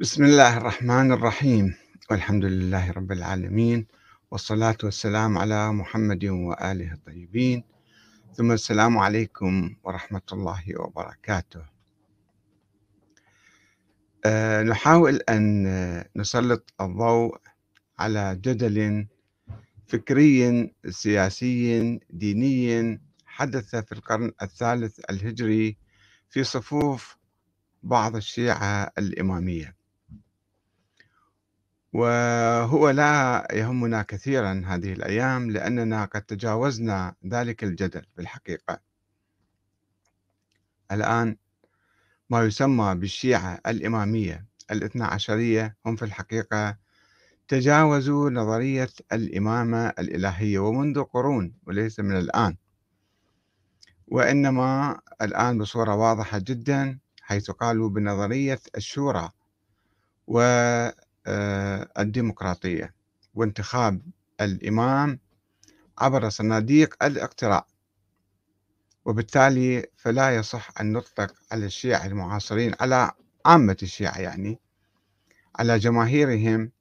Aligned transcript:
بسم 0.00 0.24
الله 0.24 0.56
الرحمن 0.56 1.12
الرحيم. 1.12 1.74
والحمد 2.10 2.44
لله 2.44 2.90
رب 2.90 3.12
العالمين 3.12 3.86
والصلاة 4.30 4.76
والسلام 4.84 5.38
على 5.38 5.72
محمد 5.72 6.24
وآله 6.24 6.92
الطيبين. 6.92 7.64
ثم 8.34 8.52
السلام 8.52 8.98
عليكم 8.98 9.76
ورحمة 9.84 10.22
الله 10.32 10.62
وبركاته. 10.80 11.64
أه 14.24 14.62
نحاول 14.62 15.16
أن 15.28 15.44
نسلط 16.16 16.74
الضوء 16.80 17.38
على 17.98 18.40
جدل 18.44 19.06
فكري 19.88 20.72
سياسي 20.88 22.00
ديني 22.10 23.00
حدث 23.26 23.76
في 23.76 23.92
القرن 23.92 24.32
الثالث 24.42 25.00
الهجري 25.10 25.76
في 26.30 26.44
صفوف 26.44 27.16
بعض 27.82 28.16
الشيعة 28.16 28.92
الإمامية. 28.98 29.79
وهو 31.92 32.90
لا 32.90 33.48
يهمنا 33.52 34.02
كثيرا 34.02 34.62
هذه 34.66 34.92
الأيام 34.92 35.50
لأننا 35.50 36.04
قد 36.04 36.22
تجاوزنا 36.22 37.14
ذلك 37.26 37.64
الجدل 37.64 38.02
في 38.16 38.22
الحقيقة 38.22 38.80
الآن 40.92 41.36
ما 42.30 42.42
يسمى 42.44 42.94
بالشيعة 42.94 43.60
الإمامية 43.66 44.46
الاثنى 44.70 45.04
عشرية 45.04 45.76
هم 45.86 45.96
في 45.96 46.04
الحقيقة 46.04 46.76
تجاوزوا 47.48 48.30
نظرية 48.30 48.88
الإمامة 49.12 49.86
الإلهية 49.86 50.58
ومنذ 50.58 51.02
قرون 51.02 51.54
وليس 51.66 52.00
من 52.00 52.16
الآن. 52.16 52.56
وإنما 54.08 55.00
الآن 55.22 55.58
بصورة 55.58 55.94
واضحة 55.94 56.38
جدا 56.38 56.98
حيث 57.22 57.50
قالوا 57.50 57.88
بنظرية 57.88 58.60
الشورى. 58.76 59.30
و 60.26 60.40
الديمقراطية 61.98 62.94
وانتخاب 63.34 64.02
الإمام 64.40 65.18
عبر 65.98 66.28
صناديق 66.28 67.04
الاقتراع. 67.04 67.66
وبالتالي 69.04 69.86
فلا 69.96 70.36
يصح 70.36 70.80
أن 70.80 70.92
نطلق 70.92 71.34
على 71.52 71.66
الشيعة 71.66 72.06
المعاصرين 72.06 72.74
على 72.80 73.10
عامة 73.46 73.76
الشيعة 73.82 74.18
يعني 74.18 74.60
على 75.56 75.78
جماهيرهم 75.78 76.72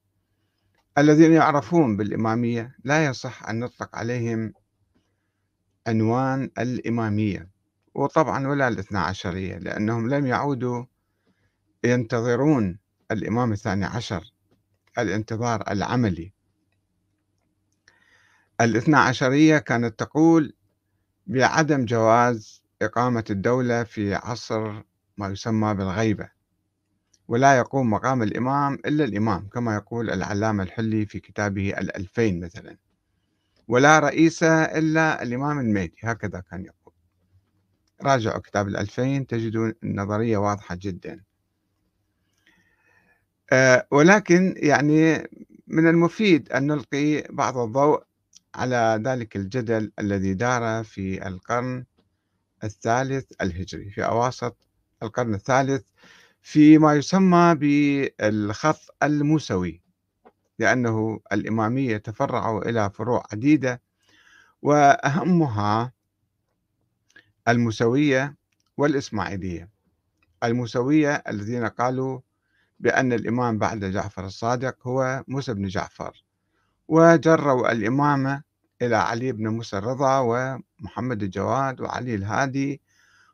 الذين 0.98 1.34
يعرفون 1.34 1.98
بالإمامية. 1.98 2.76
لا 2.84 3.06
يصح 3.06 3.50
أن 3.50 3.60
نطلق 3.60 3.96
عليهم 3.96 4.54
عنوان 5.88 6.52
الإمامية. 6.58 7.50
وطبعا 7.96 8.48
ولا 8.48 8.68
الاثنى 8.68 9.00
عشرية 9.00 9.58
لأنهم 9.58 10.10
لم 10.10 10.26
يعودوا 10.26 10.86
ينتظرون 11.84 12.80
الإمام 13.12 13.52
الثاني 13.52 13.86
عشر 13.86 14.34
الانتظار 14.98 15.72
العملي. 15.72 16.34
الاثنى 18.62 18.96
عشرية 18.96 19.58
كانت 19.58 20.00
تقول 20.00 20.54
بعدم 21.28 21.86
جواز 21.86 22.64
إقامة 22.82 23.24
الدولة 23.30 23.84
في 23.84 24.16
عصر 24.16 24.84
ما 25.18 25.28
يسمى 25.28 25.74
بالغيبة 25.74 26.30
ولا 27.28 27.58
يقوم 27.58 27.90
مقام 27.90 28.24
الإمام 28.24 28.74
إلا 28.74 29.04
الإمام 29.04 29.48
كما 29.48 29.76
يقول 29.76 30.10
العلامة 30.10 30.64
الحلي 30.64 31.06
في 31.06 31.20
كتابه 31.20 31.70
الألفين 31.70 32.40
مثلا. 32.40 32.78
ولا 33.68 34.00
رئيس 34.00 34.44
إلا 34.44 35.24
الإمام 35.24 35.60
المهدي 35.60 35.96
هكذا 36.04 36.40
كان 36.40 36.66
يقول. 36.66 36.94
راجعوا 38.04 38.40
كتاب 38.40 38.68
الألفين 38.68 39.28
تجدون 39.28 39.74
النظرية 39.84 40.38
واضحة 40.38 40.76
جدا. 40.76 41.24
ولكن 43.92 44.54
يعني 44.58 45.30
من 45.68 45.88
المفيد 45.88 46.52
أن 46.52 46.68
نلقي 46.68 47.22
بعض 47.30 47.58
الضوء 47.58 48.04
على 48.56 49.02
ذلك 49.06 49.36
الجدل 49.36 49.92
الذي 50.00 50.34
دار 50.34 50.84
في 50.84 51.28
القرن 51.28 51.86
الثالث 52.64 53.32
الهجري 53.42 53.90
في 53.90 54.06
أواسط 54.06 54.58
القرن 55.04 55.34
الثالث 55.34 55.84
فيما 56.42 56.94
يسمى 56.94 57.56
بالخط 57.56 58.96
الموسوي 59.04 59.82
لأنه 60.60 61.20
الإمامية 61.32 61.98
تفرعوا 61.98 62.70
إلى 62.70 62.90
فروع 62.90 63.24
عديدة 63.32 63.82
وأهمها 64.62 65.92
الموسوية 67.48 68.36
والإسماعيلية. 68.78 69.70
الموسوية 70.44 71.24
الذين 71.28 71.66
قالوا 71.66 72.20
بأن 72.80 73.14
الإمام 73.14 73.58
بعد 73.58 73.86
جعفر 73.86 74.26
الصادق 74.26 74.88
هو 74.88 75.24
موسى 75.28 75.54
بن 75.54 75.68
جعفر 75.68 76.24
وجروا 76.88 77.72
الإمامة 77.72 78.44
إلى 78.82 78.96
علي 78.96 79.32
بن 79.32 79.48
موسى 79.48 79.78
الرضا 79.78 80.20
ومحمد 80.20 81.24
الجواد 81.24 81.82
وعلي 81.82 82.16
الهادي 82.16 82.82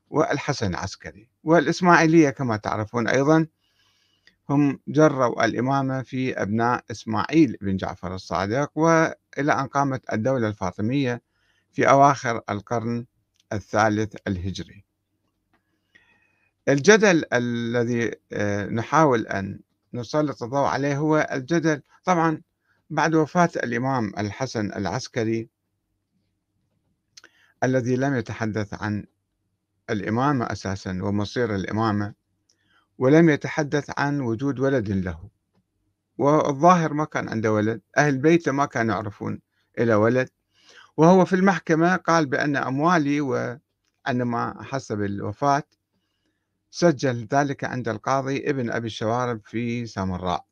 والحسن 0.09 0.67
العسكري 0.67 1.29
والإسماعيلية 1.43 2.29
كما 2.29 2.57
تعرفون 2.57 3.07
أيضا. 3.07 3.47
هم 4.49 4.79
جروا 4.87 5.45
الإمامة 5.45 6.01
في 6.01 6.41
أبناء 6.41 6.83
إسماعيل 6.91 7.57
بن 7.61 7.77
جعفر 7.77 8.15
الصادق 8.15 8.71
وإلى 8.77 9.53
أن 9.53 9.67
قامت 9.67 10.13
الدولة 10.13 10.47
الفاطمية 10.47 11.21
في 11.71 11.89
أواخر 11.89 12.41
القرن 12.49 13.05
الثالث 13.53 14.15
الهجري. 14.27 14.84
الجدل 16.69 17.23
الذي 17.33 18.11
آه، 18.31 18.65
نحاول 18.65 19.27
أن 19.27 19.59
نسلط 19.93 20.43
الضوء 20.43 20.65
عليه 20.67 20.97
هو 20.97 21.27
الجدل 21.31 21.81
طبعا 22.03 22.41
بعد 22.89 23.15
وفاة 23.15 23.49
الإمام 23.55 24.13
الحسن 24.17 24.71
العسكري 24.73 25.49
الذي 27.63 27.95
لم 27.95 28.15
يتحدث 28.15 28.73
عن 28.73 29.05
الإمامة 29.89 30.45
أساسا 30.51 30.99
ومصير 31.03 31.55
الإمامة 31.55 32.13
ولم 32.97 33.29
يتحدث 33.29 33.91
عن 33.97 34.21
وجود 34.21 34.59
ولد 34.59 34.89
له. 34.89 35.29
والظاهر 36.17 36.93
ما 36.93 37.05
كان 37.05 37.29
عنده 37.29 37.53
ولد 37.53 37.81
أهل 37.97 38.17
بيته 38.17 38.51
ما 38.51 38.65
كانوا 38.65 38.95
يعرفون 38.95 39.41
إلى 39.79 39.93
ولد. 39.93 40.29
وهو 40.97 41.25
في 41.25 41.33
المحكمة 41.33 41.95
قال 41.95 42.25
بأن 42.25 42.55
أموالي 42.55 43.21
وعندما 43.21 44.63
حسب 44.63 45.01
الوفاة 45.01 45.63
سجل 46.75 47.27
ذلك 47.31 47.63
عند 47.63 47.87
القاضي 47.89 48.49
ابن 48.49 48.71
أبي 48.71 48.87
الشوارب 48.87 49.41
في 49.45 49.85
سامراء 49.85 50.45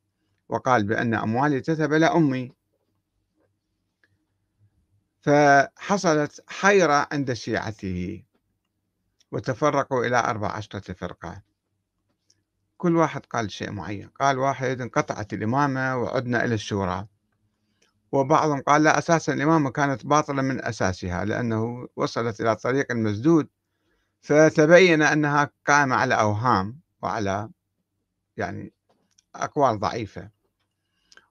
وقال 0.50 0.84
بأن 0.84 1.14
أموالي 1.14 1.62
تذهب 1.62 1.94
إلى 1.94 2.06
أمي. 2.06 2.52
فحصلت 5.22 6.44
حيرة 6.48 7.08
عند 7.12 7.34
شيعته 7.34 8.24
وتفرقوا 9.32 10.06
إلى 10.06 10.18
أربع 10.18 10.52
عشرة 10.52 10.94
فرقة. 10.94 11.42
كل 12.78 12.96
واحد 12.96 13.26
قال 13.26 13.52
شيء 13.52 13.72
معين 13.72 14.08
قال 14.08 14.38
واحد 14.40 14.82
انقطعت 14.82 15.34
الإمامة 15.34 15.98
وعدنا 15.98 16.46
إلى 16.46 16.54
الشورى. 16.54 17.08
وبعضهم 18.12 18.62
قال 18.62 18.84
لا 18.84 18.98
أساسا 18.98 19.34
الإمامة 19.34 19.72
كانت 19.72 20.06
باطلة 20.06 20.42
من 20.42 20.66
أساسها 20.66 21.26
لأنه 21.26 21.88
وصلت 21.96 22.42
إلى 22.42 22.56
طريق 22.56 22.92
مسدود. 22.92 23.48
فتبين 24.24 25.02
أنها 25.02 25.52
قائمة 25.68 25.96
على 25.96 26.16
أوهام 26.20 26.80
وعلى 27.02 27.50
يعني 28.38 28.74
أقوال 29.36 29.80
ضعيفة. 29.80 30.30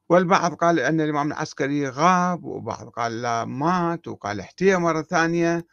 والبعض 0.08 0.54
قال 0.54 0.80
أن 0.80 1.00
الإمام 1.00 1.32
العسكري 1.32 1.88
غاب 1.88 2.44
وبعض 2.44 2.88
قال 2.88 3.22
لا 3.22 3.44
مات 3.44 4.08
وقال 4.08 4.41
احتيا 4.41 4.76
مرة 4.76 5.02
ثانية. 5.02 5.66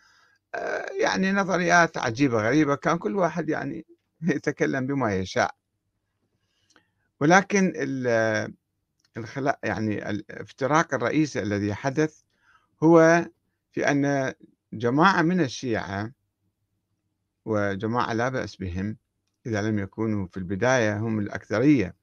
آه، 0.55 0.85
يعني 1.01 1.31
نظريات 1.31 1.97
عجيبة 1.97 2.41
غريبة 2.41 2.75
كان 2.75 2.97
كل 2.97 3.15
واحد 3.15 3.49
يعني 3.49 3.85
يتكلم 4.35 4.87
بما 4.87 5.15
يشاء. 5.15 5.55
ولكن 7.19 7.73
الخلاء 9.17 9.59
يعني 9.63 10.09
الافتراق 10.09 10.93
الرئيسي 10.93 11.41
الذي 11.41 11.73
حدث 11.73 12.21
هو 12.83 13.25
في 13.71 13.91
أن 13.91 14.33
جماعة 14.73 15.21
من 15.21 15.41
الشيعة 15.41 16.18
وجماعة 17.49 18.13
لا 18.13 18.29
بأس 18.29 18.55
بهم 18.55 18.97
إذا 19.45 19.61
لم 19.61 19.79
يكونوا 19.79 20.27
في 20.27 20.37
البداية 20.37 20.97
هم 20.97 21.19
الأكثرية. 21.19 21.95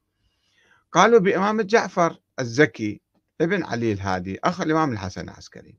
قالوا 0.92 1.20
بإمامة 1.20 1.62
جعفر 1.62 2.20
الزكي 2.40 3.00
ابن 3.40 3.64
علي 3.64 3.92
الهادي 3.92 4.38
أخ 4.44 4.60
الإمام 4.60 4.92
الحسن 4.92 5.24
العسكري. 5.24 5.78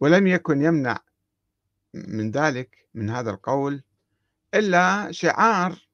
ولم 0.00 0.26
يكن 0.26 0.62
يمنع 0.62 0.98
من 1.94 2.30
ذلك 2.30 2.88
من 2.94 3.10
هذا 3.10 3.30
القول 3.30 3.82
إلا 4.54 5.12
شعار 5.12 5.88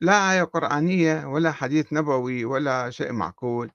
لا 0.00 0.32
آية 0.32 0.42
قرآنية 0.42 1.26
ولا 1.26 1.52
حديث 1.52 1.92
نبوي 1.92 2.44
ولا 2.44 2.90
شيء 2.90 3.12
معقول 3.12 3.70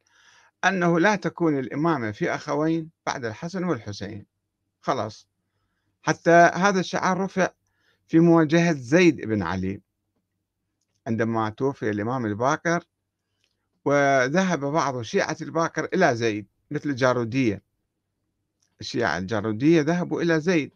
أنه 0.65 1.00
لا 1.00 1.15
تكون 1.15 1.59
الإمامة 1.59 2.12
في 2.12 2.36
أخوين 2.36 2.89
بعد 3.06 3.25
الحسن 3.25 3.63
والحسين. 3.63 4.25
خلاص. 4.81 5.31
حتى 6.01 6.31
هذا 6.31 6.80
الشعار 6.80 7.18
رفع 7.19 7.50
في 8.07 8.19
مواجهة 8.19 8.74
زيد 8.74 9.21
بن 9.21 9.42
علي 9.44 9.81
عندما 11.07 11.50
توفي 11.50 11.89
الإمام 11.89 12.25
الباكر 12.25 12.83
وذهب 13.86 14.59
بعض 14.59 15.01
شيعة 15.01 15.38
الباكر 15.42 15.86
إلى 15.94 16.15
زيد 16.15 16.48
مثل 16.71 16.89
الجارودية 16.89 17.63
الشيعة 18.81 19.18
الجارودية 19.18 19.81
ذهبوا 19.81 20.21
إلى 20.21 20.39
زيد 20.39 20.71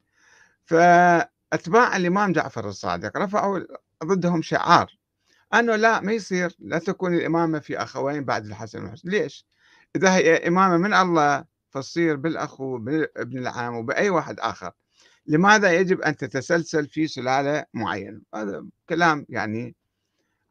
فأتباع 0.66 1.98
الإمام 1.98 2.32
جعفر 2.32 2.70
الصادق 2.70 3.18
رفعوا 3.18 3.60
ضدهم 4.04 4.42
شعار. 4.42 4.98
أنه 5.54 5.76
لا 5.76 6.02
ما 6.02 6.12
يصير 6.12 6.56
لا 6.60 6.80
تكون 6.80 7.16
الإمامة 7.16 7.60
في 7.60 7.78
أخوين 7.78 8.26
بعد 8.26 8.46
الحسن 8.46 8.84
والحسين. 8.84 9.12
ليش؟ 9.12 9.46
إذا 9.96 10.16
هي 10.16 10.48
إمامة 10.48 10.78
من 10.78 10.94
الله 10.94 11.46
فتصير 11.70 12.16
بالأخو 12.16 12.78
بابن 12.78 13.38
العام 13.38 13.76
وبأي 13.76 14.10
واحد 14.10 14.40
آخر. 14.40 14.72
لماذا 15.28 15.74
يجب 15.74 16.02
أن 16.02 16.18
تتسلسل 16.18 16.88
في 16.88 17.08
سلالة 17.08 17.66
معينة؟ 17.74 18.22
هذا 18.36 18.66
كلام 18.90 19.26
يعني 19.30 19.76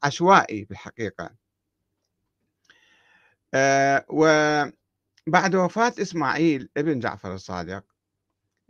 عشوائي 0.03 0.65
بالحقيقة. 0.65 1.31
أه 3.55 4.05
وبعد 4.09 5.55
وفاة 5.55 5.93
إسماعيل 5.99 6.69
ابن 6.77 6.99
جعفر 6.99 7.35
الصادق 7.35 7.85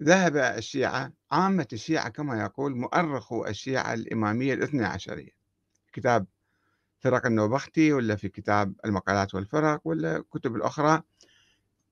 ذهب 0.03 0.37
الشيعة 0.37 1.13
عامة 1.31 1.67
الشيعة 1.73 2.09
كما 2.09 2.43
يقول 2.43 2.77
مؤرخو 2.77 3.47
الشيعة 3.47 3.95
الإمامية 3.95 4.55
الاثنى 4.55 4.85
عشرية. 4.85 5.31
كتاب 5.93 6.27
فرق 7.01 7.27
النوبختي 7.27 7.93
ولا 7.93 8.17
في 8.17 8.29
كتاب 8.29 8.75
المقالات 8.85 9.35
والفرق 9.35 9.81
ولا 9.85 10.25
كتب 10.31 10.57
الأخرى. 10.57 11.03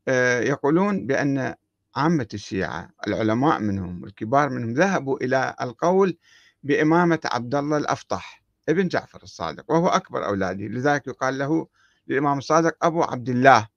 آه، 0.08 0.41
يقولون 0.41 1.06
بأن 1.06 1.55
عامة 1.97 2.29
الشيعة 2.35 2.91
العلماء 3.06 3.61
منهم 3.61 4.03
والكبار 4.03 4.50
منهم 4.50 4.73
ذهبوا 4.73 5.17
إلى 5.25 5.56
القول 5.61 6.19
بإمامة 6.62 7.21
عبد 7.25 7.55
الله 7.55 7.77
الأفطح 7.77 8.43
ابن 8.69 8.89
جعفر 8.89 9.23
الصادق 9.23 9.71
وهو 9.71 9.89
أكبر 9.89 10.27
أولاده 10.27 10.65
لذلك 10.65 11.06
يقال 11.06 11.39
له 11.39 11.69
للإمام 12.06 12.39
الصادق 12.39 12.85
أبو 12.85 13.03
عبد 13.03 13.29
الله 13.29 13.69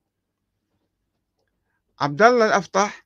عبد 2.00 2.22
الله 2.22 2.46
الأفطح 2.46 3.06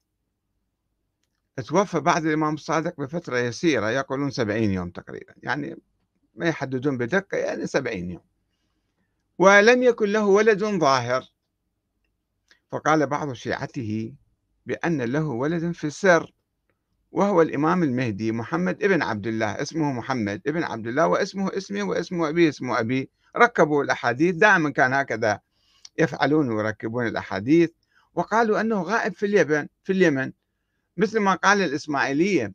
توفى 1.67 1.99
بعد 1.99 2.25
الإمام 2.25 2.53
الصادق 2.53 3.01
بفترة 3.01 3.37
يسيرة 3.37 3.89
يقولون 3.89 4.31
سبعين 4.31 4.71
يوم 4.71 4.89
تقريبا 4.89 5.33
يعني 5.43 5.81
ما 6.35 6.45
يحددون 6.47 6.97
بدقة 6.97 7.37
يعني 7.37 7.67
سبعين 7.67 8.09
يوم. 8.09 8.23
ولم 9.37 9.83
يكن 9.83 10.09
له 10.09 10.25
ولد 10.25 10.63
ظاهر. 10.63 11.23
فقال 12.71 13.07
بعض 13.07 13.33
شيعته 13.33 14.13
بأن 14.69 15.01
له 15.01 15.25
ولد 15.25 15.71
في 15.71 15.87
السر 15.87 16.31
وهو 17.11 17.41
الإمام 17.41 17.83
المهدي 17.83 18.31
محمد 18.31 18.83
ابن 18.83 19.01
عبد 19.01 19.27
الله. 19.27 19.61
اسمه 19.61 19.91
محمد 19.91 20.41
ابن 20.47 20.63
عبد 20.63 20.87
الله 20.87 21.07
واسمه 21.07 21.57
اسمي 21.57 21.81
واسمه 21.81 22.29
أبي 22.29 22.49
اسمه 22.49 22.79
أبي. 22.79 23.09
ركبوا 23.37 23.83
الأحاديث 23.83 24.35
دائما 24.35 24.69
كان 24.69 24.93
هكذا 24.93 25.39
يفعلون 25.99 26.49
ويركبون 26.49 27.07
الأحاديث. 27.07 27.69
وقالوا 28.15 28.61
أنه 28.61 28.81
غائب 28.81 29.13
في 29.13 29.25
اليمن 29.25 29.67
في 29.83 29.93
اليمن. 29.93 30.31
مثل 30.97 31.19
ما 31.19 31.33
قال 31.35 31.61
الإسماعيلية 31.61 32.53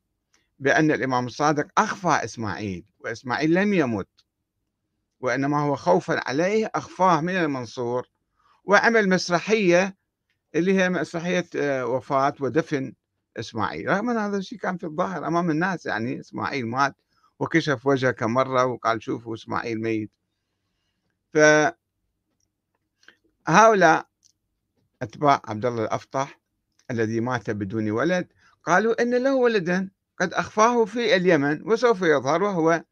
بأن 0.58 0.90
الإمام 0.90 1.26
الصادق 1.26 1.66
أخفى 1.78 2.24
إسماعيل 2.24 2.84
وإسماعيل 3.00 3.54
لم 3.54 3.74
يمت. 3.74 4.08
وإنما 5.20 5.60
هو 5.60 5.76
خوفا 5.76 6.28
عليه 6.28 6.70
أخفاه 6.74 7.20
من 7.20 7.36
المنصور. 7.36 8.08
وعمل 8.64 9.08
مسرحية 9.08 10.03
اللي 10.54 10.74
هي 10.78 10.90
مسرحية 10.90 11.46
آه، 11.56 11.86
وفاة 11.86 12.34
ودفن 12.40 12.92
إسماعيل. 13.36 13.88
رغم 13.88 14.10
أن 14.10 14.16
هذا 14.16 14.36
الشيء 14.36 14.58
كان 14.58 14.76
في 14.76 14.84
الظاهر 14.84 15.26
أمام 15.26 15.50
الناس 15.50 15.86
يعني 15.86 16.20
إسماعيل 16.20 16.66
مات 16.66 16.96
وكشف 17.38 17.86
وجهه 17.86 18.10
كم 18.10 18.30
مرة 18.30 18.64
وقال 18.64 19.02
شوفوا 19.02 19.34
إسماعيل 19.34 19.80
ميت. 19.80 20.10
فهؤلاء 23.46 24.06
أتباع 25.02 25.42
عبد 25.44 25.66
الله 25.66 25.84
الأفطح 25.84 26.40
الذي 26.90 27.20
مات 27.20 27.50
بدون 27.50 27.90
ولد 27.90 28.28
قالوا 28.64 29.02
إن 29.02 29.14
له 29.14 29.34
ولدا 29.34 29.90
قد 30.20 30.32
أخفاه 30.32 30.84
في 30.84 31.16
اليمن 31.16 31.62
وسوف 31.62 32.02
يظهر 32.02 32.42
وهو 32.42 32.84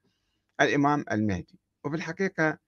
الإمام 0.60 1.04
المهدي. 1.12 1.58
وبالحقيقة 1.84 2.58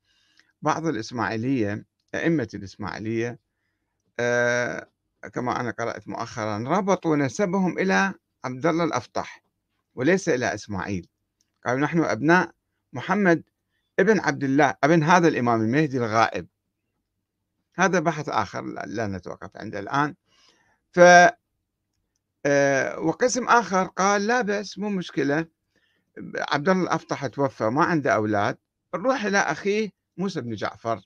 بعض 0.63 0.87
الإسماعيلية 0.87 1.85
أئمة 2.15 2.49
الإسماعيلية 2.55 3.39
كما 5.33 5.61
أنا 5.61 5.71
قرأت 5.71 6.09
مؤخرا 6.09 6.59
ربطوا 6.59 7.17
نسبهم 7.17 7.79
إلى 7.79 8.15
عبد 8.45 8.67
الله 8.67 8.85
الأفطح 8.85 9.43
وليس 9.95 10.29
إلى 10.29 10.55
إسماعيل. 10.55 11.09
قالوا 11.67 11.81
نحن 11.81 12.05
أبناء 12.05 12.51
محمد 12.93 13.43
ابن 13.99 14.21
عبد 14.21 14.45
الله 14.45 14.75
ابن 14.85 15.03
هذا 15.03 15.29
الإمام 15.29 15.61
المهدي 15.61 15.97
الغائب. 15.97 16.47
هذا 17.75 18.01
بحث 18.01 18.29
آخر 18.29 18.63
لا 18.87 19.07
نتوقف 19.07 19.57
عنده 19.57 19.79
الآن. 19.79 20.15
ف 20.93 21.01
آه، 22.47 22.99
وقسم 22.99 23.49
آخر 23.49 23.85
قال 23.85 24.27
لا 24.27 24.43
بس 24.43 24.79
مو 24.79 24.89
مشكلة 24.89 25.47
عبد 26.37 26.69
الله 26.69 26.83
الأفطح 26.83 27.27
توفى 27.27 27.65
ما 27.65 27.85
عنده 27.85 28.15
أولاد 28.15 28.59
نروح 28.95 29.25
إلى 29.25 29.39
أخيه 29.39 29.91
موسى 30.17 30.41
بن 30.41 30.55
جعفر 30.55 31.01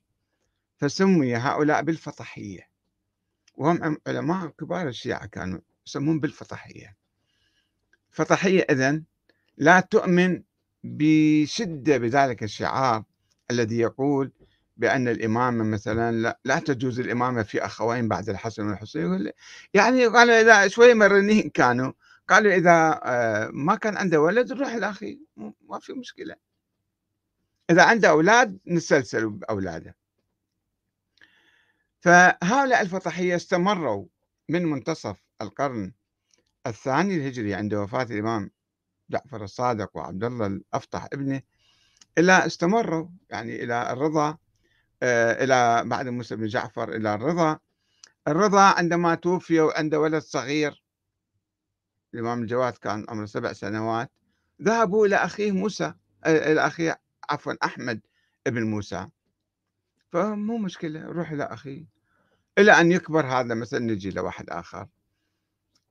فسمي 0.77 1.37
هؤلاء 1.37 1.83
بالفطحية. 1.83 2.69
وهم 3.59 3.97
علماء 4.07 4.47
كبار 4.49 4.89
الشيعة 4.89 5.27
كانوا 5.27 5.61
يسمون 5.87 6.21
بالفطحية 6.21 6.97
فطحية 8.11 8.67
إذن 8.71 9.05
لا 9.57 9.81
تؤمن 9.81 10.43
بشدة 10.85 11.99
بذلك 11.99 12.43
الشعار 12.43 13.05
الذي 13.51 13.79
يقول 13.79 14.33
بأن 14.77 15.09
الإمامة 15.09 15.65
مثلا 15.65 16.37
لا, 16.45 16.59
تجوز 16.59 17.01
الإمامة 17.01 17.43
في 17.43 17.65
أخوين 17.67 18.09
بعد 18.09 18.29
الحسن 18.29 18.69
والحسين. 18.69 19.31
يعني 19.75 20.07
قالوا 20.07 20.41
إذا 20.41 20.69
شوي 20.69 20.95
مرنين 20.95 21.51
كانوا. 21.51 21.93
قالوا 22.29 22.53
إذا 22.53 23.01
آه، 23.05 23.51
ما 23.53 23.77
كان 23.77 23.97
عنده 23.97 24.21
ولد 24.21 24.53
نروح 24.53 24.73
الأخي 24.73 25.21
ما 25.69 25.79
في 25.81 25.93
مشكلة. 25.93 26.35
إذا 27.71 27.83
عنده 27.83 28.09
أولاد 28.11 28.59
نسلسل 28.67 29.31
بأولاده 29.31 29.97
فهؤلاء 32.01 32.81
الفطحية 32.81 33.37
استمروا 33.37 34.07
من 34.49 34.63
منتصف 34.63 35.17
القرن 35.43 35.93
الثاني 36.67 37.17
الهجري 37.17 37.55
عند 37.55 37.75
وفاة 37.75 38.03
الإمام 38.03 38.51
جعفر 39.11 39.45
الصادق 39.45 39.97
وعبد 39.97 40.25
الله 40.25 40.47
الأفطح 40.47 41.09
ابنه 41.13 41.43
إلى 42.19 42.47
استمروا 42.47 43.09
يعني 43.31 43.65
إلى 43.65 43.93
الرضا 43.93 44.39
آه، 45.03 45.45
إلى 45.45 45.83
بعد 45.89 46.09
موسى 46.09 46.37
بن 46.37 46.47
جعفر 46.47 46.93
إلى 46.93 47.15
الرضا. 47.15 47.59
الرضا 48.29 48.63
عندما 48.63 49.15
توفي 49.15 49.61
وعنده 49.61 50.01
ولد 50.01 50.23
صغير 50.23 50.85
الإمام 52.15 52.43
الجواد 52.43 52.73
كان 52.73 53.07
عمره 53.09 53.27
سبع 53.27 53.53
سنوات 53.53 54.13
ذهبوا 54.63 55.07
إلى 55.07 55.17
أخيه 55.17 55.53
موسى 55.53 55.95
آه، 56.25 56.53
إلى 56.53 56.67
أخيه 56.67 57.01
عفوا 57.31 57.55
أحمد 57.65 58.01
ابن 58.47 58.63
موسى. 58.63 59.09
فمو 60.13 60.59
مشكلة 60.59 61.05
روح 61.05 61.31
إلى 61.31 61.45
أخيه 61.45 61.87
إلى 62.59 62.73
أن 62.73 62.93
يكبر 62.93 63.27
هذا 63.27 63.55
مثلا 63.55 63.81
نجي 63.81 64.11
لواحد 64.11 64.51
آخر. 64.51 64.89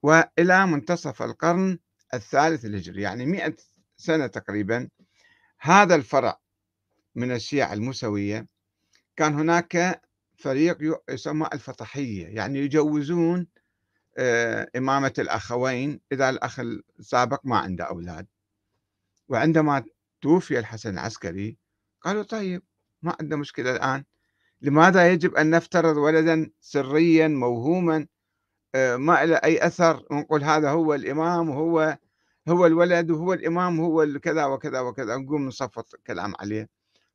وإلى 0.03 0.67
منتصف 0.67 1.21
القرن 1.21 1.79
الثالث 2.13 2.65
الهجري 2.65 3.01
يعني 3.01 3.25
مئة 3.25 3.55
سنة 3.97 4.27
تقريبا 4.27 4.89
هذا 5.59 5.95
الفرع 5.95 6.39
من 7.15 7.31
الشيعة 7.31 7.73
الموسوية 7.73 8.47
كان 9.15 9.33
هناك 9.33 10.01
فريق 10.37 11.01
يسمى 11.09 11.47
الفطحية 11.53 12.27
يعني 12.27 12.59
يجوزون 12.59 13.47
آه، 14.17 14.69
إمامة 14.75 15.13
الأخوين 15.19 15.99
إذا 16.11 16.29
الأخ 16.29 16.59
السابق 16.59 17.41
ما 17.43 17.57
عنده 17.57 17.83
أولاد. 17.83 18.27
وعندما 19.29 19.83
توفي 20.21 20.59
الحسن 20.59 20.93
العسكري 20.93 21.57
قالوا 22.01 22.23
طيب 22.23 22.63
ما 23.01 23.15
عندنا 23.19 23.35
مشكلة 23.35 23.71
الآن. 23.75 24.03
لماذا 24.61 25.11
يجب 25.11 25.35
أن 25.35 25.49
نفترض 25.49 25.97
ولدا 25.97 26.51
سريا 26.61 27.27
موهوما 27.27 28.07
آه، 28.75 28.95
ما 28.97 29.25
له 29.25 29.35
أي 29.35 29.67
أثر؟ 29.67 30.05
ونقول 30.11 30.43
هذا 30.43 30.71
هو 30.71 30.93
الإمام 30.93 31.49
وهو 31.49 31.97
هو 32.49 32.65
الولد 32.65 33.11
وهو 33.11 33.33
الإمام 33.33 33.79
هو 33.79 34.19
كذا 34.19 34.45
وكذا 34.45 34.79
وكذا 34.79 35.17
نقوم 35.17 35.47
نصفط 35.47 35.95
كلام 36.07 36.33
عليه. 36.39 36.69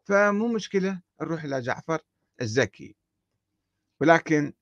فمو 0.05 0.49
مشكلة 0.49 1.01
نروح 1.23 1.45
إلى 1.45 1.61
جعفر 1.61 2.01
الزكي. 2.41 2.97
ولكن 4.01 4.53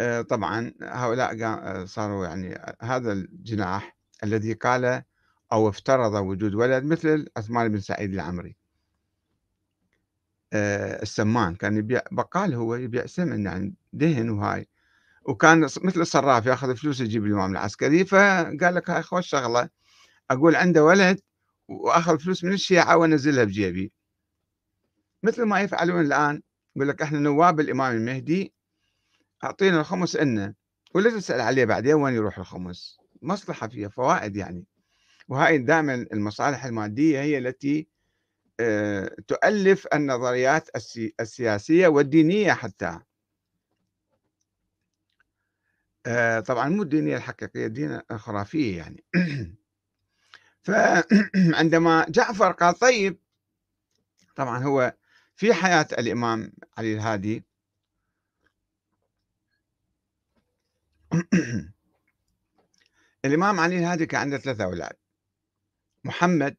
آه، 0.00 0.22
طبعا 0.22 0.74
هؤلاء 0.82 1.44
آه، 1.44 1.84
صاروا 1.84 2.26
يعني 2.26 2.74
هذا 2.82 3.12
الجناح 3.12 3.96
الذي 4.24 4.52
قال 4.52 5.02
أو 5.52 5.68
افترض 5.68 6.14
وجود 6.14 6.54
ولد 6.54 6.84
مثل 6.84 7.28
عثمان 7.36 7.68
بن 7.68 7.80
سعيد 7.80 8.14
العمري. 8.14 8.59
السمان. 10.54 11.54
كان 11.54 11.76
يبيع 11.76 12.02
بقال 12.12 12.54
هو 12.54 12.74
يبيع 12.74 13.06
سمن 13.06 13.44
يعني 13.46 13.74
دهن 13.92 14.30
وهاي. 14.30 14.68
وكان 15.24 15.60
مثل 15.60 16.00
الصراف 16.00 16.46
ياخذ 16.46 16.76
فلوس 16.76 17.00
يجيب 17.00 17.26
الامام 17.26 17.52
العسكري. 17.52 18.04
فقال 18.04 18.74
لك 18.74 18.90
هاي 18.90 19.02
خوش 19.02 19.26
شغلة 19.28 19.68
أقول 20.30 20.56
عنده 20.56 20.84
ولد 20.84 21.20
وأخذ 21.68 22.18
فلوس 22.18 22.44
من 22.44 22.52
الشيعة 22.52 22.96
ونزلها 22.96 23.44
بجيبي. 23.44 23.92
مثل 25.22 25.42
ما 25.42 25.60
يفعلون 25.60 26.00
الآن 26.00 26.42
يقول 26.76 26.88
لك 26.88 27.02
إحنا 27.02 27.18
نواب 27.18 27.60
الإمام 27.60 27.96
المهدي 27.96 28.52
أعطينا 29.44 29.80
الخمس 29.80 30.16
لنا 30.16 30.54
ولا 30.94 31.10
تسأل 31.10 31.40
عليه 31.40 31.64
بعدين 31.64 31.94
وين 31.94 32.14
يروح 32.14 32.38
الخمس. 32.38 32.98
مصلحة 33.22 33.68
فيها 33.68 33.88
فوائد 33.88 34.36
يعني. 34.36 34.64
وهاي 35.28 35.58
دائما 35.58 35.94
المصالح 35.94 36.64
المادية 36.64 37.20
هي 37.20 37.38
التي 37.38 37.80
آه، 37.80 37.89
تؤلف 39.26 39.86
النظريات 39.94 40.68
السياسية 41.20 41.88
والدينية 41.88 42.52
حتى. 42.52 43.00
آه، 46.06 46.40
طبعا 46.40 46.68
مو 46.68 46.82
الدينية 46.82 47.16
الحقيقية 47.16 47.66
الدين 47.66 48.00
الخرافيه 48.10 48.76
يعني. 48.78 49.04
فعندما 50.64 52.06
جعفر 52.16 52.52
قال 52.52 52.74
طيب 52.74 53.18
طبعا 54.36 54.64
هو 54.64 54.94
في 55.36 55.54
حياة 55.54 55.86
الإمام 55.98 56.52
علي 56.78 56.94
الهادي. 56.94 57.44
الإمام 63.24 63.60
علي 63.60 63.78
الهادي 63.78 64.06
كان 64.06 64.20
عنده 64.20 64.38
ثلاثة 64.38 64.64
أولاد 64.64 64.96
محمد 66.04 66.56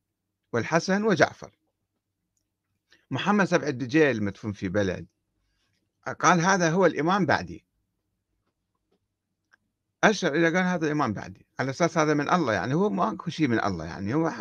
والحسن 0.53 1.03
وجعفر. 1.03 1.60
محمد 3.11 3.45
سبع 3.45 3.67
الدجيل 3.67 4.23
مدفون 4.23 4.51
في 4.51 4.69
بلد. 4.69 5.07
قال 6.19 6.41
هذا 6.41 6.69
هو 6.69 6.85
الإمام 6.85 7.25
بعدي. 7.25 7.65
أشر 10.03 10.35
إذا 10.35 10.45
قال 10.45 10.65
هذا 10.65 10.85
الإمام 10.85 11.13
بعدي. 11.13 11.45
على 11.59 11.69
أساس 11.69 11.97
هذا 11.97 12.13
من 12.13 12.29
الله 12.29 12.53
يعني 12.53 12.73
هو 12.73 12.89
ماكو 12.89 13.29
شيء 13.29 13.47
من 13.47 13.63
الله 13.63 13.85
يعني. 13.85 14.13
هو 14.13 14.31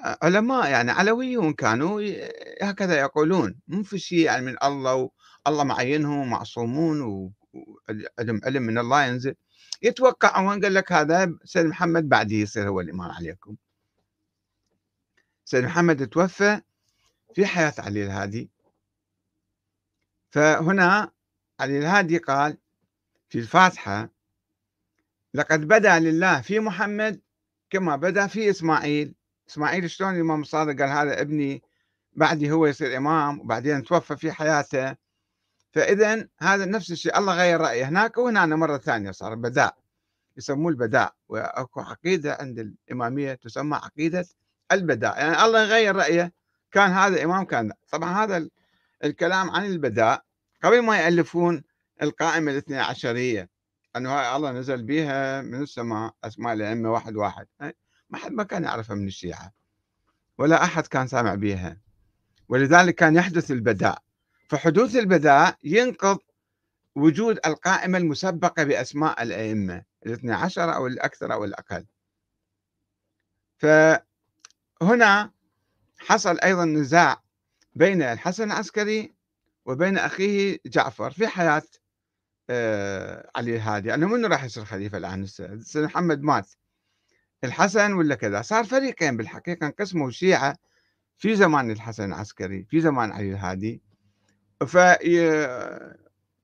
علماء 0.00 0.70
يعني 0.70 0.90
علويون 0.90 1.52
كانوا 1.52 2.02
هكذا 2.62 2.98
يقولون. 2.98 3.60
مو 3.68 3.82
في 3.82 3.98
شيء 3.98 4.18
يعني 4.18 4.46
من 4.46 4.56
الله 4.62 5.10
والله 5.46 5.64
معينهم 5.64 6.30
معصومون 6.30 7.00
وعلم 7.00 8.40
علم 8.44 8.62
من 8.62 8.78
الله 8.78 9.04
ينزل. 9.04 9.34
يتوقعون 9.82 10.64
قال 10.64 10.74
لك 10.74 10.92
هذا 10.92 11.34
سيد 11.44 11.66
محمد 11.66 12.08
بعده 12.08 12.34
يصير 12.34 12.68
هو 12.68 12.80
الإمام 12.80 13.10
عليكم. 13.10 13.56
سيد 15.44 15.64
محمد 15.64 16.06
توفى 16.06 16.60
في 17.34 17.46
حياة 17.46 17.74
علي 17.78 18.04
الهادي. 18.04 18.50
فهنا 20.30 21.12
علي 21.60 21.78
الهادي 21.78 22.18
قال 22.18 22.58
في 23.28 23.38
الفاتحة 23.38 24.10
لقد 25.34 25.68
بدا 25.68 25.98
لله 25.98 26.40
في 26.40 26.60
محمد 26.60 27.20
كما 27.70 27.96
بدا 27.96 28.26
في 28.26 28.50
إسماعيل. 28.50 29.14
إسماعيل 29.48 29.90
شلون 29.90 30.14
الإمام 30.14 30.40
الصادق 30.40 30.82
قال 30.82 30.90
هذا 30.90 31.20
ابني 31.20 31.62
بعدي 32.12 32.50
هو 32.50 32.66
يصير 32.66 32.96
إمام 32.96 33.40
وبعدين 33.40 33.82
توفى 33.82 34.16
في 34.16 34.32
حياته. 34.32 34.96
فإذا 35.72 36.28
هذا 36.38 36.64
نفس 36.64 36.90
الشيء 36.92 37.18
الله 37.18 37.34
غير 37.34 37.60
رأيه 37.60 37.88
هناك 37.88 38.18
وهنا 38.18 38.46
مرة 38.46 38.78
ثانية 38.78 39.10
صار 39.10 39.34
بداء 39.34 39.76
يسموه 40.36 40.70
البداء. 40.72 41.14
وأكو 41.28 41.80
عقيدة 41.80 42.34
عند 42.40 42.58
الإمامية 42.58 43.34
تسمى 43.34 43.76
عقيدة 43.76 44.26
البداء. 44.72 45.18
يعني 45.18 45.44
الله 45.44 45.62
يغير 45.62 45.96
رأيه 45.96 46.37
كان 46.72 46.90
هذا 46.90 47.24
إمام 47.24 47.44
كان 47.44 47.72
طبعا 47.90 48.24
هذا 48.24 48.48
الكلام 49.04 49.50
عن 49.50 49.64
البداء 49.64 50.22
قبل 50.64 50.82
ما 50.82 50.98
يألفون 50.98 51.62
القائمة 52.02 52.52
الاثنى 52.52 52.78
عشرية 52.78 53.50
أنه 53.96 54.10
هاي 54.12 54.36
الله 54.36 54.52
نزل 54.52 54.82
بها 54.82 55.40
من 55.42 55.62
السماء 55.62 56.14
أسماء 56.24 56.52
الأئمة 56.52 56.92
واحد 56.92 57.16
واحد. 57.16 57.46
ما 58.10 58.18
حد 58.18 58.32
ما 58.32 58.42
كان 58.42 58.64
يعرفها 58.64 58.96
من 58.96 59.06
الشيعة 59.06 59.52
ولا 60.38 60.64
أحد 60.64 60.86
كان 60.86 61.06
سامع 61.06 61.34
بها 61.34 61.76
ولذلك 62.48 62.94
كان 62.94 63.16
يحدث 63.16 63.50
البداء. 63.50 64.02
فحدوث 64.48 64.96
البداء 64.96 65.56
ينقض 65.64 66.18
وجود 66.94 67.38
القائمة 67.46 67.98
المسبقة 67.98 68.64
بأسماء 68.64 69.22
الأئمة 69.22 69.82
الاثنى 70.06 70.32
عشر 70.32 70.74
أو 70.74 70.86
الأكثر 70.86 71.32
أو 71.32 71.44
الأقل. 71.44 71.86
فهنا 73.58 75.30
حصل 75.98 76.38
أيضا 76.38 76.64
نزاع 76.64 77.22
بين 77.74 78.02
الحسن 78.02 78.44
العسكري 78.52 79.14
وبين 79.64 79.98
أخيه 79.98 80.58
جعفر 80.66 81.10
في 81.10 81.26
حياة 81.28 81.62
آه، 82.50 83.30
علي 83.36 83.56
الهادي. 83.56 83.94
أنه 83.94 84.08
منو 84.08 84.28
راح 84.28 84.44
يصير 84.44 84.64
خليفة 84.64 84.98
الآن؟ 84.98 85.26
سيدنا 85.26 85.86
محمد 85.86 86.22
مات. 86.22 86.50
الحسن 87.44 87.92
ولا 87.92 88.14
كذا؟ 88.14 88.42
صار 88.42 88.64
فريقين 88.64 89.16
بالحقيقة 89.16 89.66
انقسموا 89.66 90.08
الشيعة 90.08 90.56
في 91.16 91.36
زمان 91.36 91.70
الحسن 91.70 92.04
العسكري 92.04 92.64
في 92.64 92.80
زمان 92.80 93.12
علي 93.12 93.32
الهادي. 93.32 93.82
ف 94.66 94.76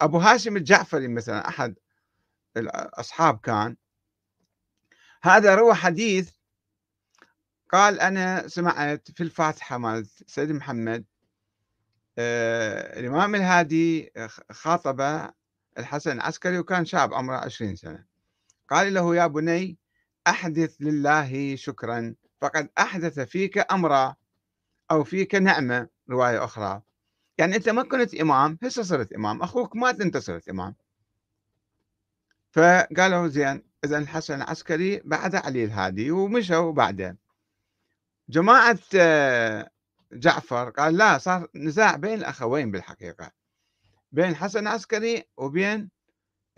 أبو 0.00 0.18
هاشم 0.18 0.56
الجعفري 0.56 1.08
مثلا 1.08 1.48
أحد 1.48 1.74
الأصحاب 2.56 3.38
كان. 3.38 3.76
هذا 5.22 5.54
روى 5.54 5.74
حديث 5.74 6.30
قال 7.74 8.00
أنا 8.00 8.48
سمعت 8.48 9.10
في 9.10 9.22
الفاتحة 9.22 9.78
مال 9.78 10.06
سيد 10.26 10.50
محمد 10.52 11.04
آه 12.18 13.00
الإمام 13.00 13.34
الهادي 13.34 14.12
خاطب 14.50 15.30
الحسن 15.78 16.12
العسكري 16.12 16.58
وكان 16.58 16.84
شاب 16.84 17.14
عمره 17.14 17.36
عشرين 17.36 17.76
سنة. 17.76 18.04
قال 18.70 18.94
له 18.94 19.16
يا 19.16 19.26
بني 19.26 19.78
أحدث 20.26 20.76
لله 20.80 21.56
شكرا 21.56 22.14
فقد 22.40 22.68
أحدث 22.78 23.20
فيك 23.20 23.72
أمرا 23.72 24.14
أو 24.90 25.04
فيك 25.04 25.34
نعمة. 25.34 25.88
رواية 26.10 26.44
أخرى. 26.44 26.82
يعني 27.38 27.56
أنت 27.56 27.68
ما 27.68 27.82
كنت 27.82 28.14
إمام 28.14 28.58
هسه 28.62 28.82
صرت 28.82 29.12
إمام 29.12 29.42
أخوك 29.42 29.76
مات 29.76 30.00
أنت 30.00 30.16
صرت 30.16 30.48
إمام. 30.48 30.74
فقالوا 32.52 33.28
زين 33.28 33.62
إذا 33.84 33.98
الحسن 33.98 34.34
العسكري 34.34 35.00
بعد 35.04 35.34
علي 35.34 35.64
الهادي 35.64 36.10
ومشوا 36.10 36.72
بعده. 36.72 37.23
جماعة 38.28 38.78
آه، 38.96 39.70
جعفر 40.12 40.70
قال 40.70 40.96
لا 40.96 41.18
صار 41.18 41.48
نزاع 41.54 41.96
بين 41.96 42.14
الأخوين 42.18 42.70
بالحقيقة 42.70 43.30
بين 44.12 44.28
الحسن 44.28 44.58
العسكري 44.58 45.24
وبين 45.36 45.90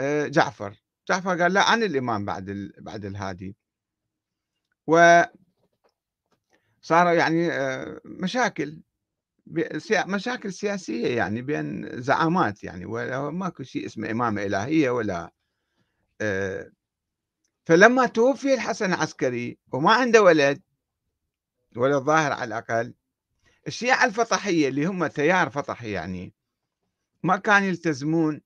آه، 0.00 0.26
جعفر. 0.26 0.74
جعفر 1.08 1.42
قال 1.42 1.52
لا 1.52 1.62
عن 1.62 1.82
الإمام 1.82 2.24
بعد 2.24 2.72
بعد 2.78 3.04
الهادي. 3.04 3.56
و 4.86 5.22
صار 6.82 7.14
يعني 7.14 7.52
آه، 7.52 8.00
مشاكل 8.04 8.80
مشاكل 10.06 10.52
سياسية 10.52 11.16
يعني 11.16 11.42
بين 11.42 12.00
زعامات 12.02 12.64
يعني 12.64 12.86
ولا 12.86 13.30
ماكو 13.30 13.62
شيء 13.62 13.86
اسمه 13.86 14.10
إمامة 14.10 14.42
إلهية 14.42 14.90
ولا 14.90 15.32
فلما 17.64 18.06
توفي 18.06 18.54
الحسن 18.54 18.92
العسكري 18.92 19.58
وما 19.72 19.92
عنده 19.92 20.22
ولد 20.22 20.62
ولا 21.78 21.98
ظاهر 21.98 22.32
على 22.32 22.44
الأقل. 22.44 22.94
الشيعة 23.66 24.04
الفطحية 24.04 24.68
اللي 24.68 24.86
هم 24.86 25.06
تيار 25.06 25.50
فطحي 25.50 25.90
يعني 25.92 26.34
ما 27.22 27.36
كان 27.36 27.64
يلتزمون 27.64 28.40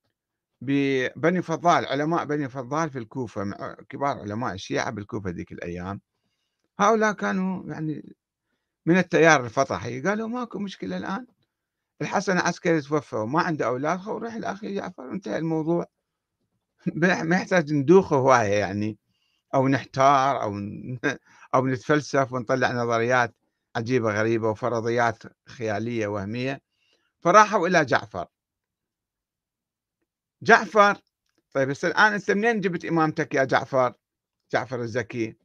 ببني 0.62 1.42
فضال 1.42 1.86
علماء 1.86 2.24
بني 2.24 2.48
فضال 2.48 2.90
في 2.90 2.98
الكوفة 2.98 3.44
كبار 3.88 4.18
علماء 4.18 4.54
الشيعة 4.54 4.90
بالكوفة 4.90 5.30
ذيك 5.30 5.52
الأيام. 5.52 6.00
هؤلاء 6.80 7.12
كانوا 7.12 7.64
يعني 7.74 8.14
من 8.86 8.98
التيار 8.98 9.44
الفطحي. 9.44 10.00
قالوا 10.02 10.28
ماكو 10.28 10.58
مشكلة 10.58 10.96
الآن. 10.96 11.26
الحسن 12.02 12.32
العسكري 12.32 12.80
توفى 12.80 13.16
وما 13.16 13.40
عنده 13.42 13.66
أولاد 13.66 14.08
روح 14.08 14.34
الأخي 14.34 14.74
جعفر 14.74 15.12
انتهى 15.12 15.38
الموضوع. 15.38 15.86
ما 17.24 17.36
يحتاج 17.36 17.72
ندوخ 17.72 18.12
هواية 18.12 18.54
يعني. 18.54 18.98
أو 19.54 19.68
نحتار 19.68 20.42
أو 20.42 20.52
أو 21.54 21.66
نتفلسف 21.66 22.32
ونطلع 22.32 22.72
نظريات 22.72 23.34
عجيبة 23.76 24.12
غريبة 24.12 24.50
وفرضيات 24.50 25.22
خيالية 25.48 26.06
وهمية. 26.06 26.60
فراحوا 27.20 27.68
إلى 27.68 27.84
جعفر. 27.84 28.26
جعفر 30.42 30.96
طيب 31.52 31.68
بس 31.68 31.84
الآن 31.84 32.12
أنت 32.12 32.30
منين 32.30 32.60
جبت 32.60 32.84
إمامتك 32.84 33.34
يا 33.34 33.44
جعفر؟ 33.44 33.94
جعفر 34.52 34.80
الزكي. 34.80 35.36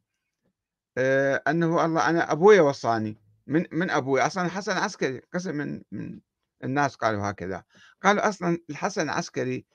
آه 0.98 1.42
أنه 1.48 1.86
الله 1.86 2.10
أنا 2.10 2.32
أبوي 2.32 2.60
وصاني. 2.60 3.18
من 3.48 3.66
من 3.72 3.90
أبوي؟ 3.92 4.22
أصلا 4.22 4.46
الحسن 4.46 4.72
العسكري 4.72 5.22
قسم 5.34 5.56
من 5.56 5.82
من 5.92 6.20
الناس 6.64 6.96
قالوا 6.96 7.30
هكذا. 7.30 7.64
قالوا 8.04 8.30
أصلا 8.30 8.58
الحسن 8.70 9.02
العسكري 9.02 9.66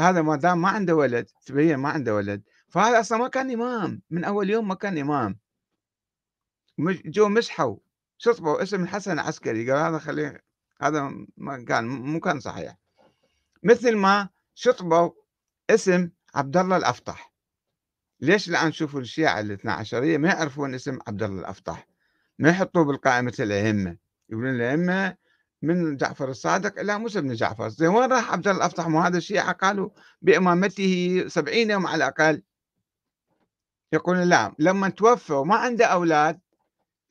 هذا 0.00 0.22
ما 0.22 0.36
دام 0.36 0.62
ما 0.62 0.68
عنده 0.68 0.96
ولد 0.96 1.26
تبين 1.46 1.76
ما 1.76 1.88
عنده 1.88 2.14
ولد. 2.14 2.42
فهذا 2.68 3.00
أصلا 3.00 3.18
ما 3.18 3.28
كان 3.28 3.50
إمام. 3.50 4.02
من 4.10 4.24
أول 4.24 4.50
يوم 4.50 4.68
ما 4.68 4.74
كان 4.74 4.98
إمام. 4.98 5.38
جو 7.04 7.28
مسحوا 7.28 7.76
شطبوا 8.18 8.62
اسم 8.62 8.82
الحسن 8.82 9.12
العسكري. 9.12 9.70
قال 9.70 9.80
هذا 9.80 9.98
خليه 9.98 10.44
هذا 10.82 11.12
ما 11.36 11.64
كان 11.64 11.88
مو 11.88 12.20
كان 12.20 12.40
صحيح. 12.40 12.76
مثل 13.62 13.96
ما 13.96 14.28
شطبوا 14.54 15.10
اسم 15.70 16.10
عبد 16.34 16.56
الله 16.56 16.76
الأفطح. 16.76 17.32
ليش 18.20 18.48
الان 18.48 18.72
شوفوا 18.72 19.00
الشيعة 19.00 19.40
الاثنا 19.40 19.72
عشرية؟ 19.72 20.18
ما 20.18 20.28
يعرفون 20.28 20.74
اسم 20.74 20.98
عبد 21.06 21.22
الله 21.22 21.40
الأفطح. 21.40 21.88
ما 22.38 22.48
يحطوه 22.48 22.84
بالقائمة 22.84 23.34
الأئمة. 23.40 23.96
يقولون 24.30 24.54
الأئمة 24.54 25.16
من 25.62 25.96
جعفر 25.96 26.30
الصادق 26.30 26.80
إلى 26.80 26.98
موسى 26.98 27.20
بن 27.20 27.34
جعفر. 27.34 27.68
زين 27.68 27.88
وين 27.88 28.12
راح 28.12 28.32
عبد 28.32 28.48
الله 28.48 28.58
الأفطح 28.60 28.86
وهذا 28.86 29.18
الشيعة 29.18 29.52
قالوا 29.52 29.90
بإمامته 30.22 31.24
سبعين 31.28 31.70
يوم 31.70 31.86
على 31.86 31.96
الأقل. 31.96 32.42
يقولون 33.92 34.22
لا 34.22 34.54
لما 34.58 34.88
توفى 34.88 35.32
وما 35.32 35.56
عنده 35.56 35.86
أولاد 35.86 36.40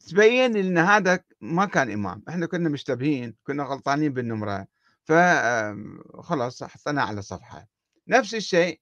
تبين 0.08 0.58
إن 0.58 0.78
هذا 0.78 1.20
ما 1.42 1.66
كان 1.66 1.92
إمام. 1.92 2.24
إحنا 2.30 2.46
كنا 2.46 2.70
مشتبهين 2.70 3.36
كنا 3.44 3.64
غلطانين 3.64 4.14
بالنمرة. 4.14 4.68
فخلاص 5.04 6.64
حطيناه 6.64 7.04
على 7.04 7.22
صفحة. 7.22 7.68
نفس 8.08 8.36
الشيء 8.36 8.82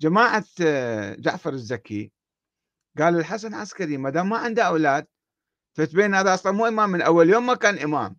جماعة 0.00 0.44
آه، 0.62 1.14
جعفر 1.14 1.52
الزكي 1.52 2.12
قالوا 2.98 3.20
الحسن 3.20 3.54
عسكري 3.54 3.96
ما 3.96 4.10
دام 4.10 4.28
ما 4.28 4.38
عنده 4.38 4.62
أولاد 4.62 5.06
فتبين 5.74 6.14
هذا 6.14 6.34
أصلا 6.34 6.52
مو 6.52 6.66
إمام 6.66 6.90
من 6.90 7.02
أول 7.02 7.30
يوم 7.30 7.46
ما 7.46 7.54
كان 7.54 7.78
إمام. 7.78 8.16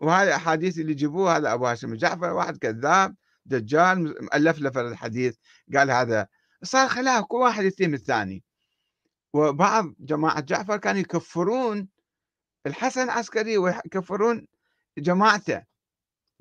وهذه 0.00 0.28
الاحاديث 0.28 0.78
اللي 0.78 0.94
جابوها 0.94 1.36
هذا 1.36 1.52
أبو 1.52 1.66
هاشم 1.66 1.94
جعفر 1.94 2.32
واحد 2.32 2.56
كذاب 2.56 3.16
دجال 3.46 4.24
مؤلف 4.24 4.58
له 4.58 4.80
الحديث 4.80 5.36
قال 5.74 5.90
هذا. 5.90 6.26
صار 6.62 6.88
خلاف 6.88 7.24
كل 7.24 7.36
واحد 7.36 7.64
يتهم 7.64 7.94
الثاني. 7.94 8.44
وبعض 9.36 9.94
جماعة 10.00 10.40
جعفر 10.40 10.76
كانوا 10.76 11.00
يكفرون 11.00 11.88
الحسن 12.66 13.02
العسكري 13.02 13.58
ويكفرون 13.58 14.46
جماعته. 14.98 15.62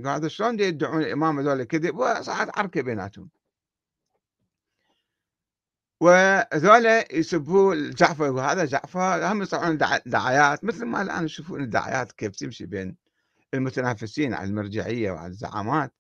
هذا 0.06 0.28
شلون 0.28 0.60
يدعون 0.60 1.02
الإمام 1.02 1.40
هذول 1.40 1.64
كذب 1.64 1.98
وصارت 1.98 2.58
عركة 2.60 2.82
بيناتهم. 2.82 3.30
وذولا 6.02 7.16
يسبوا 7.16 7.76
جعفر 7.76 8.32
وهذا 8.32 8.66
جعفر 8.66 9.32
هم 9.32 9.42
يطلعون 9.42 9.78
دعايات 10.06 10.64
مثل 10.64 10.86
ما 10.86 11.02
الآن 11.02 11.26
يشوفون 11.26 11.62
الدعايات 11.62 12.12
كيف 12.12 12.36
تمشي 12.36 12.66
بين 12.66 12.98
المتنافسين 13.54 14.34
على 14.34 14.50
المرجعية 14.50 15.12
وعلى 15.12 15.28
الزعامات. 15.28 15.94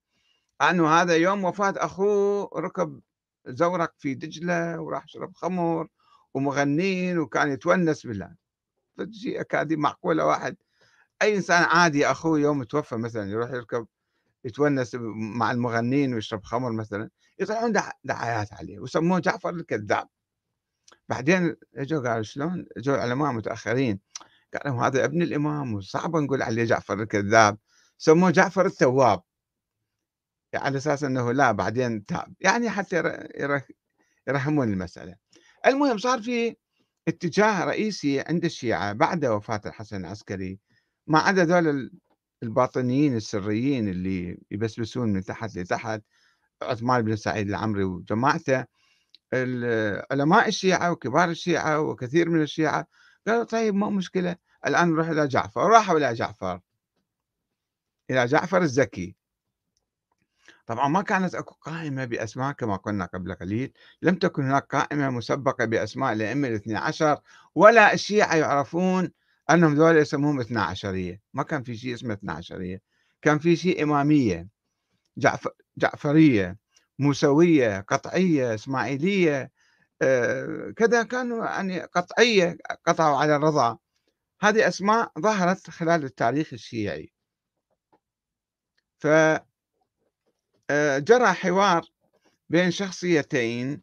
أنه 0.61 0.89
هذا 1.01 1.15
يوم 1.15 1.45
وفاة 1.45 1.73
أخوه 1.77 2.49
ركب 2.55 3.01
زورق 3.47 3.93
في 3.97 4.13
دجلة 4.13 4.81
وراح 4.81 5.07
شرب 5.07 5.33
خمر 5.35 5.87
ومغنين 6.35 7.19
وكان 7.19 7.51
يتونس 7.51 8.05
بالله. 8.05 8.35
فشيء 8.97 9.41
اكاديمي 9.41 9.81
معقولة 9.81 10.25
واحد. 10.25 10.57
أي 11.21 11.35
إنسان 11.35 11.63
عادي 11.63 12.07
اخوه 12.07 12.39
يوم 12.39 12.63
توفى 12.63 12.95
مثلا 12.95 13.29
يروح 13.31 13.49
يركب 13.51 13.87
يتونس 14.45 14.95
مع 15.15 15.51
المغنين 15.51 16.13
ويشرب 16.13 16.43
خمر 16.43 16.71
مثلا 16.71 17.09
يطلعون 17.39 17.73
دعايات 18.03 18.53
عليه 18.53 18.79
وسموه 18.79 19.19
جعفر 19.19 19.49
الكذاب. 19.49 20.07
بعدين 21.09 21.55
إجوا 21.75 22.09
قالوا 22.09 22.23
شلون؟ 22.23 22.65
إجوا 22.77 22.97
علماء 22.97 23.31
متأخرين. 23.31 23.99
قالوا 24.53 24.87
هذا 24.87 25.05
ابن 25.05 25.21
الإمام 25.21 25.73
وصعب 25.73 26.15
نقول 26.15 26.41
عليه 26.41 26.63
جعفر 26.63 27.01
الكذاب. 27.01 27.57
سموه 27.97 28.31
جعفر 28.31 28.65
التواب 28.65 29.21
على 30.55 30.77
أساس 30.77 31.03
إنه 31.03 31.31
لا 31.31 31.51
بعدين 31.51 32.05
تاب. 32.05 32.33
يعني 32.39 32.69
حتى 32.69 32.95
يرحمون 34.27 34.73
المسألة. 34.73 35.24
المهم 35.65 35.97
صار 35.97 36.21
في 36.21 36.55
اتجاه 37.07 37.65
رئيسي 37.65 38.19
عند 38.19 38.45
الشيعة 38.45 38.93
بعد 38.93 39.25
وفاة 39.25 39.61
الحسن 39.65 40.05
العسكري 40.05 40.59
ما 41.07 41.19
عدا 41.19 41.45
ذول 41.45 41.91
الباطنيين 42.43 43.15
السريين 43.15 43.87
اللي 43.87 44.37
يبسبسون 44.51 45.13
من 45.13 45.23
تحت 45.23 45.57
لتحت 45.57 46.01
عثمان 46.61 47.01
بن 47.01 47.15
سعيد 47.15 47.49
العمري 47.49 47.83
وجماعته 47.83 48.65
علماء 50.11 50.47
الشيعة 50.47 50.91
وكبار 50.91 51.29
الشيعة 51.29 51.81
وكثير 51.81 52.29
من 52.29 52.41
الشيعة 52.41 52.87
قالوا 53.27 53.43
طيب 53.43 53.75
ما 53.75 53.89
مشكلة 53.89 54.35
الآن 54.65 54.89
نروح 54.89 55.07
إلى 55.07 55.27
جعفر 55.27 55.61
راحوا 55.61 55.97
إلى 55.97 56.13
جعفر. 56.13 56.59
إلى 58.09 58.25
جعفر 58.25 58.61
الزكي. 58.61 59.15
طبعا 60.65 60.87
ما 60.87 61.01
كانت 61.01 61.35
أكو 61.35 61.55
قائمة 61.55 62.05
بأسماء 62.05 62.51
كما 62.51 62.75
قلنا 62.75 63.05
قبل 63.05 63.35
قليل 63.35 63.73
لم 64.01 64.15
تكن 64.15 64.43
هناك 64.43 64.75
قائمة 64.75 65.09
مسبقة 65.09 65.65
بأسماء 65.65 66.13
الأئمة 66.13 66.47
الاثني 66.47 66.75
عشر 66.75 67.19
ولا 67.55 67.93
الشيعة 67.93 68.35
يعرفون 68.35 69.11
أنهم 69.49 69.75
ذول 69.75 69.97
يسموهم 69.97 70.39
اثنا 70.39 70.63
عشرية. 70.63 71.21
ما 71.33 71.43
كان 71.43 71.63
في 71.63 71.77
شيء 71.77 71.93
اسمه 71.93 72.13
اثنا 72.13 72.33
عشرية. 72.33 72.81
كان 73.21 73.39
في 73.39 73.55
شيء 73.55 73.83
إمامية 73.83 74.47
جعفر 75.17 75.51
جعفرية 75.77 76.57
موسوية 76.99 77.79
قطعية 77.79 78.53
إسماعيلية 78.55 79.51
آه 80.01 80.73
كذا 80.77 81.03
كانوا 81.03 81.45
يعني 81.45 81.79
قطعية 81.81 82.57
قطعوا 82.85 83.17
على 83.17 83.35
الرضا. 83.35 83.77
هذه 84.41 84.67
أسماء 84.67 85.11
ظهرت 85.19 85.69
خلال 85.69 86.03
التاريخ 86.03 86.53
الشيعي. 86.53 87.13
ف 88.99 89.07
جرى 90.99 91.33
حوار 91.33 91.85
بين 92.49 92.71
شخصيتين 92.71 93.81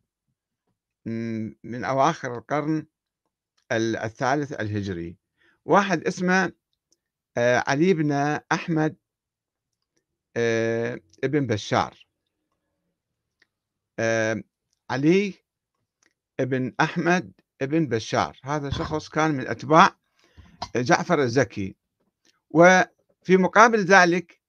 من 1.65 1.85
أواخر 1.85 2.39
القرن 2.39 2.87
الثالث 3.73 4.53
الهجري. 4.53 5.17
واحد 5.65 6.07
اسمه 6.07 6.53
آه، 7.37 7.65
علي 7.67 7.95
بن 7.95 8.13
أحمد 8.53 8.97
آه، 10.37 11.01
ابن 11.25 11.47
بشار. 11.47 12.07
علي 14.91 15.35
ابن 16.41 16.75
أحمد 16.81 17.33
ابن 17.63 17.87
بشار. 17.87 18.41
هذا 18.45 18.71
شخص 18.71 19.09
كان 19.09 19.31
من 19.31 19.47
أتباع 19.47 19.97
جعفر 20.77 21.23
الزكي. 21.23 21.77
وفي 22.51 23.37
مقابل 23.37 23.85
ذلك 23.85 24.42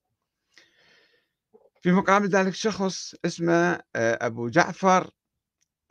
في 1.84 1.92
مقابل 1.92 2.28
ذلك 2.28 2.54
شخص 2.54 3.16
اسمه 3.26 3.54
آه، 3.96 4.26
أبو 4.26 4.50
جعفر 4.50 5.12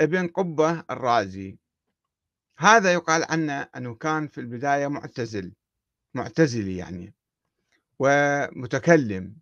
ابن 0.01 0.29
قبة 0.29 0.85
الرازي. 0.91 1.59
هذا 2.59 2.93
يقال 2.93 3.25
عنه 3.31 3.69
أنه 3.77 3.95
كان 3.95 4.29
في 4.29 4.39
البداية 4.41 4.87
معتزل 4.89 5.53
معتزلي 6.15 6.77
يعني 6.77 7.15
ومتكلم. 7.99 9.37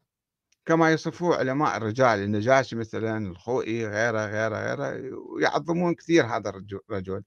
كما 0.67 0.93
يصفوه 0.93 1.37
علماء 1.37 1.77
الرجال 1.77 2.19
النجاشي 2.19 2.77
مثلا 2.77 3.19
الخوئي 3.19 3.87
غيره 3.87 4.27
غيره 4.27 4.57
غيره 4.57 5.17
يعظمون 5.41 5.95
كثير 5.95 6.27
هذا 6.27 6.51
الرجل. 6.91 7.23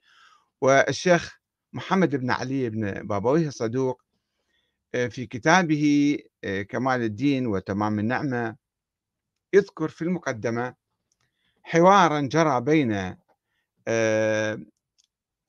والشيخ 0.61 1.39
محمد 1.73 2.15
بن 2.15 2.31
علي 2.31 2.69
بن 2.69 3.07
بابويه 3.07 3.47
الصدوق 3.47 4.01
آه، 4.95 5.07
في 5.07 5.25
كتابه 5.25 6.17
آه، 6.43 6.61
كمال 6.61 7.01
الدين 7.01 7.47
وتمام 7.47 7.99
النعمة 7.99 8.62
يذكر 9.53 9.89
في 9.89 10.01
المقدمة 10.01 10.75
حوارا 11.63 12.21
جرى 12.21 12.61
بين 12.61 13.15
آه، 13.87 14.59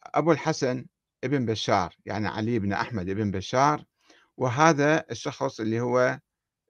أبو 0.04 0.32
الحسن 0.32 0.86
ابن 1.24 1.46
بشار 1.46 1.96
يعني 2.06 2.28
علي 2.28 2.58
بن 2.58 2.72
أحمد 2.72 3.08
ابن 3.08 3.30
بشار 3.30 3.84
وهذا 4.36 5.04
الشخص 5.10 5.60
اللي 5.60 5.80
هو 5.80 6.20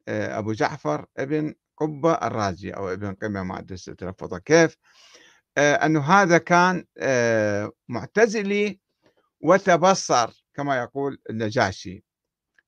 آه، 0.09 0.39
أبو 0.39 0.53
جعفر 0.53 1.07
ابن 1.17 1.55
قبة 1.77 2.13
الرازي 2.13 2.71
أو 2.71 2.93
ابن 2.93 3.15
قمة 3.15 3.43
ما 3.43 3.59
أدري 3.59 3.77
تلفظه 3.77 4.39
كيف 4.39 4.77
آه، 5.59 5.75
أنه 5.75 6.01
هذا 6.01 6.39
كان 6.39 6.85
معتزلي 7.89 8.81
وتبصر 9.41 10.45
كما 10.55 10.79
يقول 10.79 11.19
النجاشي 11.31 12.05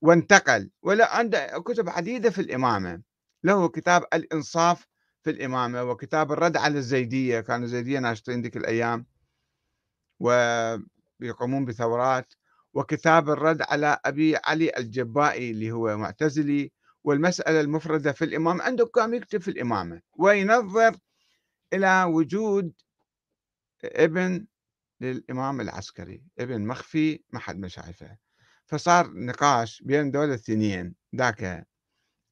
وانتقل 0.03 0.71
ولا 0.83 1.17
عنده 1.17 1.63
كتب 1.67 1.89
عديدة 1.89 2.31
في 2.31 2.41
الإمامة. 2.41 3.03
له 3.47 3.69
كتاب 3.69 4.05
الإنصاف 4.15 4.87
في 5.23 5.31
الإمامة 5.31 5.83
وكتاب 5.83 6.33
الرد 6.33 6.57
على 6.57 6.79
الزيدية. 6.79 7.41
كانوا 7.41 7.65
الزيدية 7.65 7.99
ناشطين 7.99 8.43
ذيك 8.43 8.57
الأيام. 8.57 9.07
ويقومون 10.21 11.65
بثورات. 11.65 12.35
وكتاب 12.75 13.31
الرد 13.31 13.63
على 13.63 13.99
أبي 14.05 14.37
علي 14.37 14.73
الجبائي 14.77 15.51
اللي 15.51 15.73
هو 15.73 15.97
معتزلي. 15.97 16.73
والمسألة 17.05 17.61
المفردة 17.61 18.13
في 18.13 18.25
الإمام 18.25 18.63
عنده 18.63 18.87
كان 18.87 19.15
يكتب 19.15 19.41
في 19.41 19.49
الإمامة؟ 19.49 20.03
وينظر 20.19 20.97
إلى 21.73 22.05
وجود 22.05 22.73
ابن 23.85 24.47
للإمام 25.01 25.61
العسكري. 25.61 26.23
ابن 26.39 26.67
مخفي 26.67 27.21
ما 27.33 27.39
حد 27.39 27.59
ما 27.59 27.69
شايفه. 27.69 28.17
فصار 28.67 29.11
نقاش 29.15 29.83
بين 29.83 30.11
دول 30.11 30.29
الاثنين 30.29 30.95
ذاك 31.17 31.67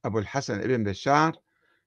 أبو 0.04 0.18
الحسن 0.18 0.60
ابن 0.60 0.84
بشار 0.84 1.36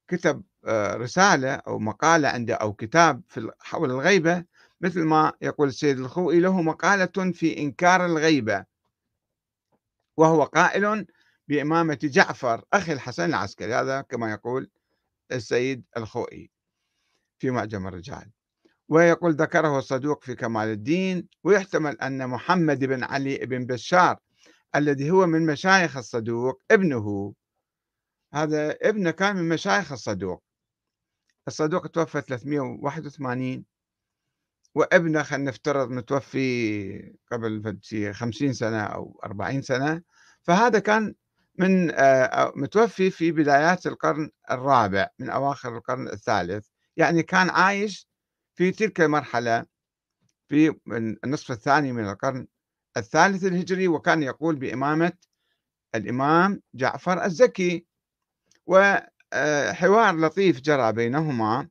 كتب 0.07 0.43
آه، 0.65 0.95
رسالة 0.95 1.53
أو 1.53 1.79
مقالة 1.79 2.27
عنده 2.27 2.55
أو 2.55 2.73
كتاب 2.73 3.21
في 3.27 3.51
حول 3.59 3.91
الغيبة 3.91 4.43
مثل 4.81 5.03
ما 5.03 5.33
يقول 5.41 5.67
السيد 5.67 5.99
الخوئي 5.99 6.39
له 6.39 6.61
مقالة 6.61 7.31
في 7.33 7.57
إنكار 7.57 8.05
الغيبة. 8.05 8.65
وهو 10.17 10.43
قائل 10.43 11.05
بإمامة 11.47 11.99
جعفر 12.03 12.63
أخي 12.73 12.93
الحسن 12.93 13.25
العسكري 13.25 13.75
هذا 13.75 14.01
كما 14.01 14.31
يقول 14.31 14.69
السيد 15.31 15.83
الخوئي 15.97 16.51
في 17.39 17.51
معجم 17.51 17.87
الرجال. 17.87 18.31
ويقول 18.89 19.33
ذكره 19.33 19.79
الصدوق 19.79 20.23
في 20.23 20.35
كمال 20.35 20.67
الدين 20.67 21.27
ويحتمل 21.43 22.01
أن 22.01 22.27
محمد 22.29 22.85
بن 22.85 23.03
علي 23.03 23.37
بن 23.37 23.65
بشار 23.65 24.17
الذي 24.75 25.11
هو 25.11 25.25
من 25.25 25.45
مشايخ 25.45 25.97
الصدوق 25.97 26.61
ابنه. 26.71 27.33
هذا 28.33 28.77
ابنه 28.81 29.11
كان 29.11 29.35
من 29.35 29.49
مشايخ 29.49 29.91
الصدوق. 29.91 30.43
الصدوق 31.47 31.87
توفى 31.87 32.21
381 32.21 33.65
وابنه 34.75 35.23
خلينا 35.23 35.51
نفترض 35.51 35.89
متوفي 35.89 37.15
قبل 37.31 37.79
50 38.11 38.53
سنة 38.53 38.83
أو 38.83 39.19
40 39.23 39.61
سنة. 39.61 40.01
فهذا 40.43 40.79
كان 40.79 41.15
من 41.57 41.91
آه، 41.91 42.53
متوفي 42.55 43.09
في 43.09 43.31
بدايات 43.31 43.87
القرن 43.87 44.29
الرابع 44.51 45.07
من 45.19 45.29
أواخر 45.29 45.77
القرن 45.77 46.07
الثالث. 46.07 46.67
يعني 46.97 47.23
كان 47.23 47.49
عايش 47.49 48.07
في 48.55 48.71
تلك 48.71 49.01
المرحلة 49.01 49.65
في 50.49 50.75
النصف 51.23 51.51
الثاني 51.51 51.91
من 51.91 52.09
القرن 52.09 52.47
الثالث 52.97 53.45
الهجري 53.45 53.87
وكان 53.87 54.23
يقول 54.23 54.55
بإمامة 54.55 55.13
الإمام 55.95 56.61
جعفر 56.73 57.25
الزكي. 57.25 57.86
وحوار 58.67 60.15
لطيف 60.19 60.61
جرى 60.61 60.91
بينهما. 60.91 61.67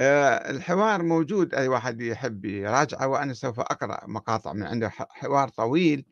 آه، 0.00 0.50
الحوار 0.50 1.02
موجود 1.02 1.54
أي 1.54 1.68
واحد 1.68 2.00
يحب 2.00 2.44
يراجعه 2.44 3.06
وأنا 3.08 3.34
سوف 3.34 3.60
أقرأ 3.60 4.06
مقاطع 4.06 4.52
من 4.52 4.62
عنده 4.62 4.88
حوار 4.90 5.48
طويل. 5.48 6.04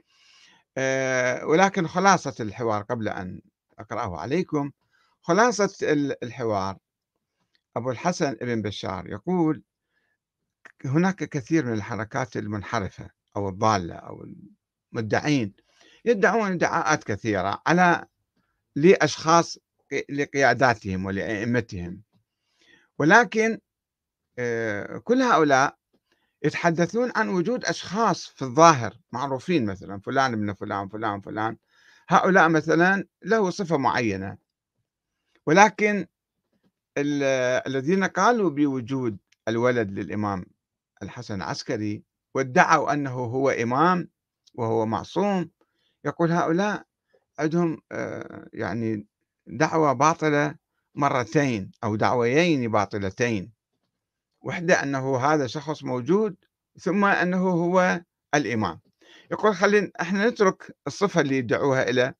آه، 0.78 1.46
ولكن 1.46 1.86
خلاصة 1.86 2.34
الحوار 2.40 2.82
قبل 2.82 3.08
أن 3.08 3.40
أقرأه 3.78 4.20
عليكم 4.20 4.70
خلاصة 5.22 5.76
الحوار. 6.22 6.78
أبو 7.76 7.90
الحسن 7.90 8.36
ابن 8.42 8.62
بشار 8.62 9.08
يقول 9.10 9.62
هناك 10.84 11.16
كثير 11.16 11.64
من 11.66 11.72
الحركات 11.72 12.36
المنحرفة 12.36 13.10
أو 13.36 13.48
الضالة 13.48 13.94
أو 13.94 14.26
المدعين 14.94 15.54
يدعون 16.04 16.52
ادعاءات 16.52 17.04
كثيرة 17.04 17.62
على 17.66 18.06
لأشخاص 18.76 19.58
لقياداتهم 20.10 21.04
ولأئمتهم. 21.06 22.02
ولكن 22.98 23.58
آه، 24.38 24.98
كل 24.98 25.22
هؤلاء 25.22 25.76
يتحدثون 26.42 27.12
عن 27.16 27.28
وجود 27.28 27.64
أشخاص 27.64 28.26
في 28.26 28.42
الظاهر 28.42 28.98
معروفين 29.12 29.66
مثلا 29.66 30.00
فلان 30.00 30.32
ابن 30.32 30.52
فلان 30.52 30.88
فلان 30.88 31.20
فلان. 31.20 31.56
هؤلاء 32.08 32.48
مثلا 32.48 33.04
له 33.24 33.50
صفة 33.50 33.76
معينة. 33.76 34.38
ولكن 35.46 36.06
الذين 37.66 38.04
قالوا 38.04 38.50
بوجود 38.50 39.18
الولد 39.48 39.90
للإمام 39.90 40.46
الحسن 41.02 41.34
العسكري 41.34 42.02
وادعوا 42.34 42.92
أنه 42.92 43.10
هو 43.10 43.50
إمام 43.50 44.08
وهو 44.54 44.86
معصوم 44.86 45.50
يقول 46.04 46.32
هؤلاء 46.32 46.84
عندهم 47.38 47.80
يعني 48.52 49.06
دعوة 49.46 49.92
باطلة 49.92 50.54
مرتين 50.94 51.70
أو 51.84 51.96
دعويين 51.96 52.70
باطلتين. 52.70 53.52
وحدة 54.42 54.82
أنه 54.82 55.16
هذا 55.16 55.46
شخص 55.46 55.84
موجود 55.84 56.36
ثم 56.78 57.04
أنه 57.04 57.48
هو 57.50 58.00
الإمام. 58.34 58.80
يقول 59.30 59.54
خلينا 59.54 59.90
إحنا 60.00 60.28
نترك 60.28 60.76
الصفة 60.86 61.20
اللي 61.20 61.38
يدعوها 61.38 61.90
إلى 61.90 62.14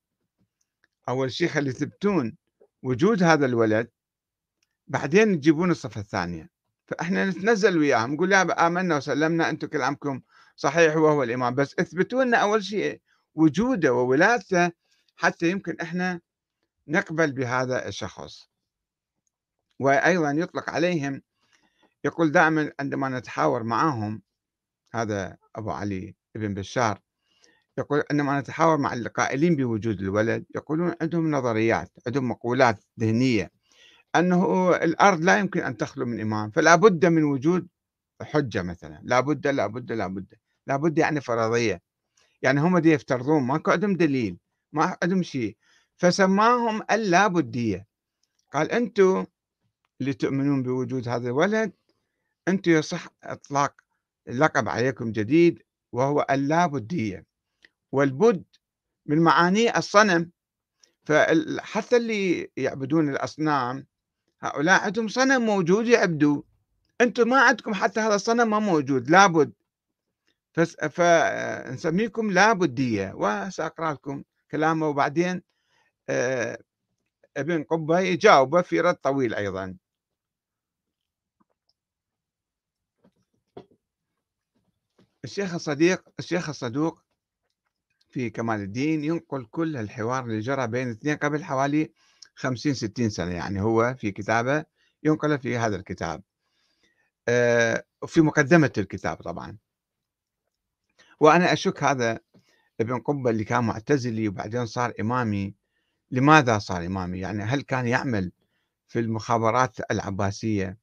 أول 1.08 1.32
شيء 1.32 1.48
خلي 1.48 1.70
يثبتون 1.70 2.36
وجود 2.82 3.22
هذا 3.22 3.46
الولد 3.46 3.88
بعدين 4.86 5.40
تجيبون 5.40 5.70
الصفة 5.70 6.00
الثانية. 6.00 6.50
فإحنا 6.86 7.30
نتنزل 7.30 7.78
وياهم 7.78 8.14
نقول 8.14 8.32
يا 8.32 8.66
آمنا 8.66 8.96
وسلمنا 8.96 9.50
أنتم 9.50 9.66
كلامكم 9.68 10.20
صحيح 10.56 10.96
وهو 10.96 11.22
الإمام 11.22 11.54
بس 11.54 11.74
اثبتوا 11.78 12.24
لنا 12.24 12.36
أول 12.36 12.64
شيء 12.64 13.00
وجوده 13.34 13.94
وولادته 13.94 14.70
حتى 15.22 15.50
يمكن 15.50 15.76
إحنا 15.80 16.20
نقبل 16.88 17.32
بهذا 17.32 17.88
الشخص. 17.88 18.48
وأيضا 19.80 20.30
يطلق 20.30 20.70
عليهم 20.70 21.22
يقول 22.04 22.32
دائما 22.32 22.72
عندما 22.80 23.08
نتحاور 23.08 23.62
معهم 23.62 24.22
هذا 24.94 25.36
أبو 25.56 25.70
علي 25.70 26.14
بن 26.34 26.54
بشار 26.54 27.00
يقول 27.78 28.02
عندما 28.10 28.40
نتحاور 28.40 28.78
مع 28.78 28.92
القائلين 28.92 29.56
بوجود 29.56 30.00
الولد 30.00 30.44
يقولون 30.54 30.94
عندهم 31.02 31.30
نظريات 31.30 31.90
عندهم 32.06 32.28
مقولات 32.28 32.80
ذهنية 33.00 33.50
أنه 34.16 34.70
الأرض 34.76 35.20
لا 35.20 35.38
يمكن 35.38 35.60
أن 35.60 35.76
تخلو 35.76 36.06
من 36.06 36.20
إمام 36.20 36.50
فلا 36.50 36.74
بد 36.74 37.06
من 37.06 37.24
وجود 37.24 37.68
حجة 38.22 38.62
مثلا 38.62 39.00
لا 39.04 39.20
بد 39.20 39.46
لا 39.46 39.66
بد 39.66 39.92
لا 39.92 40.06
بد 40.06 40.34
لا 40.66 40.76
بد 40.76 40.98
يعني 40.98 41.20
فرضية. 41.20 41.82
يعني 42.42 42.60
هم 42.60 42.78
دي 42.78 42.90
يفترضون 42.92 43.42
ماكو 43.42 43.70
عندهم 43.70 43.96
دليل. 43.96 44.38
ما 44.72 44.96
عندهم 45.02 45.22
شيء 45.22 45.56
فسماهم 45.96 46.82
اللابدية 46.90 47.86
قال 48.52 48.72
أنتم 48.72 49.26
اللي 50.00 50.12
تؤمنون 50.12 50.62
بوجود 50.62 51.08
هذا 51.08 51.28
الولد 51.28 51.72
أنتم 52.48 52.70
يصح 52.70 53.08
إطلاق 53.24 53.74
لقب 54.26 54.68
عليكم 54.68 55.12
جديد 55.12 55.62
وهو 55.92 56.26
اللابدية 56.30 57.26
والبد 57.92 58.44
من 59.06 59.18
معانيه 59.18 59.76
الصنم. 59.76 60.30
فحتى 61.04 61.96
اللي 61.96 62.50
يعبدون 62.56 63.08
الأصنام 63.08 63.86
هؤلاء 64.40 64.80
عندهم 64.80 65.08
صنم 65.08 65.42
موجود 65.42 65.86
يعبدوه 65.86 66.44
أنتم 67.00 67.28
ما 67.28 67.40
عندكم 67.40 67.74
حتى 67.74 68.00
هذا 68.00 68.14
الصنم 68.14 68.50
ما 68.50 68.58
موجود 68.58 69.10
لابد. 69.10 69.52
فنسميكم 70.90 72.30
لابدية 72.30 73.12
وسأقرأ 73.14 73.92
لكم 73.92 74.22
كلامه 74.52 74.88
وبعدين 74.88 75.42
آه، 76.08 76.58
ابن 77.36 77.62
قبة 77.64 78.00
يجاوبه 78.00 78.62
في 78.62 78.80
رد 78.80 78.94
طويل 78.94 79.34
أيضا. 79.34 79.76
الشيخ 85.24 85.54
الصديق 85.54 86.04
الشيخ 86.18 86.48
الصدوق 86.48 87.02
في 88.10 88.30
كمال 88.30 88.60
الدين 88.60 89.04
ينقل 89.04 89.46
كل 89.46 89.76
الحوار 89.76 90.24
اللي 90.24 90.40
جرى 90.40 90.66
بين 90.66 90.88
الاثنين 90.88 91.16
قبل 91.16 91.44
حوالي 91.44 91.92
50 92.34 92.74
60 92.74 93.10
سنة 93.10 93.32
يعني 93.34 93.60
هو 93.60 93.94
في 93.98 94.10
كتابه 94.10 94.64
ينقل 95.02 95.38
في 95.38 95.56
هذا 95.56 95.76
الكتاب. 95.76 96.22
آه، 97.28 97.84
في 98.06 98.20
مقدمة 98.20 98.72
الكتاب 98.78 99.16
طبعا. 99.16 99.58
وأنا 101.20 101.52
أشك 101.52 101.82
هذا 101.82 102.20
ابن 102.80 102.98
قبة 102.98 103.30
اللي 103.30 103.44
كان 103.44 103.64
معتزلي 103.64 104.28
وبعدين 104.28 104.66
صار 104.66 104.92
إمامي 105.00 105.54
لماذا 106.10 106.58
صار 106.58 106.86
إمامي؟ 106.86 107.18
يعني 107.18 107.42
هل 107.42 107.62
كان 107.62 107.86
يعمل 107.86 108.32
في 108.86 108.98
المخابرات 109.00 109.90
العباسية؟ 109.90 110.78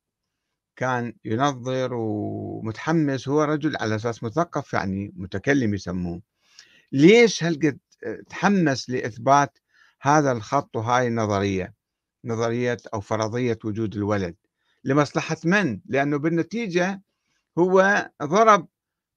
كان 0.75 1.13
ينظر 1.25 1.93
ومتحمس 1.93 3.27
هو 3.29 3.43
رجل 3.43 3.77
على 3.77 3.95
أساس 3.95 4.23
مثقف 4.23 4.73
يعني 4.73 5.13
متكلم 5.15 5.73
يسموه. 5.73 6.21
ليش 6.91 7.43
هالقد 7.43 7.79
تحمس 8.29 8.89
لإثبات 8.89 9.59
هذا 10.01 10.31
الخط 10.31 10.75
وهاي 10.75 11.07
النظرية؟ 11.07 11.73
نظرية 12.25 12.77
أو 12.93 13.01
فرضية 13.01 13.59
وجود 13.63 13.95
الولد. 13.95 14.35
لمصلحة 14.83 15.37
من؟ 15.45 15.79
لأنه 15.85 16.17
بالنتيجة 16.17 17.01
هو 17.57 18.09
ضرب 18.23 18.67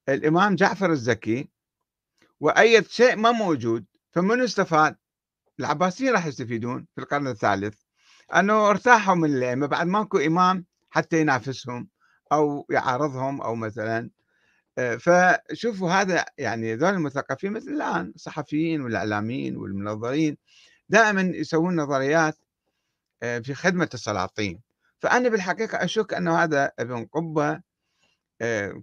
الإمام 0.08 0.54
جعفر 0.54 0.92
الزكي 0.92 1.48
وأي 2.42 2.84
شيء 2.84 3.16
ما 3.16 3.32
موجود 3.32 3.84
فمن 4.10 4.40
استفاد؟ 4.40 4.96
العباسيين 5.60 6.12
راح 6.12 6.26
يستفيدون 6.26 6.86
في 6.94 7.00
القرن 7.00 7.26
الثالث 7.26 7.80
أنه 8.36 8.70
ارتاحوا 8.70 9.14
من 9.14 9.36
الأئمة 9.36 9.66
بعد 9.66 9.86
ماكو 9.86 10.18
إمام 10.18 10.66
حتى 10.90 11.20
ينافسهم 11.20 11.88
أو 12.32 12.66
يعارضهم 12.70 13.42
أو 13.42 13.54
مثلا 13.54 14.10
آه، 14.78 14.96
فشوفوا 14.96 15.90
هذا 15.90 16.24
يعني 16.38 16.74
ذول 16.74 16.94
المثقفين 16.94 17.52
مثل 17.52 17.70
الآن 17.70 18.12
الصحفيين 18.14 18.80
والإعلاميين 18.80 19.56
والمنظرين 19.56 20.36
دائما 20.88 21.22
يسوون 21.22 21.76
نظريات 21.76 22.38
آه، 23.22 23.38
في 23.38 23.54
خدمة 23.54 23.88
السلاطين 23.94 24.60
فأنا 24.98 25.28
بالحقيقة 25.28 25.84
أشك 25.84 26.14
أنه 26.14 26.38
هذا 26.42 26.72
ابن 26.78 27.04
قبة 27.04 27.50
آه، 27.50 27.62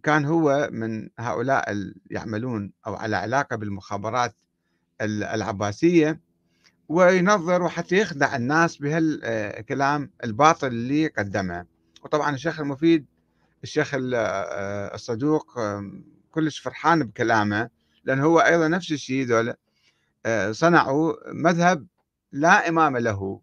كان 0.04 0.26
هو 0.26 0.70
من 0.72 1.10
هؤلاء 1.20 1.72
اللي 1.72 1.96
يعملون 2.12 2.72
أو 2.88 2.96
على 2.96 3.16
علاقة 3.16 3.56
بالمخابرات 3.56 4.36
العباسية 5.02 6.20
وينظر 6.90 7.64
وحتى 7.64 7.98
يخدع 7.98 8.36
الناس 8.36 8.78
بهالكلام 8.78 10.12
الباطل 10.24 10.68
اللي 10.68 11.08
قدمه. 11.08 11.66
وطبعا 12.04 12.36
الشيخ 12.36 12.60
المفيد 12.60 13.06
الشيخ 13.64 13.92
آه، 14.14 14.96
الصدوق 14.96 15.60
كلش 16.32 16.60
فرحان 16.60 17.04
بكلامه 17.04 17.70
لأنه 18.04 18.24
هو 18.24 18.40
أيضا 18.40 18.68
نفس 18.68 18.92
الشيء 18.92 19.26
ذولا 19.26 19.58
آه، 20.26 20.52
صنعوا 20.52 21.14
مذهب 21.34 21.88
لا 22.32 22.70
إمام 22.70 22.98
له 22.98 23.42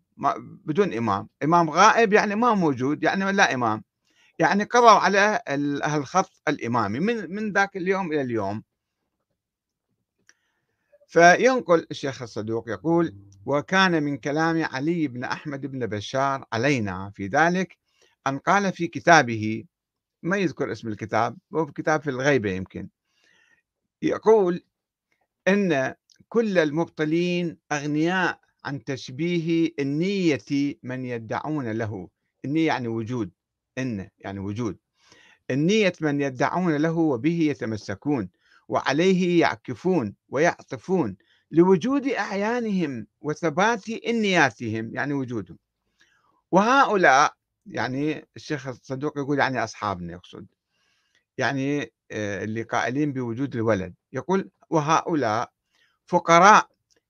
بدون 0.64 0.92
إمام. 0.92 1.28
إمام 1.42 1.70
غائب 1.70 2.12
يعني 2.12 2.34
ما 2.34 2.54
موجود 2.54 3.02
يعني 3.02 3.32
لا 3.32 3.54
إمام. 3.54 3.82
يعني 4.38 4.64
قضوا 4.64 4.90
على 4.90 5.40
الخط 5.96 6.42
الإمامي 6.48 7.00
من 7.00 7.34
من 7.34 7.52
ذاك 7.52 7.76
اليوم 7.76 8.12
إلى 8.12 8.20
اليوم. 8.20 8.62
فينقل 11.06 11.86
الشيخ 11.90 12.22
الصدوق 12.22 12.70
يقول 12.70 13.16
وكان 13.46 14.02
من 14.02 14.16
كلام 14.16 14.64
علي 14.64 15.08
بن 15.08 15.24
أحمد 15.24 15.66
بن 15.66 15.86
بشار 15.86 16.44
علينا 16.52 17.12
في 17.14 17.26
ذلك 17.26 17.78
أن 18.26 18.38
قال 18.38 18.72
في 18.72 18.86
كتابه 18.86 19.64
ما 20.22 20.36
يذكر 20.36 20.72
اسم 20.72 20.88
الكتاب 20.88 21.38
هو 21.54 21.66
في 21.66 21.72
كتاب 21.72 22.02
في 22.02 22.10
الغيبة 22.10 22.50
يمكن 22.50 22.88
يقول 24.02 24.62
إن 25.48 25.94
كل 26.28 26.58
المبطلين 26.58 27.58
أغنياء 27.72 28.40
عن 28.64 28.84
تشبيه 28.84 29.70
النية 29.78 30.76
من 30.82 31.04
يدعون 31.04 31.72
له 31.72 32.08
النية 32.44 32.66
يعني 32.66 32.88
وجود. 32.88 33.30
إن 33.78 34.08
يعني 34.18 34.38
وجود. 34.38 34.78
النية 35.50 35.92
من 36.00 36.20
يدعون 36.20 36.76
له 36.76 36.98
وبه 36.98 37.40
يتمسكون 37.40 38.28
وعليه 38.68 39.40
يعكفون 39.40 40.14
ويعطفون 40.28 41.16
لوجود 41.50 42.06
أعيانهم 42.06 43.06
وثبات 43.20 43.90
نياتهم 43.90 44.94
يعني 44.94 45.12
وجودهم. 45.14 45.58
وهؤلاء 46.52 47.34
يعني 47.66 48.28
الشيخ 48.36 48.66
الصدوق 48.66 49.18
يقول 49.18 49.38
يعني 49.38 49.64
أصحابنا 49.64 50.12
يقصد 50.12 50.46
يعني 51.38 51.92
آه، 52.10 52.44
اللي 52.44 52.62
قائلين 52.62 53.12
بوجود 53.12 53.54
الولد. 53.54 53.94
يقول 54.12 54.50
وهؤلاء 54.70 55.52
فقراء 56.06 56.68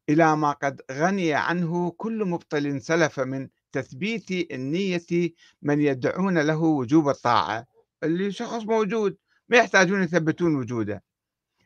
إلى 0.09 0.37
ما 0.37 0.53
قد 0.53 0.83
غني 0.93 1.35
عنه 1.35 1.91
كل 1.91 2.25
مبطل 2.25 2.81
سلف 2.81 3.21
من 3.21 3.49
تثبيت 3.77 4.31
النية 4.53 5.33
من 5.63 5.81
يدعون 5.81 6.39
له 6.39 6.59
وجوب 6.59 7.09
الطاعة 7.09 7.67
اللي 8.03 8.33
شخص 8.33 8.63
موجود 8.63 9.17
ما 9.49 9.57
يحتاجون 9.57 10.03
يثبتون 10.03 10.57
وجوده. 10.57 11.05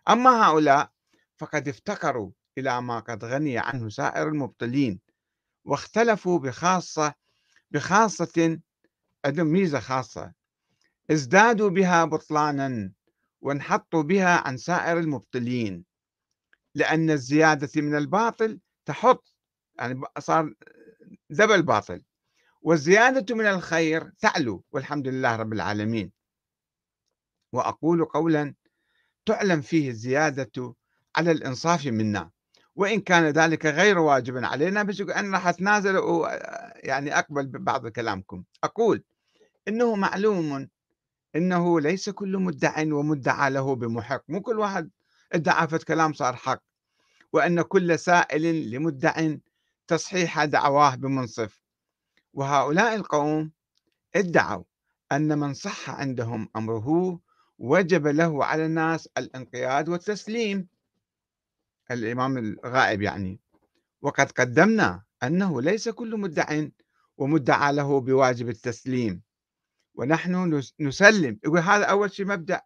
أما 0.08 0.30
هؤلاء 0.46 0.90
فقد 1.38 1.68
افتقروا 1.68 2.30
إلى 2.58 2.82
ما 2.82 3.00
قد 3.00 3.24
غني 3.24 3.58
عنه 3.58 3.88
سائر 3.88 4.28
المبطلين 4.28 5.00
واختلفوا 5.64 6.38
بخاصة 6.38 7.14
بخاصة 7.70 8.58
عندهم 9.24 9.46
ميزة 9.46 9.80
خاصة 9.80 10.32
ازدادوا 11.10 11.70
بها 11.70 12.04
بطلانا 12.04 12.92
وانحطوا 13.40 14.02
بها 14.02 14.48
عن 14.48 14.56
سائر 14.56 14.98
المبطلين 14.98 15.84
لأن 16.74 17.10
الزيادة 17.10 17.82
من 17.82 17.94
الباطل 17.94 18.60
تحط 18.86 19.34
يعني 19.78 20.00
صار 20.18 20.54
ذبل 21.32 21.54
الباطل. 21.54 22.02
والزيادة 22.62 23.34
من 23.34 23.46
الخير 23.46 24.10
تعلو 24.20 24.64
والحمد 24.72 25.08
لله 25.08 25.36
رب 25.36 25.52
العالمين. 25.52 26.12
وأقول 27.52 28.04
قولا 28.04 28.54
تعلم 29.26 29.60
فيه 29.60 29.88
الزيادة 29.88 30.74
على 31.16 31.30
الإنصاف 31.30 31.86
منا. 31.86 32.30
وإن 32.76 33.00
كان 33.00 33.24
ذلك 33.24 33.66
غير 33.66 33.98
واجب 33.98 34.44
علينا 34.44 34.82
بس 34.82 35.00
أنا 35.00 35.32
راح 35.32 35.46
أتنازل 35.46 35.96
يعني 36.74 37.18
أقبل 37.18 37.46
ببعض 37.46 37.88
كلامكم. 37.88 38.44
أقول 38.64 39.04
إنه 39.68 39.94
معلوم 39.94 40.68
إنه 41.36 41.80
ليس 41.80 42.10
كل 42.10 42.38
مدع 42.38 42.82
ومدعى 42.94 43.50
له 43.50 43.74
بمحق. 43.74 44.22
مو 44.28 44.40
كل 44.40 44.58
واحد 44.58 44.90
ادعى 45.32 45.68
فت 45.68 45.82
كلام 45.82 46.12
صار 46.12 46.36
حق. 46.36 46.62
وأن 47.32 47.62
كل 47.62 47.98
سائل 47.98 48.70
لمدع 48.70 49.34
تصحيح 49.90 50.44
دعواه 50.44 50.94
بمنصف. 50.94 51.62
وهؤلاء 52.32 52.94
القوم 52.94 53.52
ادعوا 54.16 54.64
أن 55.12 55.38
من 55.38 55.54
صح 55.54 55.90
عندهم 55.90 56.48
أمره 56.56 57.20
وجب 57.58 58.06
له 58.06 58.44
على 58.44 58.66
الناس 58.66 59.08
الانقياد 59.18 59.88
والتسليم. 59.88 60.68
الإمام 61.90 62.38
الغائب 62.38 63.02
يعني. 63.02 63.40
وقد 64.02 64.30
قدمنا 64.30 65.02
أنه 65.22 65.62
ليس 65.62 65.88
كل 65.88 66.16
مدع 66.16 66.66
ومدعى 67.16 67.72
له 67.72 68.00
بواجب 68.00 68.48
التسليم. 68.48 69.22
ونحن 69.94 70.60
نسلم. 70.80 71.38
يقول 71.44 71.58
هذا 71.58 71.84
أول 71.84 72.12
شيء 72.12 72.26
مبدأ 72.26 72.62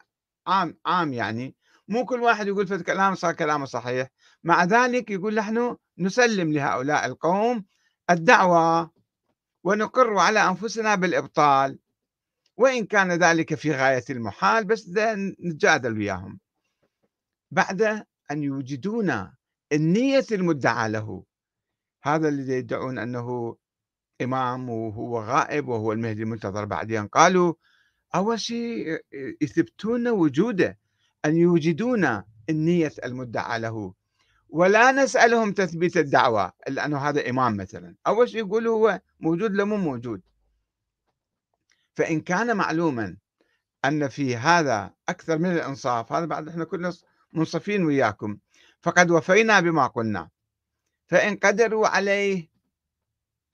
عام 0.47 0.79
عام 0.87 1.13
يعني. 1.13 1.57
مو 1.89 2.05
كل 2.05 2.21
واحد 2.21 2.47
يقول 2.47 2.67
في 2.67 2.79
كلام 2.79 3.15
صار 3.15 3.35
كلامه 3.35 3.65
صحيح. 3.65 4.09
مع 4.45 4.65
ذلك 4.65 5.11
يقول 5.11 5.35
نحن 5.35 5.77
نسلم 5.99 6.53
لهؤلاء 6.53 7.07
القوم 7.07 7.65
الدعوة 8.11 8.91
ونقر 9.65 10.19
على 10.19 10.41
أنفسنا 10.41 10.95
بالإبطال. 10.95 11.79
وإن 12.57 12.87
كان 12.87 13.13
ذلك 13.13 13.55
في 13.55 13.73
غاية 13.73 14.05
المحال 14.11 14.65
بس 14.65 14.91
نتجادل 15.41 15.99
وياهم. 15.99 16.41
بعد 17.51 17.83
أن 18.31 18.43
يوجدون 18.43 19.33
النية 19.73 20.27
المدعى 20.33 20.89
له. 20.89 21.25
هذا 22.03 22.29
الذي 22.29 22.53
يدعون 22.53 22.99
أنه 22.99 23.57
إمام 24.23 24.71
وهو 24.71 25.21
غائب 25.21 25.69
وهو 25.69 25.93
المهدي 25.93 26.23
المنتظر 26.23 26.65
بعدين 26.65 27.07
قالوا 27.07 27.55
أول 28.15 28.41
شيء 28.41 28.99
يثبتون 29.41 30.09
وجوده 30.09 30.79
أن 31.25 31.37
يوجدون 31.37 32.23
النية 32.49 32.93
المدعى 33.05 33.59
له. 33.61 33.95
ولا 34.55 34.93
نسألهم 34.93 35.53
تثبيت 35.53 35.97
الدعوة 35.97 36.53
لأنه 36.69 36.99
هذا 36.99 37.31
إمام 37.31 37.57
مثلا. 37.57 37.95
أول 38.07 38.29
شيء 38.29 38.39
يقولوا 38.47 38.75
هو 38.75 39.01
موجود 39.21 39.53
لو 39.53 39.67
مو 39.67 39.77
موجود. 39.77 40.23
فإن 41.95 42.21
كان 42.21 42.57
معلوما 42.57 43.17
أن 43.85 44.09
في 44.09 44.37
هذا 44.37 44.95
أكثر 45.09 45.39
من 45.39 45.53
الإنصاف 45.53 46.13
هذا 46.13 46.27
بعد 46.27 46.49
إحنا 46.49 46.65
كلنا 46.65 46.93
منصفين 47.33 47.85
وياكم 47.85 48.39
فقد 48.83 49.11
وفينا 49.11 49.61
بما 49.61 49.87
قلنا. 49.87 50.31
فإن 51.07 51.37
قدروا 51.37 51.89
عليه 51.89 52.49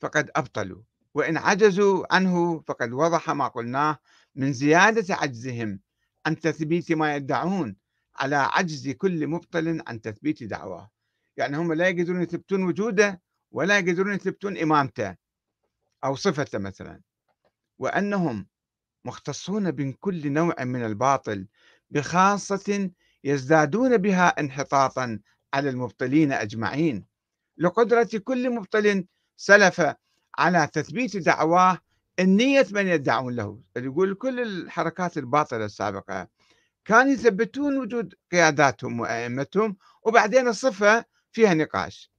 فقد 0.00 0.30
أبطلوا. 0.36 0.82
وإن 1.14 1.36
عجزوا 1.36 2.14
عنه 2.14 2.60
فقد 2.60 2.92
وضح 2.92 3.30
ما 3.30 3.48
قلناه 3.48 3.98
من 4.34 4.52
زيادة 4.52 5.14
عجزهم 5.14 5.80
عن 6.26 6.40
تثبيت 6.40 6.92
ما 6.92 7.16
يدعون. 7.16 7.76
على 8.20 8.36
عجز 8.36 8.88
كل 8.88 9.26
مبطل 9.26 9.82
عن 9.86 10.00
تثبيت 10.00 10.44
دعواه. 10.44 10.90
يعني 11.36 11.56
هم 11.56 11.72
لا 11.72 11.88
يقدرون 11.88 12.22
يثبتون 12.22 12.62
وجوده 12.62 13.22
ولا 13.52 13.78
يقدرون 13.78 14.14
يثبتون 14.14 14.58
إمامته 14.58 15.16
أو 16.04 16.16
صفته 16.16 16.58
مثلا. 16.58 17.00
وأنهم 17.78 18.46
مختصون 19.04 19.74
من 19.76 19.92
كل 19.92 20.32
نوع 20.32 20.64
من 20.64 20.84
الباطل 20.84 21.46
بخاصة 21.90 22.90
يزدادون 23.24 23.96
بها 23.96 24.28
انحطاطا 24.28 25.20
على 25.54 25.70
المبطلين 25.70 26.32
أجمعين. 26.32 27.06
لقدرة 27.58 28.08
كل 28.24 28.50
مبطل 28.50 29.04
سلف 29.36 29.94
على 30.38 30.68
تثبيت 30.72 31.16
دعواه 31.16 31.78
النية 32.18 32.66
من 32.72 32.86
يدعون 32.86 33.36
له. 33.36 33.60
يقول 33.76 34.14
كل 34.14 34.40
الحركات 34.40 35.18
الباطلة 35.18 35.64
السابقة 35.64 36.28
كانوا 36.84 37.12
يثبتون 37.12 37.78
وجود 37.78 38.14
قياداتهم 38.32 39.00
وأئمتهم 39.00 39.76
وبعدين 40.02 40.48
الصفة 40.48 41.04
فيها 41.32 41.54
نقاش. 41.54 42.12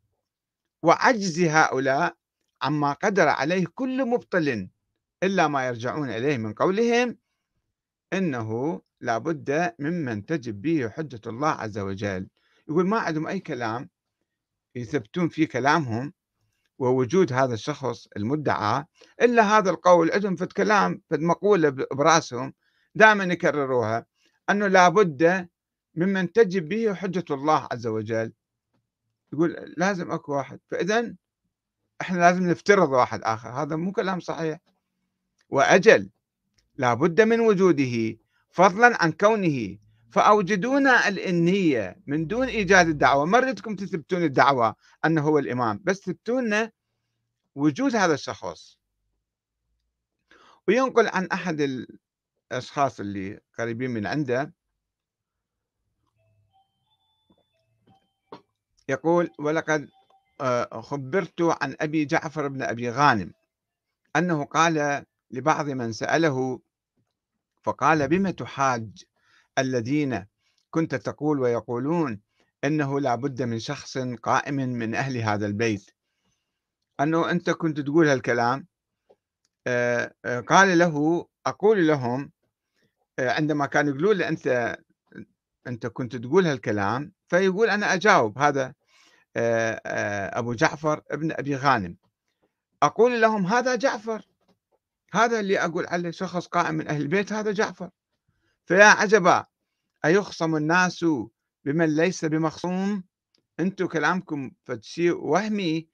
وعجز 0.84 1.40
هؤلاء 1.42 2.16
عما 2.62 2.94
قدر 2.94 3.28
عليه 3.28 3.66
كل 3.76 4.06
مبطل 4.06 4.70
إلا 5.24 5.48
ما 5.48 5.68
يرجعون 5.68 6.10
إليه 6.10 6.38
من 6.38 6.54
قولهم 6.54 7.18
إنه 8.14 8.82
لابد 9.02 9.74
ممن 9.80 10.26
تجب 10.26 10.62
به 10.62 10.90
حجة 10.90 11.22
الله 11.28 11.50
عز 11.50 11.78
وجل. 11.78 12.28
يقول 12.70 12.88
ما 12.88 13.00
عندهم 13.00 13.28
أي 13.28 13.40
كلام 13.40 13.90
يثبتون 14.76 15.30
فيه 15.30 15.48
كلامهم 15.48 16.14
ووجود 16.80 17.34
هذا 17.34 17.54
الشخص 17.54 18.08
المدعى 18.18 18.86
إلا 19.22 19.58
هذا 19.58 19.70
القول. 19.70 20.12
عندهم 20.12 20.36
في 20.36 20.44
الكلام 20.44 21.02
في 21.10 21.16
المقولة 21.16 21.70
برأسهم 21.70 22.54
دائما 22.96 23.24
يكرروها. 23.24 24.11
أنه 24.52 24.68
لابد 24.68 25.50
ممن 25.96 26.32
تجب 26.32 26.70
به 26.70 26.94
حجة 26.94 27.26
الله 27.32 27.68
عز 27.72 27.88
وجل. 27.88 28.34
يقول 29.34 29.74
لازم 29.78 30.12
أكو 30.12 30.34
واحد. 30.34 30.60
فإذا 30.68 31.16
إحنا 32.02 32.18
لازم 32.18 32.50
نفترض 32.50 32.90
واحد 32.90 33.22
آخر. 33.24 33.50
هذا 33.50 33.76
مو 33.76 33.92
كلام 33.92 34.20
صحيح. 34.20 34.60
وأجل 35.50 36.10
لابد 36.76 37.22
من 37.22 37.40
وجوده 37.40 38.18
فضلا 38.50 39.04
عن 39.04 39.12
كونه. 39.12 39.78
فأوجدونا 40.12 41.08
الإنية 41.08 42.02
من 42.08 42.28
دون 42.28 42.48
إيجاد 42.48 42.88
الدعوة. 42.88 43.26
ما 43.26 43.40
ردكم 43.40 43.76
تثبتون 43.76 44.24
الدعوة 44.24 44.76
أنه 45.06 45.22
هو 45.22 45.40
الإمام 45.40 45.82
بس 45.84 46.00
تثبتون 46.00 46.70
وجود 47.56 47.96
هذا 47.96 48.14
الشخص. 48.14 48.78
وينقل 50.68 51.08
عن 51.08 51.26
أحد 51.26 51.86
الأشخاص 52.52 53.00
اللي 53.00 53.40
قريبين 53.58 53.92
من 53.92 54.08
عنده 54.08 54.54
يقول 58.90 59.30
ولقد 59.40 59.90
آه، 60.42 60.82
خبرت 60.82 61.42
عن 61.42 61.76
أبي 61.82 62.06
جعفر 62.06 62.48
بن 62.48 62.62
أبي 62.62 62.90
غانم 62.90 63.34
أنه 64.16 64.44
قال 64.46 65.06
لبعض 65.32 65.70
من 65.70 65.92
سأله 65.92 66.60
فقال 67.64 68.08
بم 68.08 68.30
تحاج 68.30 69.04
الذين 69.58 70.26
كنت 70.70 70.96
تقول 70.96 71.40
ويقولون 71.40 72.22
أنه 72.64 73.00
لا 73.00 73.16
بد 73.16 73.42
من 73.42 73.60
شخص 73.60 73.98
قائم 73.98 74.56
من 74.56 74.96
أهل 74.96 75.18
هذا 75.18 75.46
البيت؟ 75.46 75.92
أنه 77.00 77.32
أنت 77.32 77.50
كنت 77.50 77.80
تقول 77.80 78.08
هالكلام؟ 78.08 78.68
آه، 79.68 80.14
آه، 80.26 80.40
قال 80.40 80.78
له 80.78 81.28
أقول 81.46 81.88
لهم 81.88 82.32
عندما 83.20 83.66
كانوا 83.66 83.92
يقولون 83.94 84.18
له 84.18 84.30
أنت 84.30 84.78
أنت 85.68 85.88
كنت 85.88 86.16
تقول 86.16 86.46
هالكلام 86.48 87.12
فيقول 87.28 87.70
أنا 87.70 87.94
أجاوب 87.94 88.38
هذا 88.38 88.74
أبو 90.38 90.54
جعفر 90.54 91.02
ابن 91.12 91.32
أبي 91.32 91.56
غانم. 91.56 91.98
أقول 92.84 93.22
لهم 93.22 93.46
هذا 93.46 93.76
جعفر. 93.76 94.28
هذا 95.14 95.40
اللي 95.40 95.60
أقول 95.60 95.88
عليه 95.88 96.12
شخص 96.12 96.48
قائم 96.48 96.76
من 96.76 96.88
أهل 96.88 97.02
البيت 97.02 97.34
هذا 97.34 97.52
جعفر. 97.52 97.90
فيا 98.66 98.86
عجبا 98.86 99.46
أيخصم 100.06 100.56
الناس 100.56 101.06
بمن 101.66 101.96
ليس 101.96 102.26
بمخصوم؟ 102.26 103.04
أنتم 103.60 103.86
كلامكم 103.86 104.52
فشيء 104.64 105.18
وهمي 105.18 105.88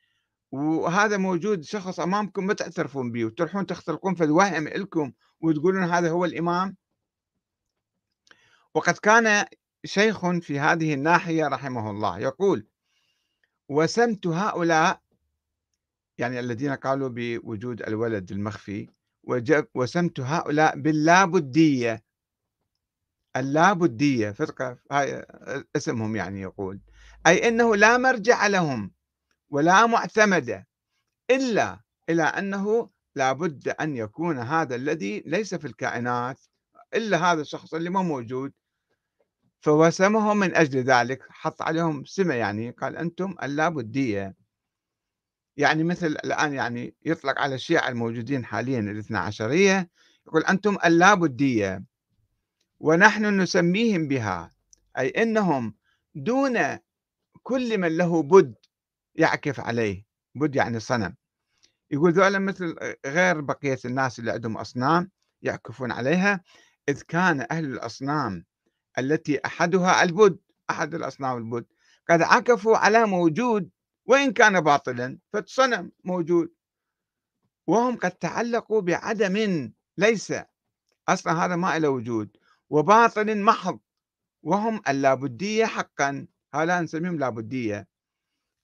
وهذا 0.51 1.17
موجود 1.17 1.61
شخص 1.63 1.99
أمامكم 1.99 2.47
ما 2.47 2.53
تعترفون 2.53 3.11
به 3.11 3.25
وتروحون 3.25 3.65
تختلقون 3.65 4.15
في 4.15 4.23
الوهم 4.23 4.67
لكم 4.67 5.11
وتقولون 5.41 5.83
هذا 5.83 6.09
هو 6.09 6.25
الإمام؟ 6.25 6.75
وقد 8.77 8.97
كان 8.97 9.45
شيخ 9.85 10.31
في 10.39 10.59
هذه 10.59 10.93
الناحية 10.93 11.47
رحمه 11.47 11.91
الله 11.91 12.19
يقول 12.19 12.67
وسمت 13.69 14.27
هؤلاء 14.27 15.01
يعني 16.17 16.39
الذين 16.39 16.71
قالوا 16.71 17.09
بوجود 17.09 17.81
الولد 17.81 18.31
المخفي 18.31 18.89
وسمت 19.75 20.19
هؤلاء 20.19 20.79
باللابديه 20.79 22.03
اللابديه 23.35 24.31
فرقة 24.31 24.77
هاي 24.91 25.25
اسمهم 25.75 26.15
يعني 26.15 26.41
يقول. 26.41 26.81
أي 27.27 27.47
إنه 27.47 27.75
لا 27.75 27.97
مرجع 27.97 28.47
لهم 28.47 28.91
ولا 29.49 29.85
معتمد 29.85 30.65
إلا 31.31 31.79
إلى 32.09 32.23
أنه 32.23 32.89
لابد 33.15 33.67
أن 33.67 33.95
يكون 33.97 34.39
هذا 34.39 34.75
الذي 34.75 35.23
ليس 35.25 35.55
في 35.55 35.67
الكائنات 35.67 36.39
إلا 36.93 37.31
هذا 37.31 37.41
الشخص 37.41 37.73
اللي 37.73 37.89
ما 37.89 38.01
موجود. 38.01 38.53
فوسمهم 39.61 40.37
من 40.37 40.55
أجل 40.55 40.79
ذلك 40.83 41.23
حط 41.29 41.61
عليهم 41.61 42.05
سمة 42.05 42.33
يعني 42.33 42.71
قال 42.71 42.97
أنتم 42.97 43.35
اللابدية. 43.43 44.35
يعني 45.57 45.83
مثل 45.83 46.07
الآن 46.07 46.53
يعني 46.53 46.95
يطلق 47.05 47.39
على 47.39 47.55
الشيعة 47.55 47.89
الموجودين 47.89 48.45
حاليا 48.45 48.79
الاثنى 48.79 49.17
عشرية 49.17 49.89
يقول 50.27 50.43
أنتم 50.43 50.77
اللابدية. 50.85 51.83
ونحن 52.79 53.41
نسميهم 53.41 54.07
بها 54.07 54.51
أي 54.97 55.09
أنهم 55.09 55.75
دون 56.15 56.59
كل 57.43 57.77
من 57.77 57.97
له 57.97 58.23
بد 58.23 58.55
يعكف 59.15 59.59
عليه. 59.59 60.05
بد 60.35 60.55
يعني 60.55 60.79
صنم. 60.79 61.15
يقول 61.91 62.13
ذولا 62.13 62.39
مثل 62.39 62.75
غير 63.05 63.41
بقية 63.41 63.79
الناس 63.85 64.19
اللي 64.19 64.31
عندهم 64.31 64.57
أصنام 64.57 65.11
يعكفون 65.41 65.91
عليها 65.91 66.43
إذ 66.89 67.01
كان 67.01 67.47
أهل 67.51 67.65
الأصنام 67.65 68.45
التي 68.97 69.39
أحدها 69.45 70.03
البد 70.03 70.39
أحد 70.69 70.95
الأصنام 70.95 71.37
البد. 71.37 71.65
قد 72.09 72.21
عكفوا 72.21 72.77
على 72.77 73.05
موجود 73.05 73.69
وإن 74.05 74.33
كان 74.33 74.61
باطلا 74.61 75.17
فالصنم 75.33 75.91
موجود. 76.03 76.53
وهم 77.67 77.97
قد 77.97 78.11
تعلقوا 78.11 78.81
بعدم 78.81 79.71
ليس 79.97 80.33
أصلا 81.09 81.45
هذا 81.45 81.55
ما 81.55 81.79
له 81.79 81.89
وجود. 81.89 82.37
وباطل 82.69 83.41
محض 83.41 83.79
وهم 84.43 84.81
اللابدية 84.87 85.65
حقا. 85.65 86.27
هؤلاء 86.53 86.81
نسميهم 86.81 87.19
لابدية. 87.19 87.87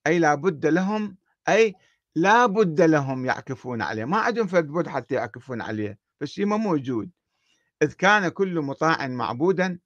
أي 0.08 0.20
لابد 0.20 0.66
لهم 0.66 1.18
أي 1.50 1.76
لا 2.16 2.46
بد 2.46 2.82
لهم 2.82 3.26
يعكفون 3.26 3.82
عليه. 3.82 4.06
ما 4.06 4.18
عندهم 4.18 4.48
فرد 4.48 4.68
بد 4.68 4.88
حتى 4.88 5.16
يعكفون 5.16 5.62
عليه 5.62 6.00
فالشيء 6.20 6.46
ما 6.46 6.58
موجود. 6.58 7.10
إذ 7.82 7.94
كان 7.94 8.30
كل 8.30 8.62
مطاع 8.62 9.08
معبودا 9.08 9.80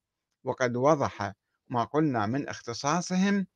وقد 0.47 0.75
وضح 0.75 1.33
ما 1.69 1.83
قلنا 1.83 2.25
من 2.25 2.47
اختصاصهم 2.49 3.47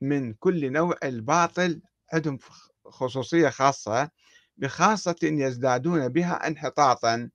من 0.00 0.34
كل 0.34 0.72
نوع 0.72 0.96
الباطل 1.04 1.82
عندهم 2.12 2.38
خصوصية 2.86 3.48
خاصة 3.48 4.10
بخاصة 4.56 5.16
يزدادون 5.22 6.08
بها 6.08 6.46
انحطاطا 6.46 7.30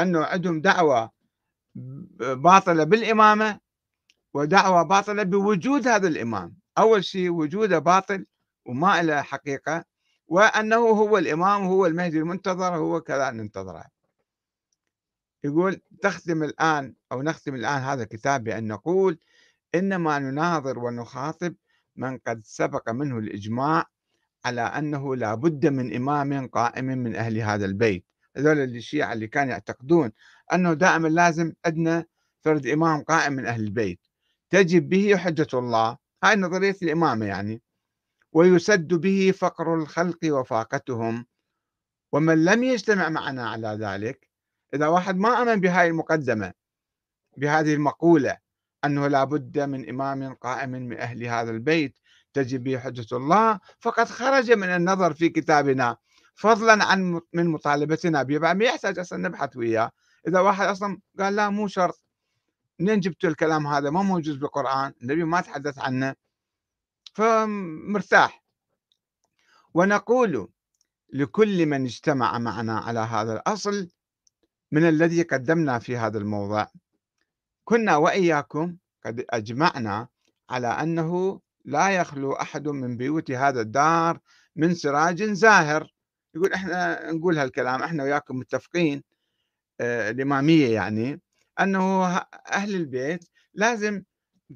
أنه 0.00 0.24
عندهم 0.24 0.60
دعوة 0.60 1.10
باطلة 2.20 2.84
بالإمامة 2.84 3.60
ودعوة 4.34 4.82
باطلة 4.82 5.22
بوجود 5.22 5.88
هذا 5.88 6.08
الإمام. 6.08 6.56
أول 6.78 7.04
شيء 7.04 7.30
وجوده 7.30 7.78
باطل 7.78 8.26
وما 8.66 9.02
له 9.02 9.22
حقيقة 9.22 9.84
وأنه 10.28 10.76
هو 10.76 11.18
الإمام 11.18 11.66
وهو 11.66 11.86
المهدي 11.86 12.18
المنتظر 12.18 12.76
هو 12.76 13.00
كذا 13.00 13.30
ننتظره. 13.30 13.84
يقول 15.44 15.80
تختم 16.02 16.42
الآن 16.42 16.94
أو 17.12 17.22
نختم 17.22 17.54
الآن 17.54 17.82
هذا 17.82 18.02
الكتاب 18.02 18.44
بأن 18.44 18.66
نقول 18.66 19.18
إنما 19.74 20.18
نناظر 20.18 20.78
ونخاطب 20.78 21.54
من 21.96 22.18
قد 22.18 22.40
سبق 22.44 22.90
منه 22.90 23.18
الإجماع 23.18 23.86
على 24.44 24.60
أنه 24.60 25.16
لا 25.16 25.34
بد 25.34 25.66
من 25.66 25.94
إمام 25.96 26.46
قائم 26.46 26.84
من 26.84 27.16
أهل 27.16 27.38
هذا 27.38 27.64
البيت. 27.64 28.06
هذول 28.36 28.58
الشيعة 28.58 29.12
اللي 29.12 29.26
كانوا 29.26 29.52
يعتقدون 29.52 30.12
أنه 30.52 30.72
دائما 30.72 31.08
لازم 31.08 31.52
أدنى 31.64 32.08
فرد 32.40 32.66
إمام 32.66 33.02
قائم 33.02 33.32
من 33.32 33.46
أهل 33.46 33.60
البيت. 33.64 34.00
تجب 34.50 34.88
به 34.88 35.16
حجة 35.16 35.46
الله. 35.54 35.98
هاي 36.24 36.36
نظرية 36.36 36.76
الإمامة 36.82 37.26
يعني. 37.26 37.62
ويسد 38.32 38.94
به 38.94 39.34
فقر 39.38 39.74
الخلق 39.74 40.18
وفاقتهم. 40.24 41.26
ومن 42.12 42.44
لم 42.44 42.64
يجتمع 42.64 43.08
معنا 43.08 43.50
على 43.50 43.68
ذلك 43.68 44.31
إذا 44.74 44.86
واحد 44.86 45.18
ما 45.18 45.42
آمن 45.42 45.60
بهاي 45.60 45.88
المقدمة 45.88 46.52
بهذه 47.36 47.74
المقولة 47.74 48.38
أنه 48.84 49.06
لا 49.06 49.24
بد 49.24 49.58
من 49.58 49.88
إمام 49.88 50.34
قائم 50.34 50.70
من 50.70 50.98
أهل 50.98 51.24
هذا 51.24 51.50
البيت 51.50 51.98
تجب 52.32 52.64
به 52.64 52.78
حجة 52.78 53.16
الله 53.16 53.60
فقد 53.80 54.08
خرج 54.08 54.52
من 54.52 54.68
النظر 54.68 55.14
في 55.14 55.28
كتابنا. 55.28 55.96
فضلا 56.34 56.84
عن 56.84 57.20
من 57.32 57.46
مطالبتنا 57.48 58.22
به 58.22 58.38
ما 58.38 58.64
يحتاج 58.64 58.98
أصلا 58.98 59.18
نبحث 59.28 59.56
وياه. 59.56 59.90
إذا 60.28 60.40
واحد 60.40 60.66
أصلا 60.66 61.00
قال 61.18 61.36
لا 61.36 61.50
مو 61.50 61.68
شرط. 61.68 62.04
منين 62.78 63.00
جبتوا 63.00 63.30
الكلام 63.30 63.66
هذا؟ 63.66 63.90
ما 63.90 64.02
موجود 64.02 64.40
بالقرآن. 64.40 64.94
النبي 65.02 65.24
ما 65.24 65.40
تحدث 65.40 65.78
عنه. 65.78 66.14
فمرتاح. 67.14 68.44
ونقول 69.74 70.48
لكل 71.12 71.66
من 71.66 71.84
اجتمع 71.84 72.38
معنا 72.38 72.78
على 72.78 73.00
هذا 73.00 73.32
الأصل 73.32 73.88
من 74.72 74.88
الذي 74.88 75.22
قدمنا 75.22 75.78
في 75.78 75.96
هذا 75.96 76.18
الموضع 76.18 76.66
كنا 77.64 77.96
وإياكم 77.96 78.76
قد 79.06 79.24
أجمعنا 79.30 80.08
على 80.50 80.66
أنه 80.66 81.40
لا 81.64 81.90
يخلو 81.90 82.32
أحد 82.32 82.68
من 82.68 82.96
بيوت 82.96 83.30
هذا 83.30 83.60
الدار 83.60 84.20
من 84.56 84.74
سراج 84.74 85.22
زاهر. 85.22 85.92
يقول 86.34 86.52
إحنا 86.52 87.10
نقول 87.12 87.38
هالكلام 87.38 87.82
إحنا 87.82 88.02
وياكم 88.02 88.36
متفقين 88.36 89.02
آه 89.80 90.10
الإمامية 90.10 90.74
يعني 90.74 91.20
أنه 91.60 92.06
أهل 92.52 92.74
البيت 92.74 93.24
لازم 93.54 94.02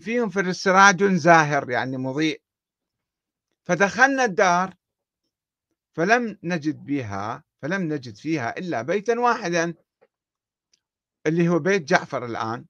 فيهم 0.01 0.29
في 0.29 0.41
السراج 0.41 1.05
زاهر 1.05 1.71
يعني 1.71 1.97
مضيء. 1.97 2.43
فدخلنا 3.67 4.25
الدار 4.25 4.75
فلم 5.97 6.39
نجد 6.43 6.85
بها 6.85 7.45
فلم 7.63 7.83
نجد 7.93 8.17
فيها 8.17 8.59
إلا 8.59 8.83
بيتا 8.83 9.21
واحدا. 9.21 9.75
اللي 11.27 11.49
هو 11.49 11.59
بيت 11.59 11.83
جعفر 11.83 12.25
الآن. 12.25 12.65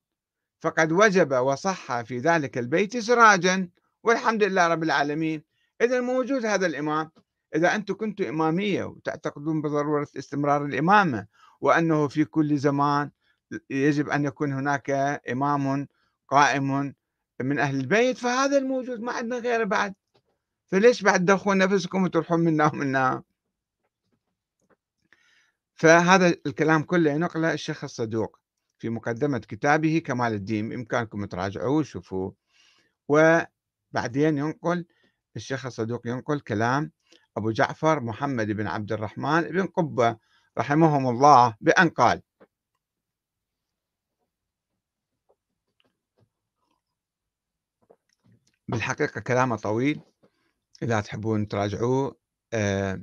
فقد 0.60 0.92
وجب 0.92 1.32
وصح 1.32 2.00
في 2.00 2.18
ذلك 2.18 2.58
البيت 2.58 2.96
سراجا 2.96 3.68
والحمد 4.02 4.42
لله 4.42 4.68
رب 4.68 4.82
العالمين. 4.82 5.42
إذا 5.80 6.00
موجود 6.00 6.46
هذا 6.46 6.66
الإمام. 6.66 7.10
إذا 7.54 7.74
أنتم 7.74 7.94
كنتم 7.94 8.24
إمامية 8.24 8.84
وتعتقدون 8.84 9.62
بضرورة 9.62 10.08
استمرار 10.18 10.64
الإمامة 10.64 11.26
وأنه 11.60 12.08
في 12.08 12.24
كل 12.24 12.58
زمان 12.58 13.10
يجب 13.70 14.08
أن 14.08 14.24
يكون 14.24 14.52
هناك 14.52 14.90
إمام 15.30 15.88
قائم 16.28 16.94
من 17.40 17.58
أهل 17.58 17.80
البيت 17.80 18.18
فهذا 18.18 18.58
الموجود 18.58 19.00
ما 19.00 19.12
عندنا 19.12 19.38
غيره 19.38 19.64
بعد. 19.64 19.94
فليش 20.66 21.02
بعد 21.02 21.20
تدخلون 21.20 21.58
نفسكم 21.58 22.02
وتروحون 22.02 22.40
منا 22.40 22.66
ومنا؟ 22.66 23.22
فهذا 25.74 26.26
الكلام 26.46 26.82
كله 26.82 27.10
ينقله 27.10 27.52
الشيخ 27.52 27.84
الصدوق. 27.84 28.40
في 28.78 28.88
مقدمة 28.88 29.38
كتابه 29.38 29.98
كمال 30.06 30.32
الدين 30.32 30.68
بإمكانكم 30.68 31.24
تراجعوه 31.24 31.76
وشوفوه 31.76 32.34
وبعدين 33.08 34.38
ينقل 34.38 34.86
الشيخ 35.36 35.66
الصدوق 35.66 36.06
ينقل 36.06 36.40
كلام 36.40 36.92
أبو 37.36 37.50
جعفر 37.50 38.00
محمد 38.00 38.46
بن 38.46 38.66
عبد 38.66 38.92
الرحمن 38.92 39.40
بن 39.42 39.66
قبة 39.66 40.16
رحمهم 40.58 41.08
الله 41.08 41.54
بأن 41.60 41.88
قال 41.88 42.22
بالحقيقة 48.68 49.20
كلامه 49.20 49.56
طويل 49.56 50.00
إذا 50.82 51.00
تحبون 51.00 51.48
تراجعوه 51.48 52.16
آه 52.52 53.02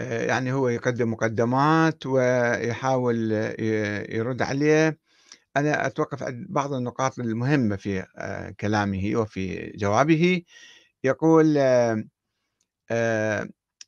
يعني 0.00 0.52
هو 0.52 0.68
يقدم 0.68 1.12
مقدمات 1.12 2.06
ويحاول 2.06 3.32
يرد 4.08 4.42
عليه. 4.42 4.98
أنا 5.56 5.86
أتوقف 5.86 6.22
عند 6.22 6.46
بعض 6.48 6.72
النقاط 6.72 7.18
المهمة 7.18 7.76
في 7.76 8.06
كلامه 8.60 9.12
وفي 9.14 9.72
جوابه. 9.76 10.42
يقول 11.04 11.56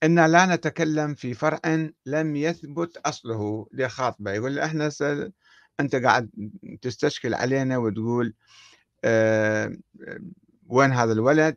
إنا 0.02 0.28
لا 0.28 0.54
نتكلم 0.54 1.14
في 1.14 1.34
فرع 1.34 1.60
لم 2.06 2.36
يثبت 2.36 2.96
أصله 2.96 3.68
لخاطبة. 3.72 4.32
يقول 4.32 4.58
إحنا 4.58 4.90
أنت 5.80 5.96
قاعد 5.96 6.30
تستشكل 6.82 7.34
علينا 7.34 7.78
وتقول 7.78 8.34
وين 10.66 10.92
هذا 10.92 11.12
الولد؟ 11.12 11.56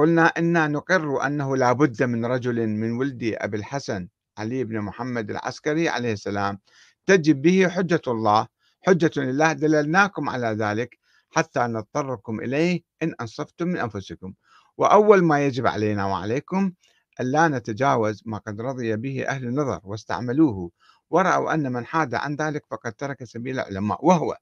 قلنا 0.00 0.26
إنا 0.26 0.68
نقر 0.68 1.26
أنه 1.26 1.56
لا 1.56 1.72
بد 1.72 2.02
من 2.02 2.24
رجل 2.26 2.66
من 2.66 2.92
ولد 2.92 3.34
أبي 3.36 3.56
الحسن 3.56 4.08
علي 4.38 4.64
بن 4.64 4.80
محمد 4.80 5.30
العسكري 5.30 5.88
عليه 5.88 6.12
السلام 6.12 6.58
تجب 7.06 7.42
به 7.42 7.68
حجة 7.68 8.00
الله. 8.08 8.46
حجة 8.86 9.10
لله 9.16 9.52
دللناكم 9.52 10.28
على 10.28 10.46
ذلك 10.46 10.98
حتى 11.30 11.60
نضطركم 11.60 12.40
إليه 12.40 12.80
إن 13.02 13.14
أنصفتم 13.20 13.68
من 13.68 13.76
أنفسكم. 13.76 14.32
وأول 14.78 15.24
ما 15.24 15.46
يجب 15.46 15.66
علينا 15.66 16.06
وعليكم 16.06 16.72
ألا 17.20 17.48
نتجاوز 17.48 18.22
ما 18.26 18.38
قد 18.38 18.60
رضي 18.60 18.96
به 18.96 19.28
أهل 19.28 19.44
النظر 19.44 19.80
واستعملوه. 19.84 20.70
ورأوا 21.10 21.54
أن 21.54 21.72
من 21.72 21.86
حاد 21.86 22.14
عن 22.14 22.36
ذلك 22.36 22.66
فقد 22.70 22.92
ترك 22.92 23.24
سبيل 23.24 23.60
العلماء 23.60 24.06
وهو 24.06 24.36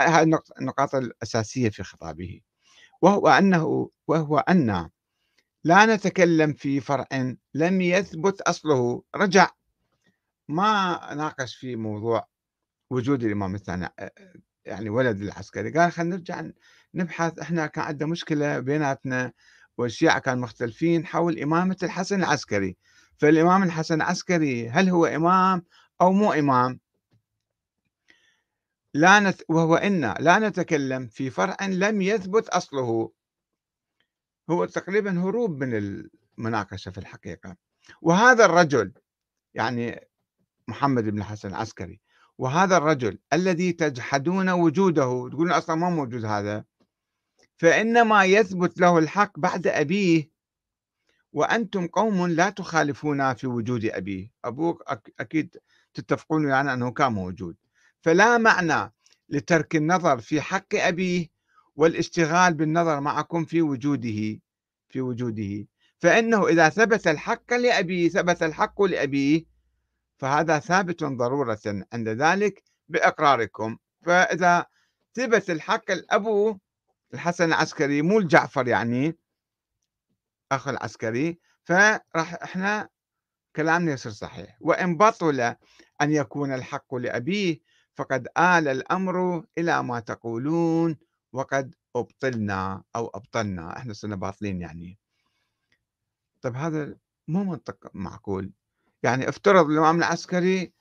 هذه 0.00 0.38
النقاط 0.60 0.94
الأساسية 0.94 1.68
في 1.68 1.82
خطابه. 1.82 2.40
وهو 3.02 3.28
أنه 3.28 3.90
وهو 4.08 4.38
أن 4.38 4.90
لا 5.64 5.86
نتكلم 5.86 6.52
في 6.52 6.80
فرع 6.80 7.06
لم 7.54 7.80
يثبت 7.80 8.40
أصله. 8.40 9.02
رجع. 9.16 9.50
ما 10.48 11.00
ناقش 11.14 11.56
في 11.56 11.76
موضوع 11.76 12.28
وجود 12.90 13.24
الإمام 13.24 13.54
الثاني 13.54 13.88
يعني 14.64 14.90
ولد 14.90 15.20
العسكري. 15.22 15.70
قال 15.72 15.92
خلينا 15.92 16.16
نرجع 16.16 16.42
نبحث. 16.94 17.38
إحنا 17.38 17.66
كان 17.66 17.84
عندنا 17.84 18.08
مشكلة 18.08 18.58
بيناتنا 18.58 19.32
والشيعة 19.78 20.18
كانوا 20.18 20.42
مختلفين 20.42 21.06
حول 21.06 21.38
إمامة 21.38 21.76
الحسن 21.82 22.18
العسكري. 22.20 22.76
فالإمام 23.18 23.62
الحسن 23.62 23.94
العسكري 23.94 24.68
هل 24.68 24.88
هو 24.88 25.06
إمام 25.06 25.64
أو 26.00 26.12
مو 26.12 26.32
إمام؟ 26.32 26.80
لا 28.94 29.20
نت... 29.20 29.42
وهو 29.48 29.74
إن 29.76 30.14
لا 30.20 30.38
نتكلم 30.38 31.06
في 31.06 31.30
فرع 31.30 31.56
لم 31.66 32.02
يثبت 32.02 32.48
أصله. 32.48 33.10
هو 34.50 34.64
تقريبا 34.64 35.20
هروب 35.20 35.64
من 35.64 36.02
المناقشة 36.38 36.90
في 36.90 36.98
الحقيقة. 36.98 37.56
وهذا 38.02 38.44
الرجل 38.44 38.92
يعني 39.54 40.08
محمد 40.68 41.04
بن 41.04 41.18
الحسن 41.18 41.48
العسكري 41.48 42.00
وهذا 42.38 42.76
الرجل 42.76 43.18
الذي 43.32 43.72
تجحدون 43.72 44.50
وجوده 44.50 45.02
تقولون 45.02 45.52
أصلا 45.52 45.76
ما 45.76 45.90
موجود 45.90 46.24
هذا 46.24 46.64
فإنما 47.56 48.24
يثبت 48.24 48.80
له 48.80 48.98
الحق 48.98 49.38
بعد 49.38 49.66
أبيه. 49.66 50.30
وأنتم 51.32 51.86
قوم 51.86 52.26
لا 52.26 52.50
تخالفون 52.50 53.34
في 53.34 53.46
وجود 53.46 53.84
أبيه. 53.84 54.30
أبوك 54.44 54.82
أكيد 55.20 55.56
تتفقون 55.94 56.48
يعني 56.48 56.72
أنه 56.72 56.90
كان 56.90 57.12
موجود. 57.12 57.56
فلا 58.02 58.38
معنى 58.38 58.92
لترك 59.28 59.76
النظر 59.76 60.20
في 60.20 60.40
حق 60.40 60.74
أبيه 60.74 61.28
والاشتغال 61.76 62.54
بالنظر 62.54 63.00
معكم 63.00 63.44
في 63.44 63.62
وجوده 63.62 64.40
في 64.88 65.00
وجوده. 65.00 65.66
فإنه 65.98 66.48
إذا 66.48 66.68
ثبت 66.68 67.06
الحق 67.06 67.52
لأبيه 67.54 68.08
ثبت 68.08 68.42
الحق 68.42 68.82
لأبيه 68.82 69.44
فهذا 70.18 70.58
ثابت 70.58 71.04
ضرورة 71.04 71.84
عند 71.92 72.08
ذلك 72.08 72.62
بإقراركم. 72.88 73.76
فإذا 74.02 74.66
ثبت 75.14 75.50
الحق 75.50 75.90
الأبو 75.90 76.58
الحسن 77.14 77.44
العسكري 77.44 78.02
مو 78.02 78.18
الجعفر 78.18 78.68
يعني 78.68 79.18
أخ 80.52 80.68
العسكري 80.68 81.38
فراح 81.64 82.34
إحنا 82.42 82.88
كلامنا 83.56 83.92
يصير 83.92 84.12
صحيح. 84.12 84.56
وإن 84.60 84.96
بطل 84.96 85.40
أن 86.02 86.12
يكون 86.12 86.54
الحق 86.54 86.94
لأبيه 86.94 87.60
فقد 87.94 88.28
آل 88.38 88.68
الأمر 88.68 89.44
إلى 89.58 89.82
ما 89.82 90.00
تقولون. 90.00 90.96
وقد 91.32 91.74
أبطلنا 91.96 92.82
أو 92.96 93.06
أبطلنا 93.06 93.76
إحنا 93.76 93.92
صرنا 93.92 94.16
باطلين 94.16 94.60
يعني. 94.60 94.98
طيب 96.42 96.56
هذا 96.56 96.96
مو 97.28 97.44
منطق 97.44 97.90
معقول. 97.94 98.52
يعني 99.02 99.28
افترض 99.28 99.70
الإمام 99.70 99.98
العسكري 99.98 100.72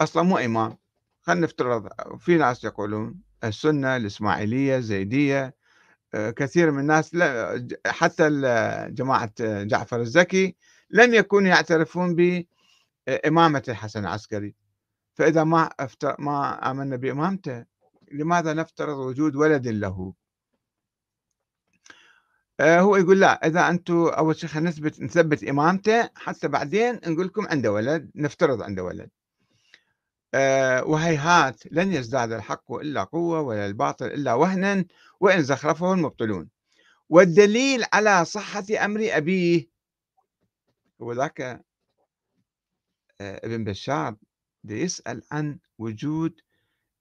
أصلا 0.00 0.22
مو 0.22 0.38
إمام 0.38 0.78
خلينا 1.22 1.40
نفترض 1.46 1.88
في 2.18 2.36
ناس 2.36 2.64
يقولون 2.64 3.20
السنة 3.44 3.96
الإسماعيلية 3.96 4.76
الزيدية 4.76 5.56
آه، 6.14 6.30
كثير 6.30 6.70
من 6.70 6.80
الناس 6.80 7.16
حتى 7.86 8.28
جماعة 8.90 9.32
جعفر 9.40 10.00
الزكي 10.00 10.56
لم 10.90 11.14
يكونوا 11.14 11.48
يعترفون 11.48 12.16
بإمامة 13.08 13.62
الحسن 13.68 14.00
العسكري. 14.00 14.54
فإذا 15.14 15.44
ما 15.44 15.70
ما 16.18 16.70
آمنا 16.70 16.96
بإمامته 16.96 17.64
لماذا 18.12 18.52
نفترض 18.52 18.96
وجود 18.96 19.36
ولد 19.36 19.68
له؟ 19.68 20.14
آه، 22.60 22.80
هو 22.80 22.96
يقول 22.96 23.20
لا 23.20 23.46
إذا 23.46 23.68
أنتم 23.68 23.94
أول 23.94 24.36
شيء 24.36 24.50
خلينا 24.50 24.70
نثبت 24.70 25.00
نثبت 25.00 25.44
إمامته 25.44 26.10
حتى 26.14 26.48
بعدين 26.48 26.94
نقول 26.94 27.26
لكم 27.26 27.46
عنده 27.46 27.72
ولد 27.72 28.10
نفترض 28.14 28.62
عنده 28.62 28.84
ولد. 28.84 29.10
آه، 30.34 30.84
وهيهات 30.84 31.60
لن 31.72 31.92
يزداد 31.92 32.32
الحق 32.32 32.72
إلا 32.72 33.04
قوة 33.04 33.40
ولا 33.40 33.66
الباطل 33.66 34.06
إلا 34.06 34.34
وهنا 34.34 34.84
وإن 35.20 35.42
زخرفه 35.42 35.92
المبطلون. 35.92 36.48
والدليل 37.08 37.84
على 37.92 38.24
صحة 38.24 38.64
أمر 38.84 39.00
أبيه 39.10 39.68
هو 41.02 41.12
ذاك 41.12 41.40
آه، 41.40 41.60
ابن 43.20 43.64
بشار 43.64 44.16
يسأل 44.64 45.22
عن 45.32 45.58
وجود 45.78 46.40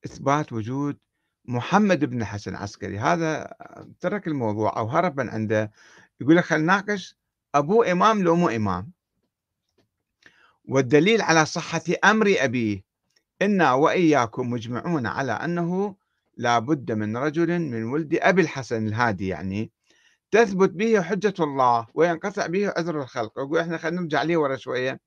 إثبات 0.05 0.53
وجود 0.53 0.97
محمد 1.45 2.05
بن 2.05 2.25
حسن 2.25 2.55
عسكري. 2.55 2.99
هذا 2.99 3.53
ترك 3.99 4.27
الموضوع 4.27 4.77
أو 4.77 4.87
هرب 4.87 5.19
من 5.19 5.29
عنده. 5.29 5.71
يقول 6.21 6.35
لك 6.35 6.43
خلينا 6.43 6.63
نناقش 6.63 7.15
أبوه 7.55 7.91
إمام 7.91 8.23
لو 8.23 8.35
مو 8.35 8.49
إمام. 8.49 8.91
والدليل 10.65 11.21
على 11.21 11.45
صحة 11.45 11.83
أمر 12.03 12.35
أبيه 12.37 12.83
إنا 13.41 13.73
وإياكم 13.73 14.49
مجمعون 14.49 15.05
على 15.05 15.31
أنه 15.31 15.95
لا 16.37 16.59
بد 16.59 16.91
من 16.91 17.17
رجل 17.17 17.59
من 17.59 17.83
ولد 17.83 18.17
أبي 18.21 18.41
الحسن 18.41 18.87
الهادي 18.87 19.27
يعني 19.27 19.71
تثبت 20.31 20.69
به 20.69 21.01
حجة 21.01 21.33
الله 21.39 21.87
وينقطع 21.93 22.47
به 22.47 22.69
عذر 22.69 23.01
الخلق. 23.01 23.39
يقول 23.39 23.59
إحنا 23.59 23.77
خلينا 23.77 24.01
نرجع 24.01 24.23
ليه 24.23 24.37
ورا 24.37 24.55
شوية. 24.55 24.99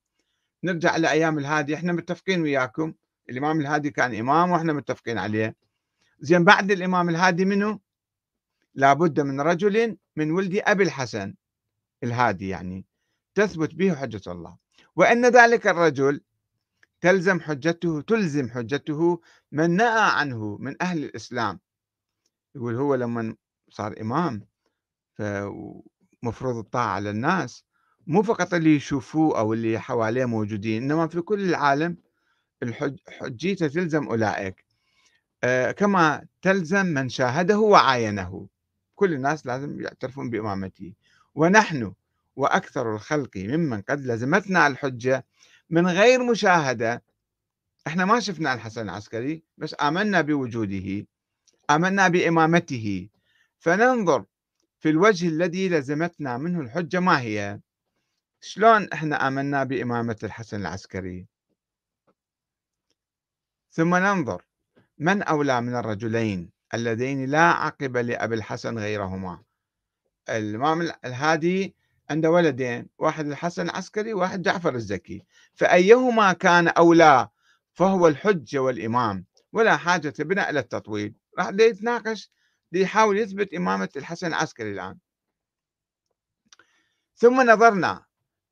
نرجع 0.64 0.96
لأيام 0.96 1.38
الهادي 1.38 1.74
إحنا 1.74 1.92
متفقين 1.92 2.42
وياكم. 2.42 2.92
الإمام 3.30 3.60
الهادي 3.60 3.90
كان 3.90 4.14
إمام 4.14 4.50
وإحنا 4.50 4.72
متفقين 4.72 5.18
عليه. 5.18 5.56
زين 6.20 6.44
بعد 6.44 6.70
الإمام 6.70 7.08
الهادي 7.08 7.44
منه 7.44 7.80
لابد 8.74 9.20
من 9.20 9.40
رجل 9.40 9.96
من 10.16 10.30
ولد 10.30 10.60
أبي 10.64 10.84
الحسن 10.84 11.34
الهادي 12.02 12.48
يعني 12.48 12.86
تثبت 13.34 13.74
به 13.74 13.94
حجة 13.94 14.32
الله. 14.32 14.56
وأن 14.96 15.26
ذلك 15.26 15.66
الرجل 15.66 16.20
تلزم 17.00 17.40
حجته 17.40 18.00
تلزم 18.00 18.50
حجته 18.50 19.20
من 19.52 19.70
نأى 19.70 20.10
عنه 20.10 20.56
من 20.60 20.82
أهل 20.82 21.04
الإسلام. 21.04 21.60
يقول 22.54 22.76
هو 22.76 22.94
لما 22.94 23.36
صار 23.68 24.00
إمام 24.00 24.46
فمفروض 25.14 26.56
الطاعة 26.56 26.88
على 26.88 27.10
الناس. 27.10 27.64
مو 28.06 28.22
فقط 28.22 28.54
اللي 28.54 28.76
يشوفوه 28.76 29.38
أو 29.38 29.52
اللي 29.52 29.78
حواليه 29.78 30.24
موجودين 30.24 30.82
إنما 30.82 31.06
في 31.06 31.20
كل 31.20 31.48
العالم 31.48 31.96
الحجية 32.64 33.54
تلزم 33.54 34.06
أولئك. 34.08 34.64
آه، 35.44 35.72
كما 35.72 36.26
تلزم 36.42 36.86
من 36.86 37.08
شاهده 37.08 37.58
وعاينه. 37.58 38.48
كل 38.94 39.12
الناس 39.12 39.46
لازم 39.46 39.80
يعترفون 39.80 40.30
بإمامته. 40.30 40.92
ونحن 41.34 41.92
وأكثر 42.36 42.94
الخلق 42.94 43.36
ممن 43.36 43.80
قد 43.80 44.06
لزمتنا 44.06 44.66
الحجة 44.66 45.26
من 45.70 45.86
غير 45.86 46.22
مشاهدة. 46.22 47.02
إحنا 47.86 48.04
ما 48.04 48.20
شفنا 48.20 48.54
الحسن 48.54 48.82
العسكري 48.82 49.42
بس 49.58 49.74
آمنا 49.80 50.20
بوجوده 50.20 51.06
آمنا 51.70 52.08
بإمامته. 52.08 53.08
فننظر 53.58 54.24
في 54.78 54.90
الوجه 54.90 55.28
الذي 55.28 55.68
لزمتنا 55.68 56.38
منه 56.38 56.60
الحجة 56.60 57.00
ما 57.00 57.20
هي؟ 57.20 57.60
شلون 58.40 58.92
إحنا 58.92 59.28
آمنا 59.28 59.64
بإمامة 59.64 60.16
الحسن 60.22 60.60
العسكري؟ 60.60 61.26
ثم 63.74 63.94
ننظر. 63.94 64.42
من 64.98 65.22
أولى 65.22 65.60
من 65.60 65.74
الرجلين 65.74 66.50
اللذين 66.74 67.24
لا 67.24 67.42
عقب 67.42 67.96
لأبي 67.96 68.34
الحسن 68.34 68.78
غيرهما؟ 68.78 69.42
الإمام 70.28 70.92
الهادي 71.04 71.74
عنده 72.10 72.30
ولدين 72.30 72.88
واحد 72.98 73.26
الحسن 73.26 73.62
العسكري 73.62 74.14
وواحد 74.14 74.42
جعفر 74.42 74.74
الزكي. 74.74 75.24
فأيهما 75.54 76.32
كان 76.32 76.68
أولى؟ 76.68 77.28
فهو 77.72 78.08
الحجة 78.08 78.58
والإمام. 78.58 79.24
ولا 79.52 79.76
حاجة 79.76 80.14
بنا 80.18 80.50
إلى 80.50 80.60
التطويل. 80.60 81.14
راح 81.38 81.48
يتناقش؟ 81.48 82.30
ليحاول 82.72 83.18
يثبت 83.18 83.54
إمامة 83.54 83.88
الحسن 83.96 84.26
العسكري 84.26 84.72
الآن. 84.72 84.98
ثم 87.16 87.50
نظرنا 87.50 88.04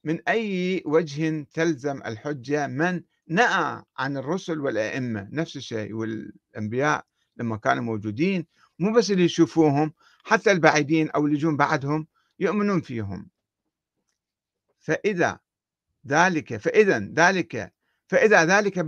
من 0.04 0.28
أي 0.28 0.82
وجه 0.86 1.46
تلزم 1.54 2.02
الحجة 2.06 2.66
من 2.66 3.02
نأى 3.32 3.82
عن 3.98 4.16
الرسل 4.16 4.60
والأئمة 4.60 5.28
نفس 5.32 5.56
الشيء 5.56 5.92
والأنبياء 5.94 7.04
لما 7.36 7.56
كانوا 7.56 7.82
موجودين 7.82 8.46
مو 8.78 8.92
بس 8.92 9.10
اللي 9.10 9.24
يشوفوهم 9.24 9.92
حتى 10.24 10.52
البعيدين 10.52 11.10
أو 11.10 11.26
اللي 11.26 11.36
يجون 11.36 11.56
بعدهم 11.56 12.06
يؤمنون 12.38 12.80
فيهم. 12.80 13.30
فإذا 14.80 15.38
ذلك 16.06 16.56
فإذا 16.56 16.98
ذلك 16.98 17.72
فإذا 18.06 18.44
ذلك 18.44 18.78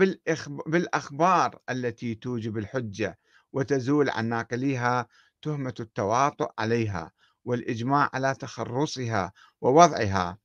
بالأخبار 0.66 1.58
التي 1.70 2.14
توجب 2.14 2.58
الحجة 2.58 3.18
وتزول 3.52 4.10
عن 4.10 4.28
ناقليها 4.28 5.08
تهمة 5.42 5.74
التواطؤ 5.80 6.52
عليها 6.58 7.12
والإجماع 7.44 8.10
على 8.14 8.34
تخرصها 8.34 9.32
ووضعها. 9.60 10.38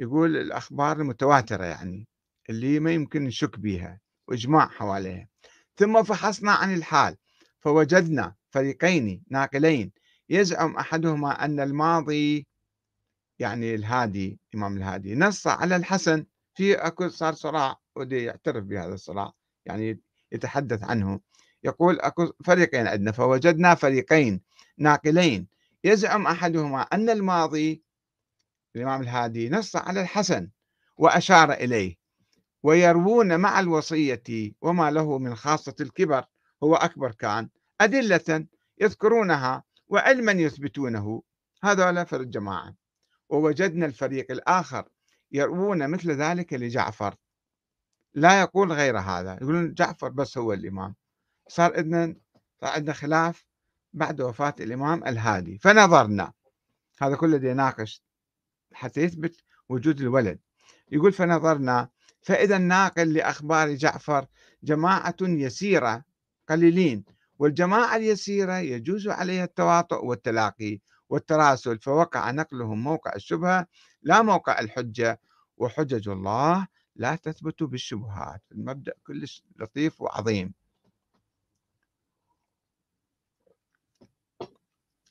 يقول 0.00 0.36
الأخبار 0.36 0.96
المتواترة 1.00 1.64
يعني. 1.64 2.08
اللي 2.50 2.80
ما 2.80 2.92
يمكن 2.92 3.24
نشك 3.24 3.58
بها 3.58 4.00
وإجماع 4.28 4.66
حواليها. 4.68 5.28
ثم 5.76 6.02
فحصنا 6.02 6.52
عن 6.52 6.74
الحال 6.74 7.16
فوجدنا 7.60 8.34
فريقين 8.50 9.22
ناقلين. 9.30 9.92
يزعم 10.28 10.76
أحدهما 10.76 11.44
أن 11.44 11.60
الماضي 11.60 12.46
يعني 13.38 13.74
الهادي 13.74 14.38
إمام 14.54 14.76
الهادي 14.76 15.14
نص 15.14 15.46
على 15.46 15.76
الحسن. 15.76 16.26
في 16.54 16.74
أكو 16.74 17.08
صار 17.08 17.34
صراع 17.34 17.76
ودي 17.96 18.24
يعترف 18.24 18.64
بهذا 18.64 18.94
الصراع 18.94 19.32
يعني 19.66 20.00
يتحدث 20.32 20.82
عنه. 20.82 21.20
يقول 21.64 22.00
أكو 22.00 22.32
فريقين 22.44 22.86
عندنا 22.86 23.12
فوجدنا 23.12 23.74
فريقين 23.74 24.40
ناقلين. 24.78 25.46
يزعم 25.84 26.26
أحدهما 26.26 26.82
أن 26.82 27.10
الماضي 27.10 27.82
الإمام 28.76 29.02
الهادي 29.02 29.48
نص 29.48 29.76
على 29.76 30.00
الحسن 30.00 30.50
وأشار 30.96 31.52
إليه. 31.52 32.03
ويروون 32.64 33.40
مع 33.40 33.60
الوصية 33.60 34.52
وما 34.60 34.90
له 34.90 35.18
من 35.18 35.34
خاصة 35.34 35.74
الكبر 35.80 36.24
هو 36.62 36.74
أكبر 36.74 37.12
كان 37.12 37.48
أدلة 37.80 38.46
يذكرونها 38.80 39.64
وعلما 39.88 40.32
يثبتونه. 40.32 41.22
هذا 41.64 42.04
فرد 42.04 42.20
الجماعة. 42.20 42.74
ووجدنا 43.28 43.86
الفريق 43.86 44.30
الآخر 44.30 44.88
يروون 45.32 45.90
مثل 45.90 46.10
ذلك 46.10 46.52
لجعفر. 46.52 47.14
لا 48.14 48.40
يقول 48.40 48.72
غير 48.72 48.98
هذا 48.98 49.38
يقولون 49.42 49.74
جعفر 49.74 50.08
بس 50.08 50.38
هو 50.38 50.52
الإمام. 50.52 50.94
صار 51.48 51.76
عندنا 51.76 52.16
صار 52.60 52.70
عندنا 52.70 52.92
خلاف 52.92 53.46
بعد 53.92 54.20
وفاة 54.20 54.54
الإمام 54.60 55.04
الهادي. 55.04 55.58
فنظرنا 55.58 56.32
هذا 57.00 57.16
كله 57.16 57.50
يناقش 57.50 58.02
حتى 58.72 59.00
يثبت 59.00 59.36
وجود 59.68 60.00
الولد. 60.00 60.38
يقول 60.92 61.12
فنظرنا 61.12 61.93
فإذا 62.24 62.56
الناقل 62.56 63.12
لأخبار 63.12 63.74
جعفر 63.74 64.26
جماعة 64.62 65.16
يسيرة 65.20 66.04
قليلين 66.48 67.04
والجماعة 67.38 67.96
اليسيرة 67.96 68.58
يجوز 68.58 69.08
عليها 69.08 69.44
التواطؤ 69.44 70.04
والتلاقي 70.04 70.78
والتراسل 71.08 71.78
فوقع 71.78 72.30
نقلهم 72.30 72.84
موقع 72.84 73.12
الشبهة 73.16 73.66
لا 74.02 74.22
موقع 74.22 74.60
الحجة 74.60 75.20
وحجج 75.56 76.08
الله 76.08 76.66
لا 76.96 77.16
تثبت 77.16 77.62
بالشبهات. 77.62 78.42
المبدأ 78.52 78.92
كلش 79.06 79.42
لطيف 79.56 80.00
وعظيم. 80.00 80.54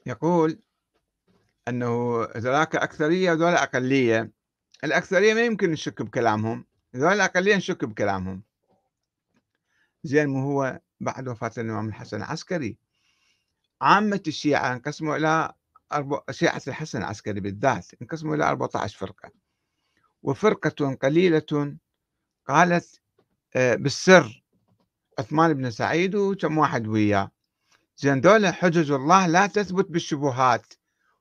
يقول 0.05 0.59
أنه 1.67 2.23
ذلك 2.23 2.75
أكثرية 2.75 3.31
وذول 3.31 3.53
أقلية. 3.53 4.31
الأكثرية 4.83 5.33
ما 5.33 5.41
يمكن 5.41 5.71
نشك 5.71 6.01
بكلامهم. 6.01 6.65
ذول 6.95 7.13
الأقلية 7.13 7.55
نشك 7.55 7.85
بكلامهم. 7.85 8.43
زين 10.03 10.29
مو 10.29 10.39
هو 10.51 10.79
بعد 10.99 11.27
وفاة 11.27 11.51
الإمام 11.57 11.87
الحسن 11.89 12.17
العسكري. 12.17 12.77
عامة 13.81 14.23
الشيعة 14.27 14.73
انقسموا 14.73 15.15
إلى 15.17 15.53
شيعة 16.31 16.61
الحسن 16.67 16.97
العسكري 16.97 17.39
بالذات 17.39 17.87
انقسموا 18.01 18.35
إلى 18.35 18.43
14 18.49 18.97
فرقة. 18.97 19.31
وفرقة 20.23 20.95
قليلة 20.95 21.77
قالت 22.47 23.01
آه، 23.55 23.75
بالسر 23.75 24.43
عثمان 25.19 25.53
بن 25.53 25.71
سعيد 25.71 26.15
وكم 26.15 26.57
واحد 26.57 26.87
وياه. 26.87 27.31
زين 27.97 28.21
دولة 28.21 28.51
حجج 28.51 28.91
الله 28.91 29.27
لا 29.27 29.47
تثبت 29.47 29.91
بالشبهات 29.91 30.73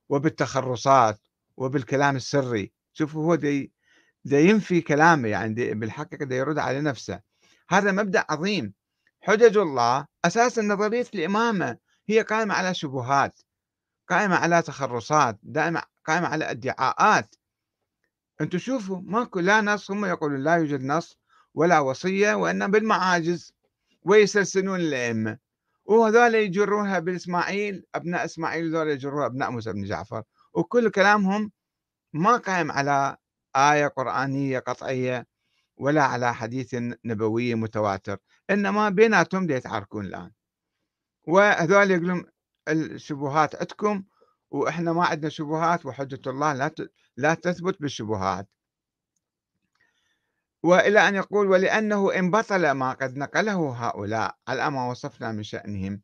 وبالتخرصات 0.09 1.21
وبالكلام 1.57 2.17
السري. 2.17 2.73
شوفوا 2.93 3.25
هو 3.25 3.35
دي, 3.35 3.73
دي 4.25 4.49
ينفي 4.49 4.81
كلامه 4.81 5.29
يعني 5.29 5.75
بالحقيقة 5.75 6.25
دي 6.25 6.35
يرد 6.35 6.59
على 6.59 6.81
نفسه. 6.81 7.21
هذا 7.71 7.93
مبدأ 7.93 8.25
عظيم. 8.31 8.75
حجج 9.21 9.57
الله 9.59 10.07
أساسا 10.25 10.63
نظرية 10.63 11.07
الإمامة 11.15 11.79
هي 12.09 12.23
قائمة 12.23 12.55
على 12.55 12.75
شبهات 12.75 13.41
قائمة 14.09 14.37
على 14.37 14.63
تخرصات 14.63 15.39
دائما 15.43 15.83
قائمة 16.05 16.29
على 16.29 16.51
ادعاءات. 16.51 17.35
أنتم 18.41 18.59
شوفوا 18.59 19.01
ماكو 19.05 19.41
لا 19.41 19.61
نص 19.61 19.91
هم 19.91 20.05
يقولون 20.05 20.43
لا 20.43 20.55
يوجد 20.55 20.83
نص 20.83 21.19
ولا 21.55 21.79
وصية 21.79 22.35
وإنما 22.35 22.67
بالمعاجز 22.67 23.55
ويسلسلون 24.03 24.81
الأئمة. 24.81 25.39
وهذول 25.85 26.35
يجرونها 26.35 26.99
بالإسماعيل 26.99 27.85
أبناء 27.95 28.25
إسماعيل 28.25 28.67
هذول 28.67 28.89
يجروها 28.89 29.27
أبناء 29.27 29.51
موسى 29.51 29.73
بن 29.73 29.85
جعفر. 29.85 30.23
وكل 30.53 30.91
كلامهم 30.91 31.53
ما 32.13 32.37
قائم 32.37 32.73
على 32.73 33.17
آية 33.57 33.87
قرآنية 33.87 34.59
قطعية 34.59 35.27
ولا 35.77 36.03
على 36.03 36.35
حديث 36.35 36.75
نبوي 37.05 37.55
متواتر 37.55 38.17
إنما 38.51 38.89
بيناتهم 38.89 39.51
يتعاركون 39.51 40.07
الآن. 40.07 40.31
وهذول 41.25 41.91
يقولون 41.91 42.25
الشبهات 42.69 43.55
عندكم 43.55 44.05
وإحنا 44.51 44.93
ما 44.93 45.05
عندنا 45.05 45.29
شبهات 45.29 45.87
وحجة 45.87 46.31
الله 46.31 46.53
لا 46.53 46.71
لا 47.17 47.35
تثبت 47.35 47.81
بالشبهات. 47.81 48.49
وإلى 50.63 51.09
أن 51.09 51.15
يقول 51.15 51.47
ولأنه 51.47 52.15
إن 52.15 52.31
بطل 52.31 52.71
ما 52.71 52.93
قد 52.93 53.17
نقله 53.17 53.87
هؤلاء 53.87 54.37
على 54.49 54.71
ما 54.71 54.91
وصفنا 54.91 55.33
من 55.33 55.43
شأنهم. 55.43 56.01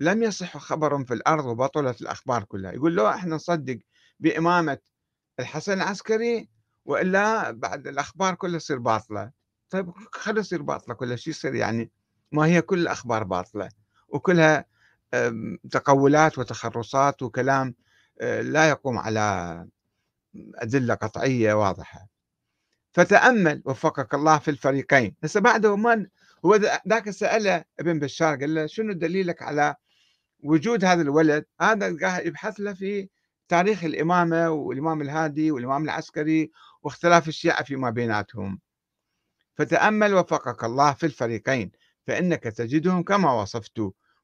لم 0.00 0.22
يصح 0.22 0.56
خبر 0.56 1.04
في 1.04 1.14
الأرض 1.14 1.44
وبطلت 1.44 2.02
الأخبار 2.02 2.44
كلها. 2.44 2.72
يقول 2.72 2.94
لو 2.94 3.08
إحنا 3.08 3.34
نصدق 3.34 3.78
بإمامة 4.20 4.78
الحسن 5.40 5.72
العسكري 5.72 6.48
وإلا 6.90 7.50
بعد 7.50 7.86
الأخبار 7.86 8.34
كلها 8.34 8.58
تصير 8.58 8.78
باطلة. 8.78 9.30
طيب 9.70 9.92
خلي 10.12 10.42
تصير 10.42 10.62
باطلة 10.62 10.94
كلها 10.94 11.16
شو 11.16 11.30
يصير 11.30 11.54
يعني؟ 11.54 11.90
ما 12.32 12.46
هي 12.46 12.62
كل 12.62 12.78
الأخبار 12.78 13.24
باطلة 13.24 13.68
وكلها 14.08 14.64
تقولات 15.70 16.38
وتخرصات 16.38 17.22
وكلام 17.22 17.74
آه، 18.20 18.40
لا 18.40 18.68
يقوم 18.68 18.98
على 18.98 19.66
أدلة 20.54 20.94
قطعية 20.94 21.54
واضحة. 21.54 22.08
فتأمل 22.92 23.62
وفقك 23.64 24.14
الله 24.14 24.38
في 24.38 24.50
الفريقين. 24.50 25.16
هسه 25.24 25.40
بعده 25.40 25.76
من 25.76 26.06
هو 26.44 26.54
ذاك 26.88 27.10
سأله 27.10 27.64
ابن 27.80 27.98
بشار 27.98 28.36
قال 28.36 28.54
له 28.54 28.66
شنو 28.66 28.92
دليلك 28.92 29.42
على 29.42 29.74
وجود 30.40 30.84
هذا 30.84 31.02
الولد؟ 31.02 31.44
هذا 31.60 31.86
يبحث 32.26 32.60
له 32.60 32.72
في 32.72 33.08
تاريخ 33.50 33.84
الإمامة 33.84 34.50
والإمام 34.50 35.02
الهادي 35.02 35.50
والإمام 35.50 35.84
العسكري 35.84 36.50
واختلاف 36.82 37.28
الشيعة 37.28 37.64
فيما 37.64 37.90
بيناتهم. 37.90 38.60
فتأمل 39.54 40.14
وفقك 40.14 40.64
الله 40.64 40.92
في 40.92 41.06
الفريقين 41.06 41.72
فإنك 42.06 42.42
تجدهم 42.42 43.02
كما 43.02 43.32
وصفت. 43.32 43.80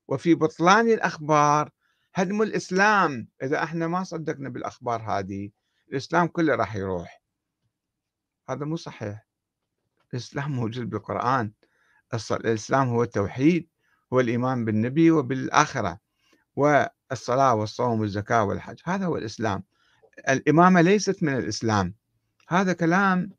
وفي 0.08 0.34
بطلان 0.34 0.90
الأخبار 0.90 1.70
هدم 2.14 2.42
الإسلام. 2.42 3.28
إذا 3.42 3.62
إحنا 3.62 3.86
ما 3.86 4.04
صدقنا 4.04 4.48
بالأخبار 4.48 5.02
هذه 5.02 5.50
الإسلام 5.92 6.26
كله 6.26 6.54
راح 6.54 6.76
يروح. 6.76 7.22
هذا 8.48 8.64
مو 8.64 8.76
صحيح. 8.76 9.26
الإسلام 10.14 10.52
موجود 10.52 10.90
بالقرآن. 10.90 11.52
الإسلام 12.30 12.88
هو 12.88 13.02
التوحيد 13.02 13.68
هو 14.12 14.20
الإيمان 14.20 14.64
بالنبي 14.64 15.10
وبالآخرة. 15.10 15.98
والصلاة 17.10 17.54
والصوم 17.54 18.00
والزكاة 18.00 18.44
والحج 18.44 18.78
هذا 18.84 19.06
هو 19.06 19.16
الإسلام. 19.16 19.62
الإمامة 20.28 20.80
ليست 20.80 21.22
من 21.22 21.36
الإسلام. 21.36 21.94
هذا 22.48 22.72
كلام 22.72 23.30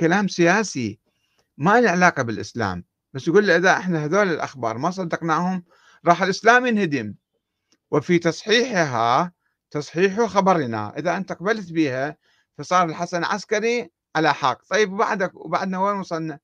كلام 0.00 0.28
سياسي 0.28 1.00
ما 1.58 1.80
له 1.80 1.90
علاقة 1.90 2.22
بالإسلام. 2.22 2.84
بس 3.14 3.28
يقول 3.28 3.50
إذا 3.50 3.72
إحنا 3.72 4.04
هذول 4.04 4.28
الأخبار 4.28 4.78
ما 4.78 4.90
صدقناهم 4.90 5.64
راح 6.06 6.22
الإسلام 6.22 6.66
ينهدم. 6.66 7.14
وفي 7.90 8.18
تصحيحها 8.18 9.32
تصحيح 9.70 10.20
خبرنا. 10.20 10.98
إذا 10.98 11.16
أنت 11.16 11.32
قبلت 11.32 11.72
بها 11.72 12.16
فصار 12.58 12.88
الحسن 12.88 13.24
عسكري 13.24 13.90
على 14.16 14.34
حق. 14.34 14.62
طيب 14.70 14.92
وبعدك 14.92 15.34
وبعدنا 15.34 15.78
وين 15.78 15.96
وصلنا؟ 15.96 16.38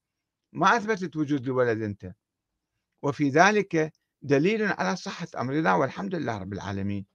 ما 0.53 0.77
أثبتت 0.77 1.17
وجود 1.17 1.43
الولد 1.43 1.83
أنت. 1.83 2.13
وفي 3.03 3.29
ذلك 3.29 3.93
دليل 4.23 4.63
على 4.63 4.97
صحة 4.97 5.29
أمر 5.39 5.53
الله 5.53 5.77
والحمد 5.77 6.15
لله 6.15 6.39
رب 6.39 6.53
العالمين. 6.53 7.07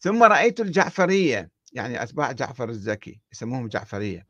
ثم 0.00 0.22
رأيت 0.22 0.60
الجعفرية 0.60 1.50
يعني 1.72 2.02
أتباع 2.02 2.32
جعفر 2.32 2.68
الزكي 2.68 3.20
يسموهم 3.32 3.68
جعفرية 3.68 4.26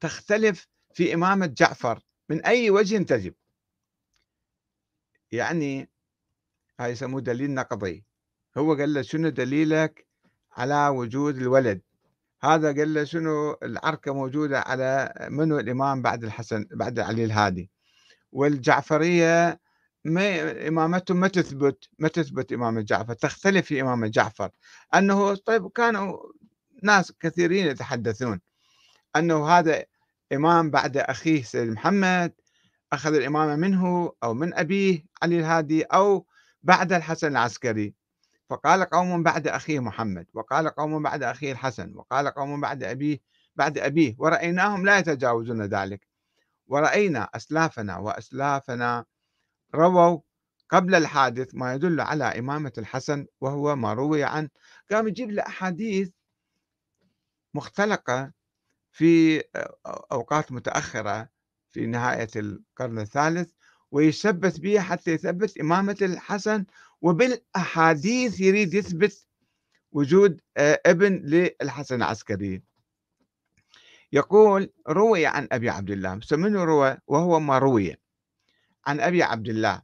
تختلف 0.00 0.68
في 0.94 1.14
إمامة 1.14 1.46
جعفر 1.46 2.00
من 2.28 2.44
أي 2.44 2.70
وجه 2.70 3.02
تجب. 3.02 3.34
يعني 5.32 5.90
هاي 6.80 6.92
يسموه 6.92 7.20
دليل 7.20 7.54
نقضي. 7.54 8.04
هو 8.58 8.74
قال 8.74 8.94
له 8.94 9.02
شنو 9.02 9.28
دليلك 9.28 10.06
على 10.52 10.88
وجود 10.88 11.36
الولد؟ 11.36 11.80
هذا 12.40 12.66
قال 12.66 12.94
له 12.94 13.04
شنو 13.04 13.58
العركة 13.62 14.14
موجودة 14.14 14.60
على 14.60 15.14
منو 15.30 15.58
الإمام 15.58 16.02
بعد 16.02 16.24
الحسن 16.24 16.66
بعد 16.70 16.98
علي 16.98 17.24
الهادي؟ 17.24 17.70
والجعفرية 18.32 19.60
ما 20.10 20.68
إمامتهم 20.68 21.16
ما 21.16 21.28
تثبت 21.28 21.88
ما 21.98 22.08
تثبت 22.08 22.52
إمامة 22.52 22.80
جعفر 22.80 23.14
تختلف 23.14 23.66
في 23.66 23.80
إمامة 23.80 24.08
جعفر. 24.08 24.50
أنه 24.94 25.34
طيب 25.34 25.68
كانوا 25.70 26.18
ناس 26.82 27.12
كثيرين 27.20 27.66
يتحدثون 27.66 28.40
أنه 29.16 29.48
هذا 29.48 29.84
إمام 30.32 30.70
بعد 30.70 30.96
أخيه 30.96 31.42
سيد 31.42 31.68
محمد 31.70 32.32
أخذ 32.92 33.14
الإمامة 33.14 33.56
منه 33.56 34.12
أو 34.22 34.34
من 34.34 34.54
أبيه 34.54 35.04
علي 35.22 35.38
الهادي 35.40 35.82
أو 35.82 36.26
بعد 36.62 36.92
الحسن 36.92 37.28
العسكري. 37.28 37.94
فقال 38.50 38.84
قوم 38.84 39.22
بعد 39.22 39.48
أخيه 39.48 39.80
محمد 39.80 40.26
وقال 40.34 40.68
قوم 40.68 41.02
بعد 41.02 41.22
أخيه 41.22 41.52
الحسن 41.52 41.92
وقال 41.96 42.28
قوم 42.28 42.60
بعد 42.60 42.84
أبيه 42.84 43.18
بعد 43.56 43.78
أبيه. 43.78 44.14
ورأيناهم 44.18 44.86
لا 44.86 44.98
يتجاوزون 44.98 45.62
ذلك. 45.62 46.06
ورأينا 46.66 47.28
أسلافنا 47.34 47.96
وأسلافنا 47.98 49.04
رووا 49.74 50.20
قبل 50.68 50.94
الحادث 50.94 51.54
ما 51.54 51.74
يدل 51.74 52.00
على 52.00 52.24
إمامة 52.24 52.72
الحسن 52.78 53.26
وهو 53.40 53.76
ما 53.76 53.92
روي 53.92 54.24
عن 54.24 54.48
قام 54.90 55.08
يجيب 55.08 55.30
له 55.30 55.42
أحاديث 55.42 56.10
مختلقة 57.54 58.32
في 58.92 59.42
أوقات 59.86 60.52
متأخرة 60.52 61.28
في 61.70 61.86
نهاية 61.86 62.28
القرن 62.36 62.98
الثالث 62.98 63.52
ويثبت 63.90 64.60
بها 64.60 64.80
حتى 64.80 65.10
يثبت 65.10 65.58
إمامة 65.58 65.96
الحسن 66.02 66.64
وبالأحاديث 67.02 68.40
يريد 68.40 68.74
يثبت 68.74 69.26
وجود 69.92 70.40
ابن 70.56 71.12
للحسن 71.12 71.96
العسكري. 71.96 72.62
يقول 74.12 74.72
روي 74.88 75.26
عن 75.26 75.48
أبي 75.52 75.70
عبد 75.70 75.90
الله. 75.90 76.20
منه 76.32 76.64
روى؟ 76.64 76.98
وهو 77.06 77.40
ما 77.40 77.58
روي. 77.58 77.96
عن 78.86 79.00
أبي 79.00 79.22
عبد 79.22 79.48
الله. 79.48 79.82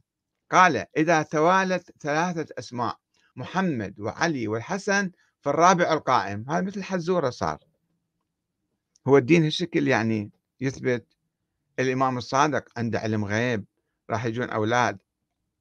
قال 0.51 0.85
إذا 0.97 1.21
توالت 1.21 1.91
ثلاثة 1.99 2.45
أسماء 2.59 2.97
محمد 3.35 3.99
وعلي 3.99 4.47
والحسن 4.47 5.11
فالرابع 5.41 5.93
القائم. 5.93 6.45
هذا 6.49 6.61
مثل 6.61 6.83
حزورة 6.83 7.29
صار. 7.29 7.59
هو 9.07 9.17
الدين 9.17 9.43
هالشكل 9.43 9.87
يعني 9.87 10.31
يثبت 10.61 11.05
الإمام 11.79 12.17
الصادق 12.17 12.69
عنده 12.77 12.99
علم 12.99 13.25
غيب 13.25 13.65
راح 14.09 14.25
يجون 14.25 14.49
أولاد 14.49 14.97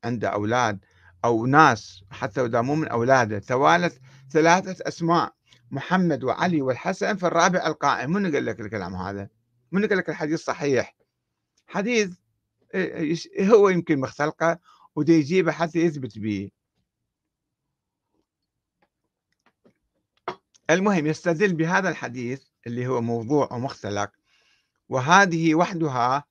عنده 0.05 0.29
أولاد 0.29 0.85
أو 1.25 1.47
ناس 1.47 2.05
حتى 2.11 2.45
إذا 2.45 2.61
مو 2.61 2.75
من 2.75 2.89
أولاده. 2.89 3.39
توالت 3.39 4.01
ثلاثة 4.31 4.89
أسماء 4.89 5.35
محمد 5.71 6.25
وعلي 6.25 6.63
والحسن 6.63 7.17
في 7.17 7.27
الرابع 7.27 7.67
القائم. 7.67 8.13
من 8.13 8.33
قال 8.35 8.45
لك 8.45 8.61
الكلام 8.61 8.95
هذا؟ 8.95 9.29
من 9.73 9.87
قال 9.87 9.99
لك 9.99 10.09
الحديث 10.09 10.41
صحيح؟ 10.41 10.97
حديث 11.67 12.22
هو 13.41 13.69
يمكن 13.69 14.01
مختلقة 14.01 14.59
ودي 14.97 15.13
يجيبه 15.13 15.53
حتى 15.53 15.79
يثبت 15.79 16.19
به 16.19 16.51
المهم 20.71 21.07
يستدل 21.07 21.55
بهذا 21.55 21.89
الحديث 21.89 22.43
اللي 22.67 22.87
هو 22.87 23.01
موضوع 23.01 23.53
ومختلق 23.53 24.11
وهذه 24.89 25.55
وحدها 25.55 26.25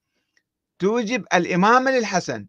توجب 0.80 1.26
الإمامة 1.34 1.92
للحسن. 1.92 2.48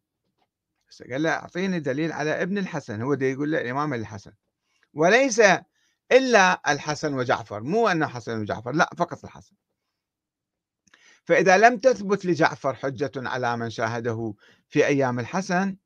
قال 1.11 1.22
له 1.22 1.30
أعطيني 1.30 1.80
دليل 1.80 2.12
على 2.12 2.43
ابن 2.43 2.59
الحسن 2.59 3.03
هو 3.03 3.12
يقول 3.12 3.53
له 3.53 3.61
الإمامة 3.61 3.97
للحسن. 3.97 4.32
وليس 4.95 5.43
إلا 6.12 6.72
الحسن 6.72 7.14
وجعفر 7.14 7.61
مو 7.62 7.88
أنه 7.88 8.07
حسن 8.07 8.40
وجعفر 8.40 8.72
لا 8.72 8.90
فقط 8.97 9.24
الحسن. 9.24 9.55
فإذا 11.25 11.59
لم 11.59 11.79
تثبت 11.79 12.27
لجعفر 12.27 12.75
حجة 12.75 13.12
على 13.16 13.57
من 13.57 13.70
شاهده 13.70 14.35
في 14.68 14.87
أيام 14.87 15.18
الحسن 15.18 15.77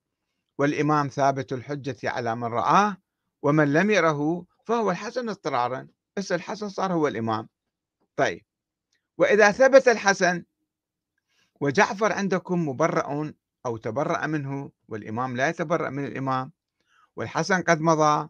والإمام 0.59 1.09
ثابت 1.09 1.53
الحجة 1.53 2.11
على 2.11 2.37
من 2.37 2.45
رآه 2.45 2.97
ومن 3.43 3.73
لم 3.73 3.91
يره 3.91 4.47
فهو 4.65 4.91
الحسن 4.91 5.29
اضطرارا 5.29 5.89
بس 6.17 6.33
الحسن 6.33 6.69
صار 6.69 6.93
هو 6.93 7.09
الإمام. 7.09 7.49
طيب 8.17 8.45
وإذا 9.19 9.51
ثبت 9.51 9.89
الحسن 9.89 10.45
وجعفر 11.61 12.13
عندكم 12.13 12.69
مبرأ 12.69 13.33
أو 13.67 13.77
تبرأ 13.77 14.27
منه 14.27 14.71
والإمام 14.89 15.37
لا 15.37 15.49
يتبرأ 15.49 15.91
من 15.91 16.05
الإمام 16.05 16.53
والحسن 17.17 17.63
قد 17.63 17.81
مضى 17.81 18.29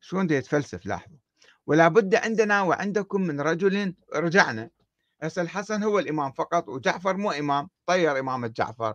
شلون 0.00 0.30
يتفلسف؟ 0.30 0.86
لاحظوا. 0.86 1.18
ولا 1.66 1.88
بد 1.88 2.14
عندنا 2.14 2.62
وعندكم 2.62 3.22
من 3.22 3.40
رجل 3.40 3.94
رجعنا. 4.14 4.70
هسه 5.22 5.42
الحسن 5.42 5.82
هو 5.82 5.98
الإمام 5.98 6.32
فقط 6.32 6.68
وجعفر 6.68 7.16
مو 7.16 7.30
إمام 7.30 7.68
طير 7.86 8.18
إمامة 8.18 8.46
جعفر. 8.48 8.94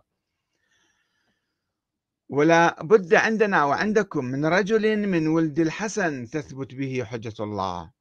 ولا 2.30 2.84
بد 2.84 3.13
عندنا 3.13 3.65
وعندكم 3.65 4.25
من 4.25 4.45
رجل 4.45 5.07
من 5.07 5.28
ولد 5.28 5.59
الحسن 5.59 6.30
تثبت 6.30 6.75
به 6.75 7.03
حجة 7.03 7.34
الله. 7.39 7.91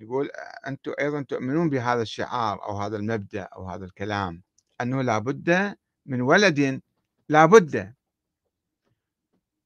يقول 0.00 0.30
أنتم 0.66 0.92
أيضا 1.00 1.22
تؤمنون 1.22 1.70
بهذا 1.70 2.02
الشعار 2.02 2.64
أو 2.64 2.78
هذا 2.78 2.96
المبدأ 2.96 3.42
أو 3.42 3.68
هذا 3.68 3.84
الكلام 3.84 4.42
أنه 4.80 5.02
لا 5.02 5.18
بد 5.18 5.76
من 6.06 6.20
ولد 6.20 6.82
لا 7.28 7.46
بد 7.46 7.94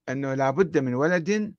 أنه 0.08 0.34
لا 0.34 0.50
بد 0.50 0.78
من 0.78 0.94
ولد 0.94 1.54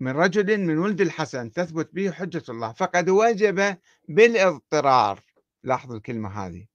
من 0.00 0.12
رجل 0.12 0.58
من 0.60 0.78
ولد 0.78 1.00
الحسن 1.00 1.52
تثبت 1.52 1.94
به 1.94 2.10
حجة 2.10 2.42
الله. 2.48 2.72
فقد 2.72 3.08
وجب 3.08 3.76
بالإضطرار. 4.08 5.31
لاحظوا 5.64 5.96
الكلمة 5.96 6.46
هذه. 6.46 6.66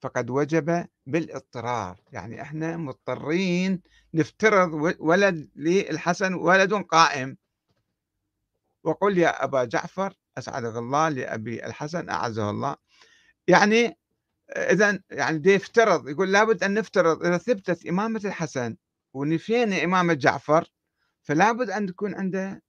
فقد 0.00 0.30
وجب 0.30 0.86
بالاضطرار. 1.06 2.00
يعني 2.12 2.42
إحنا 2.42 2.76
مضطرين 2.76 3.82
نفترض 4.14 4.94
ولد 5.00 5.48
للحسن 5.56 6.34
ولد 6.34 6.74
قائم. 6.74 7.36
وقل 8.84 9.18
يا 9.18 9.44
أبا 9.44 9.64
جعفر 9.64 10.14
أسعدك 10.38 10.76
الله 10.76 11.08
لأبي 11.08 11.66
الحسن 11.66 12.08
أعزه 12.08 12.50
الله. 12.50 12.76
يعني 13.48 13.98
إذا 14.56 15.02
يعني 15.10 15.38
دي 15.38 15.52
يفترض 15.52 16.08
يقول 16.08 16.32
لابد 16.32 16.64
أن 16.64 16.74
نفترض 16.74 17.26
إذا 17.26 17.38
ثبتت 17.38 17.86
إمامة 17.86 18.20
الحسن 18.24 18.76
ونفينا 19.14 19.84
إمامة 19.84 20.14
جعفر 20.14 20.68
فلا 21.22 21.52
بد 21.52 21.70
أن 21.70 21.86
تكون 21.86 22.14
عنده 22.14 22.62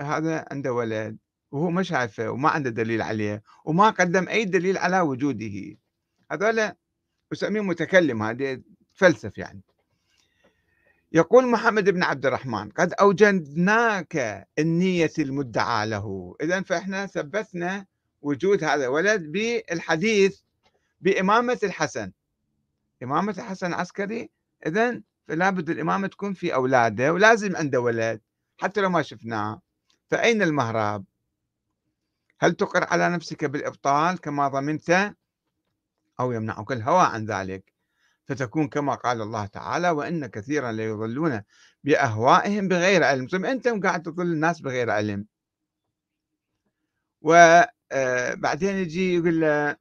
هذا 0.00 0.46
عنده 0.50 0.72
ولد. 0.72 1.18
وهو 1.52 1.70
ما 1.70 1.82
شايفه 1.82 2.30
وما 2.30 2.48
عنده 2.48 2.70
دليل 2.70 3.02
عليه 3.02 3.42
وما 3.64 3.90
قدم 3.90 4.28
أي 4.28 4.44
دليل 4.44 4.78
على 4.78 5.00
وجوده. 5.00 5.76
هذول 6.32 6.72
أسميه 7.32 7.60
متكلم 7.60 8.22
هذه 8.22 8.62
فلسف 8.94 9.38
يعني. 9.38 9.60
يقول 11.12 11.46
محمد 11.46 11.90
بن 11.90 12.02
عبد 12.02 12.26
الرحمن 12.26 12.70
قد 12.70 12.92
أوجدناك 12.92 14.46
النية 14.58 15.10
المدعى 15.18 15.86
له. 15.86 16.36
إذا 16.40 16.62
فإحنا 16.62 17.06
ثبتنا 17.06 17.86
وجود 18.22 18.64
هذا 18.64 18.84
الولد 18.84 19.32
بالحديث 19.32 20.40
بإمامة 21.00 21.58
الحسن. 21.62 22.12
إمامة 23.02 23.34
الحسن 23.38 23.72
عسكري 23.72 24.30
إذا 24.66 25.00
فلا 25.28 25.50
بد 25.50 25.70
الإمامة 25.70 26.06
تكون 26.06 26.32
في 26.32 26.54
أولاده 26.54 27.12
ولازم 27.12 27.56
عنده 27.56 27.80
ولد 27.80 28.20
حتى 28.58 28.80
لو 28.80 28.88
ما 28.90 29.02
شفناه. 29.02 29.60
فأين 30.10 30.42
المهرب 30.42 31.04
هل 32.40 32.54
تقر 32.54 32.84
على 32.84 33.08
نفسك 33.08 33.44
بالإبطال 33.44 34.20
كما 34.20 34.48
ضمنت 34.48 35.14
أو 36.20 36.32
يمنعك 36.32 36.72
الهوى 36.72 37.02
عن 37.02 37.24
ذلك؟ 37.24 37.72
فتكون 38.24 38.68
كما 38.68 38.94
قال 38.94 39.22
الله 39.22 39.46
تعالى 39.46 39.90
وإن 39.90 40.26
كثيرا 40.26 40.72
ليضلون 40.72 41.42
بأهوائهم 41.84 42.68
بغير 42.68 43.04
علم 43.04 43.26
ثم 43.26 43.44
أنت 43.44 43.68
قاعد 43.68 44.02
تضل 44.02 44.32
الناس 44.32 44.60
بغير 44.60 44.90
علم. 44.90 45.26
وبعدين 47.22 48.74
آه، 48.74 48.78
يجي 48.78 49.14
يقول 49.14 49.76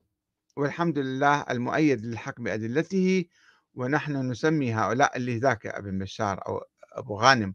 والحمد 0.57 0.99
لله 0.99 1.41
المؤيد 1.49 2.05
للحق 2.05 2.41
بأدلته 2.41 3.25
ونحن 3.73 4.31
نسمي 4.31 4.73
هؤلاء 4.73 5.17
اللي 5.17 5.37
ذاك 5.37 5.67
ابن 5.67 5.99
بشار 5.99 6.47
أو 6.47 6.63
أبو 6.93 7.15
غانم 7.19 7.53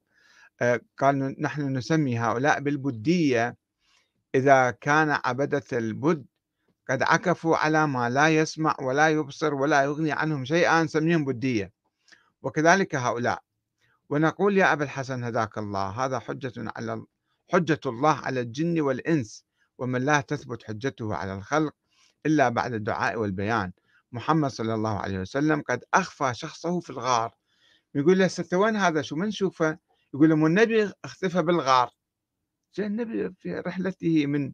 آه، 0.63 0.81
قال 0.99 1.43
نحن 1.43 1.77
نسمي 1.77 2.19
هؤلاء 2.19 2.61
بالبدية 2.61 3.57
إذا 4.35 4.71
كان 4.71 5.11
عبدة 5.25 5.65
البد 5.73 6.27
قد 6.91 7.03
عكفوا 7.03 7.57
على 7.57 7.87
ما 7.87 8.11
لا 8.11 8.29
يسمع 8.29 8.77
ولا 8.83 9.09
يبصر 9.09 9.55
ولا 9.55 9.83
يغني 9.83 10.13
عنهم 10.13 10.45
شيئا 10.45 10.83
نسميهم 10.83 11.25
بدية. 11.25 11.73
وكذلك 12.43 12.95
هؤلاء. 12.95 13.43
ونقول 14.11 14.59
يا 14.59 14.73
أبا 14.73 14.85
الحسن 14.85 15.25
هداك 15.25 15.59
الله 15.59 15.89
هذا 15.89 16.19
حجة 16.19 16.53
على 16.77 17.05
حجة 17.53 17.81
الله 17.87 18.15
على 18.15 18.41
الجن 18.41 18.81
والإنس 18.81 19.45
ومن 19.79 20.05
لا 20.05 20.21
تثبت 20.21 20.63
حجته 20.63 21.15
على 21.15 21.35
الخلق 21.35 21.75
إلا 22.27 22.49
بعد 22.49 22.73
الدعاء 22.73 23.17
والبيان. 23.17 23.73
محمد 24.13 24.51
صلى 24.51 24.75
الله 24.75 24.99
عليه 24.99 25.19
وسلم 25.19 25.63
قد 25.69 25.85
أخفى 25.95 26.35
شخصه 26.35 26.81
في 26.81 26.91
الغار. 26.91 27.35
يقول 27.95 28.19
له 28.19 28.29
ستة 28.29 28.57
وين 28.57 28.77
هذا 28.77 29.03
شو 29.03 29.17
من 29.17 29.27
نشوفه 29.27 29.79
يقول 30.15 30.29
لهم 30.29 30.47
النبي 30.47 30.93
أختفى 31.05 31.43
بالغار. 31.43 31.91
النبي 32.79 33.35
في 33.41 33.55
رحلته 33.61 34.27
من 34.27 34.53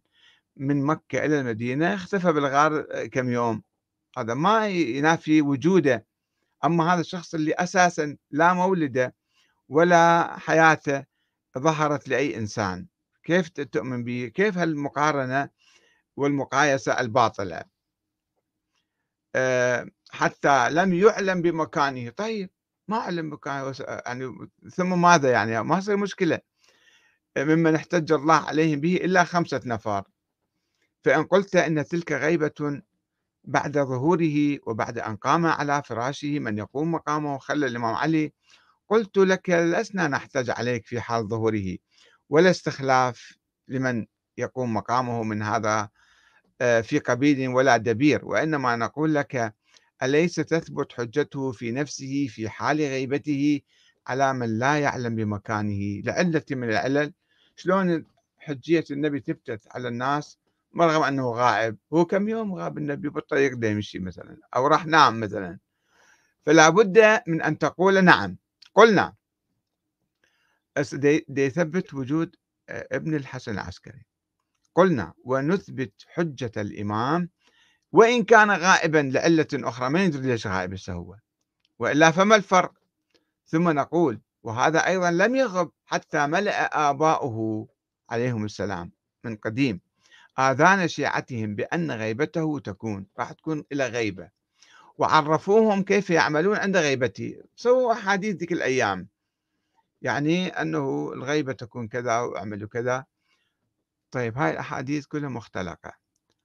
من 0.57 0.83
مكة 0.83 1.25
إلى 1.25 1.41
المدينة 1.41 1.95
اختفى 1.95 2.33
بالغار 2.33 3.07
كم 3.07 3.31
يوم. 3.33 3.62
هذا 4.18 4.35
ما 4.35 4.68
ينافي 4.68 5.43
وجوده. 5.43 6.07
أما 6.64 6.95
هذا 6.95 7.01
الشخص 7.01 7.35
اللي 7.35 7.53
أساسا 7.53 8.16
لا 8.31 8.53
مولده 8.55 9.14
ولا 9.68 10.37
حياته 10.39 11.05
ظهرت 11.59 12.09
لأي 12.09 12.37
إنسان. 12.37 12.87
كيف 13.23 13.49
تؤمن 13.49 14.05
به؟ 14.05 14.33
كيف 14.35 14.59
هالمقارنة 14.59 15.49
والمقايسة 16.16 17.01
الباطلة؟ 17.01 17.64
آه، 19.35 19.91
حتى 20.11 20.71
لم 20.71 20.95
يعلم 20.95 21.43
بمكانه. 21.43 22.11
طيب 22.11 22.51
ما 22.89 22.97
علم 22.97 23.33
مكانه 23.33 23.75
يعني 23.79 24.51
ثم 24.71 25.03
ماذا 25.03 25.31
يعني؟ 25.31 25.62
ما 25.62 25.79
يصير 25.79 25.97
مشكلة. 25.97 26.49
ممن 27.39 27.74
احتج 27.74 28.12
الله 28.12 28.35
عليهم 28.35 28.81
به 28.81 28.97
إلا 28.97 29.24
خمسة 29.24 29.61
نفر 29.66 30.05
فإن 31.05 31.24
قلت 31.24 31.57
إن 31.57 31.85
تلك 31.85 32.12
غيبة 32.12 32.83
بعد 33.45 33.78
ظهوره 33.78 34.59
وبعد 34.66 34.99
أن 34.99 35.16
قام 35.16 35.47
على 35.47 35.83
فراشه 35.83 36.39
من 36.39 36.59
يقوم 36.59 36.93
مقامه 36.93 37.39
خلى 37.39 37.66
الإمام 37.66 37.95
علي 37.95 38.33
قلت 38.89 39.18
لك 39.18 39.51
لسنا 39.51 40.09
نحتج 40.09 40.51
عليك 40.51 40.87
في 40.87 41.01
حال 41.01 41.28
ظهوره 41.28 41.76
ولا 42.28 42.51
استخلاف 42.51 43.33
لمن 43.68 44.07
يقوم 44.39 44.74
مقامه 44.74 45.22
من 45.22 45.43
هذا 45.43 45.89
آه، 46.61 46.81
في 46.81 46.99
قبيل 46.99 47.49
ولا 47.49 47.76
دبير 47.76 48.24
وإنما 48.24 48.76
نقول 48.76 49.14
لك 49.14 49.55
أليس 50.03 50.35
تثبت 50.35 50.93
حجته 50.93 51.53
في 51.53 51.70
نفسه 51.70 52.26
في 52.31 52.49
حال 52.49 52.81
غيبته 52.81 53.61
على 54.07 54.35
من 54.35 54.59
لا 54.59 54.78
يعلم 54.78 55.14
بمكانه 55.14 56.01
لعلة 56.05 56.43
من 56.51 56.68
العلل 56.68 57.12
شلون 57.61 58.05
حجية 58.39 58.85
النبي 58.91 59.21
تثبت 59.21 59.69
على 59.71 59.89
الناس 59.89 60.39
رغم 60.81 61.03
أنه 61.03 61.31
غائب؟ 61.31 61.77
هو 61.93 62.05
كم 62.05 62.29
يوم 62.29 62.55
غاب 62.55 62.79
النبي 62.79 63.09
بالطريق 63.09 63.55
ده 63.55 63.69
يمشي 63.69 63.99
مثلا 63.99 64.37
أو 64.57 64.67
راح 64.67 64.87
نام 64.87 65.21
مثلا. 65.21 65.59
فلا 66.47 66.69
بد 66.69 67.23
من 67.27 67.43
أن 67.43 67.59
تقول 67.59 68.05
نعم. 68.05 68.37
قلنا 68.75 69.15
دي 70.95 71.25
يثبت 71.29 71.95
وجود 71.95 72.37
آه، 72.69 72.89
ابن 72.93 73.15
الحسن 73.15 73.53
العسكري. 73.53 74.07
قلنا 74.75 75.13
ونثبت 75.25 75.93
حجة 76.13 76.53
الإمام 76.57 77.29
وإن 77.93 78.25
كان 78.25 78.51
غائبا 78.51 79.11
لعلة 79.15 79.47
أخرى 79.55 79.91
ما 79.91 80.07
ندري 80.07 80.27
ليش 80.27 80.47
غائب 80.47 80.77
هو. 80.89 81.17
وإلا 81.79 82.11
فما 82.11 82.37
الفرق. 82.37 82.73
ثم 83.47 83.71
نقول 83.71 84.21
وهذا 84.43 84.86
أيضا 84.86 85.11
لم 85.11 85.36
يغب 85.36 85.70
حتى 85.84 86.26
ملأ 86.26 86.91
آباؤه 86.91 87.68
عليهم 88.11 88.45
السلام 88.45 88.93
من 89.24 89.36
قديم. 89.36 89.80
آذان 90.38 90.88
شيعتهم 90.88 91.55
بأن 91.55 91.91
غيبته 91.91 92.59
تكون 92.59 93.07
راح 93.18 93.32
تكون 93.32 93.64
إلى 93.72 93.86
غيبة. 93.86 94.30
وعرفوهم 94.99 95.82
كيف 95.82 96.11
يعملون 96.11 96.57
عند 96.57 96.76
غيبته. 96.76 97.43
سووا 97.57 97.93
أحاديث 97.93 98.36
ذيك 98.36 98.53
الأيام. 98.53 99.09
يعني 100.03 100.49
أنه 100.49 101.12
الغيبة 101.12 101.53
تكون 101.53 101.88
كذا 101.88 102.20
وأعملوا 102.20 102.68
كذا. 102.68 103.05
طيب 104.11 104.38
هاي 104.38 104.51
الأحاديث 104.51 105.07
كلها 105.07 105.28
مختلقة. 105.28 105.93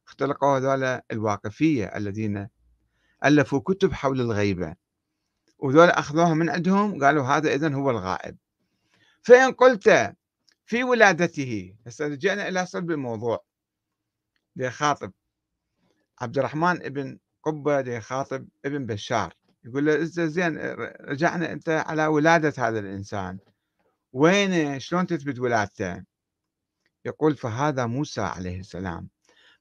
اختلقوا 0.07 0.57
هذول 0.57 1.01
الواقفية 1.11 1.85
الذين 1.85 2.47
ألفوا 3.25 3.59
كتب 3.59 3.93
حول 3.93 4.21
الغيبة. 4.21 4.75
وذول 5.59 5.89
أخذوها 5.89 6.33
من 6.33 6.49
عندهم 6.49 7.03
قالوا 7.03 7.23
هذا 7.23 7.53
إذن 7.53 7.73
هو 7.73 7.89
الغائب. 7.89 8.37
فإن 9.21 9.51
قلت 9.51 10.13
في 10.65 10.83
ولادته 10.83 11.75
هسه 11.87 12.07
رجعنا 12.07 12.47
إلى 12.47 12.65
صلب 12.65 12.91
الموضوع. 12.91 13.45
ليخاطب 14.55 15.11
عبد 16.21 16.37
الرحمن 16.37 16.85
ابن 16.85 17.19
قبة 17.43 17.81
ليخاطب 17.81 18.47
ابن 18.65 18.85
بشار. 18.85 19.33
يقول 19.63 19.85
له 19.85 20.03
زين 20.03 20.57
رجعنا 21.01 21.51
أنت 21.51 21.69
على 21.69 22.05
ولادة 22.05 22.53
هذا 22.57 22.79
الإنسان. 22.79 23.39
وين 24.13 24.79
شلون 24.79 25.07
تثبت 25.07 25.39
ولادته؟ 25.39 26.03
يقول 27.05 27.35
فهذا 27.35 27.85
موسى 27.85 28.21
عليه 28.21 28.59
السلام 28.59 29.09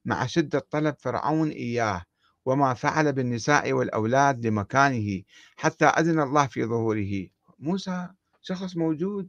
مع 0.05 0.25
شدة 0.25 0.59
طلب 0.59 0.95
فرعون 0.99 1.49
إياه. 1.49 2.03
وما 2.45 2.73
فعل 2.73 3.13
بالنساء 3.13 3.73
والأولاد 3.73 4.45
لمكانه 4.45 5.21
حتى 5.55 5.85
أذن 5.85 6.19
الله 6.19 6.47
في 6.47 6.65
ظهوره. 6.65 7.27
موسى 7.59 8.07
شخص 8.41 8.77
موجود. 8.77 9.27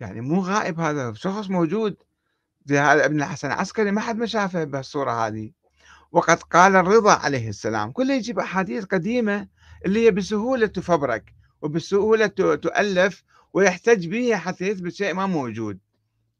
يعني 0.00 0.20
مو 0.20 0.40
غائب 0.40 0.80
هذا 0.80 1.12
شخص 1.12 1.50
موجود. 1.50 1.96
زي 2.64 2.78
هذا 2.78 3.04
ابن 3.04 3.22
الحسن 3.22 3.48
العسكري 3.48 3.90
ما 3.90 4.00
حد 4.00 4.16
ما 4.16 4.26
شافه 4.26 4.64
بهالصورة 4.64 5.26
هذه. 5.26 5.52
وقد 6.12 6.42
قال 6.42 6.76
الرضا 6.76 7.12
عليه 7.12 7.48
السلام. 7.48 7.90
كله 7.92 8.14
يجيب 8.14 8.38
أحاديث 8.38 8.84
قديمة 8.84 9.48
اللي 9.86 10.06
هي 10.06 10.10
بسهولة 10.10 10.66
تفبرك 10.66 11.34
وبسهولة 11.62 12.26
تؤلف 12.56 13.24
ويحتج 13.52 14.06
بها 14.06 14.36
حتى 14.36 14.68
يثبت 14.68 14.92
شيء 14.92 15.14
ما 15.14 15.26
موجود. 15.26 15.78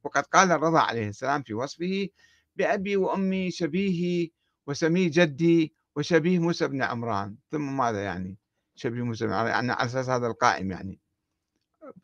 وقد 0.05 0.23
قال 0.23 0.53
الرضا 0.53 0.81
عليه 0.81 1.09
السلام 1.09 1.43
في 1.43 1.55
وصفه 1.55 2.09
بأبي 2.57 2.97
وأمي 2.97 3.51
شبيهي 3.51 4.31
وسمي 4.67 5.09
جدي 5.09 5.75
وشبيه 5.97 6.39
موسى 6.39 6.69
بن 6.69 6.83
عمران 6.83 7.37
ثم 7.51 7.77
ماذا 7.77 8.05
يعني 8.05 8.39
شبيه 8.75 9.03
موسى 9.03 9.27
بن 9.27 9.33
عمران؟ 9.33 9.51
يعني 9.51 9.73
على 9.73 9.87
أساس 9.87 10.09
هذا 10.09 10.27
القائم 10.27 10.71
يعني. 10.71 11.01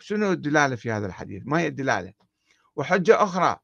شنو 0.01 0.33
الدلالة 0.33 0.77
في 0.77 0.91
هذا 0.91 1.07
الحديث؟ 1.07 1.43
ما 1.47 1.59
هي 1.61 1.67
الدلالة؟ 1.67 2.13
وحجة 2.77 3.23
أخرى. 3.23 3.57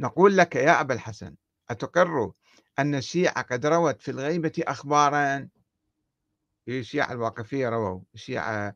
نقول 0.00 0.36
لك 0.36 0.56
يا 0.56 0.80
أبا 0.80 0.94
الحسن 0.94 1.34
أتقر 1.70 2.32
أن 2.78 2.94
الشيعة 2.94 3.42
قد 3.42 3.66
روت 3.66 4.02
في 4.02 4.10
الغيبة 4.10 4.52
أخبارا؟ 4.58 5.48
الشيعة 6.68 7.12
الواقفية 7.12 7.68
رووا 7.68 8.00
الشيعة 8.14 8.74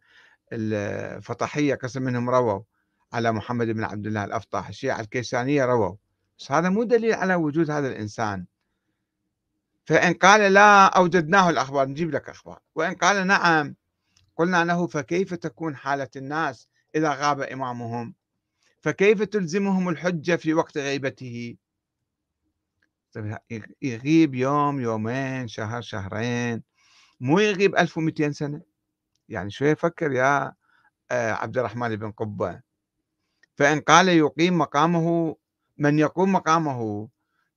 الفطحية 0.52 1.74
قسم 1.74 2.02
منهم 2.02 2.30
رووا 2.30 2.62
على 3.12 3.32
محمد 3.32 3.66
بن 3.66 3.84
عبد 3.84 4.06
الله 4.06 4.24
الأفطح 4.24 4.68
الشيعة 4.68 5.00
الكيسانية 5.00 5.64
رووا. 5.64 5.96
بس 6.38 6.52
هذا 6.52 6.68
مو 6.68 6.82
دليل 6.82 7.14
على 7.14 7.34
وجود 7.34 7.70
هذا 7.70 7.88
الإنسان. 7.88 8.46
فإن 9.84 10.14
قال 10.14 10.52
لا 10.52 10.86
أوجدناه 10.86 11.50
الأخبار 11.50 11.88
نجيب 11.88 12.10
لك 12.10 12.28
أخبار. 12.28 12.58
وإن 12.74 12.94
قال 12.94 13.26
نعم 13.26 13.74
قلنا 14.36 14.64
له 14.64 14.86
فكيف 14.86 15.34
تكون 15.34 15.76
حالة 15.76 16.08
الناس 16.16 16.68
إذا 16.94 17.14
غاب 17.14 17.40
إمامهم؟ 17.40 18.14
فكيف 18.80 19.22
تلزمهم 19.22 19.88
الحجة 19.88 20.36
في 20.36 20.54
وقت 20.54 20.78
غيبته؟ 20.78 21.56
طيب 23.12 23.38
يغيب 23.82 24.34
يوم 24.34 24.80
يومين 24.80 25.48
شهر 25.48 25.82
شهرين 25.82 26.62
مو 27.20 27.38
يغيب 27.38 27.76
1200 27.76 28.32
سنة؟ 28.32 28.62
يعني 29.28 29.50
شوية 29.50 29.74
فكر 29.74 30.12
يا 30.12 30.52
آه، 31.10 31.32
عبد 31.32 31.58
الرحمن 31.58 31.96
بن 31.96 32.10
قبة. 32.10 32.60
فإن 33.56 33.80
قال 33.80 34.08
يقيم 34.08 34.58
مقامه 34.58 35.36
من 35.78 35.98
يقوم 35.98 36.32
مقامه 36.32 37.08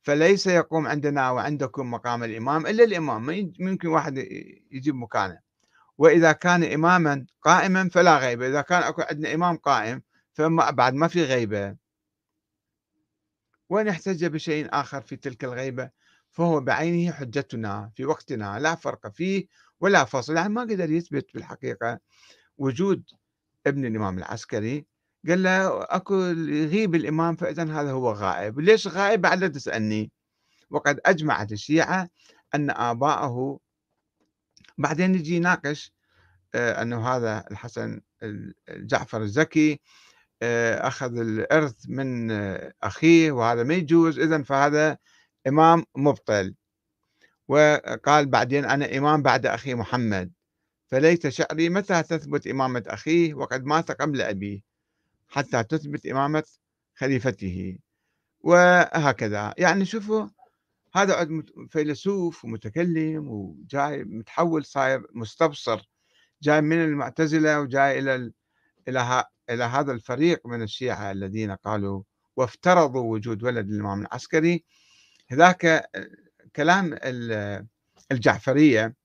فليس 0.06 0.47
يقوم 0.47 0.88
عندنا 0.88 1.32
وعندكم 1.32 1.91
مقام 1.91 2.24
الإمام 2.24 2.68
إلا 2.68 2.84
الإمام 2.84 3.26
ما 3.26 3.34
يمكن 3.34 3.88
واحد 3.88 4.18
يجيب 4.72 4.95
مكانه. 4.95 5.39
وإذا 5.97 6.32
كان 6.32 6.64
إماما 6.64 7.26
قائما 7.41 7.89
فلا 7.89 8.18
غيبة 8.18 8.47
إذا 8.47 8.62
كان 8.62 8.84
أكو 8.84 9.01
عندنا 9.01 9.34
إمام 9.34 9.58
قائم 9.58 10.01
فما 10.34 10.72
بعد 10.72 10.93
ما 10.93 11.08
في 11.08 11.24
غيبة. 11.24 11.76
وإن 13.70 13.88
احتج 13.88 14.26
بشيء 14.26 14.68
آخر 14.72 15.01
في 15.01 15.16
تلك 15.16 15.43
الغيبة 15.43 15.89
فهو 16.32 16.60
بعينه 16.60 17.12
حجتنا 17.12 17.91
في 17.95 18.06
وقتنا 18.06 18.60
لا 18.60 18.76
فرق 18.76 19.08
فيه 19.08 19.47
ولا 19.80 20.06
فصل 20.06 20.36
يعني 20.36 20.49
ما 20.49 20.62
قدر 20.62 20.91
يثبت 20.91 21.34
بالحقيقة 21.34 21.99
وجود 22.58 23.03
ابن 23.68 23.86
الإمام 23.86 24.18
العسكري 24.18 24.86
قال 25.28 25.43
له 25.43 25.84
أكو 25.84 26.15
يغيب 26.15 26.95
الإمام 26.95 27.36
فإذا 27.36 27.63
هذا 27.63 27.91
هو 27.91 28.11
غائب، 28.11 28.59
ليش 28.59 28.88
غائب؟ 28.88 29.21
بعد 29.21 29.39
لا 29.39 29.47
تسألني؟ 29.47 30.11
وقد 30.69 30.99
أجمعت 31.05 31.51
الشيعة 31.51 32.09
أن 32.55 32.69
آباءه 32.69 33.59
بعدين 34.78 35.15
يجي 35.15 35.36
يناقش 35.36 35.93
آه، 36.55 36.82
أنه 36.82 37.07
هذا 37.07 37.45
الحسن 37.51 38.01
جعفر 38.69 39.21
الزكي 39.21 39.80
آه، 40.41 40.88
أخذ 40.88 41.17
الإرث 41.17 41.76
من 41.89 42.32
أخيه 42.84 43.32
وهذا 43.32 43.63
ما 43.63 43.73
يجوز 43.73 44.19
إذا 44.19 44.43
فهذا 44.43 44.97
إمام 45.47 45.86
مبطل. 45.95 46.55
وقال 47.47 48.26
بعدين 48.26 48.65
أنا 48.65 48.97
إمام 48.97 49.21
بعد 49.21 49.45
أخي 49.45 49.73
محمد. 49.73 50.32
فليت 50.88 51.28
شعري 51.28 51.69
متى 51.69 52.03
تثبت 52.03 52.47
إمامة 52.47 52.84
أخيه؟ 52.88 53.34
وقد 53.34 53.65
مات 53.65 53.91
قبل 53.91 54.21
أبيه. 54.21 54.74
حتى 55.36 55.64
تثبت 55.64 56.06
إمامة 56.06 56.44
خليفته. 56.96 57.78
وهكذا. 58.40 59.54
يعني 59.58 59.86
شوفوا 59.86 60.28
هذا 60.96 61.44
فيلسوف 61.70 62.46
ومتكلم 62.46 63.28
وجاي 63.30 64.04
متحول 64.04 64.66
صاير 64.66 65.08
مستبصر. 65.14 65.90
جاي 66.42 66.62
من 66.62 66.84
المعتزلة 66.84 67.62
وجاي 67.62 68.00
إلى 68.00 68.32
إلى 68.88 69.26
إلى 69.50 69.64
هذا 69.64 69.92
الفريق 69.92 70.48
من 70.48 70.62
الشيعة 70.62 71.12
الذين 71.12 71.52
قالوا 71.52 72.04
وافترضوا 72.36 73.12
وجود 73.14 73.44
ولد 73.44 73.70
الإمام 73.70 74.02
العسكري. 74.02 74.66
ذاك 75.34 75.90
كلام 76.56 76.98
الجعفرية 78.12 78.96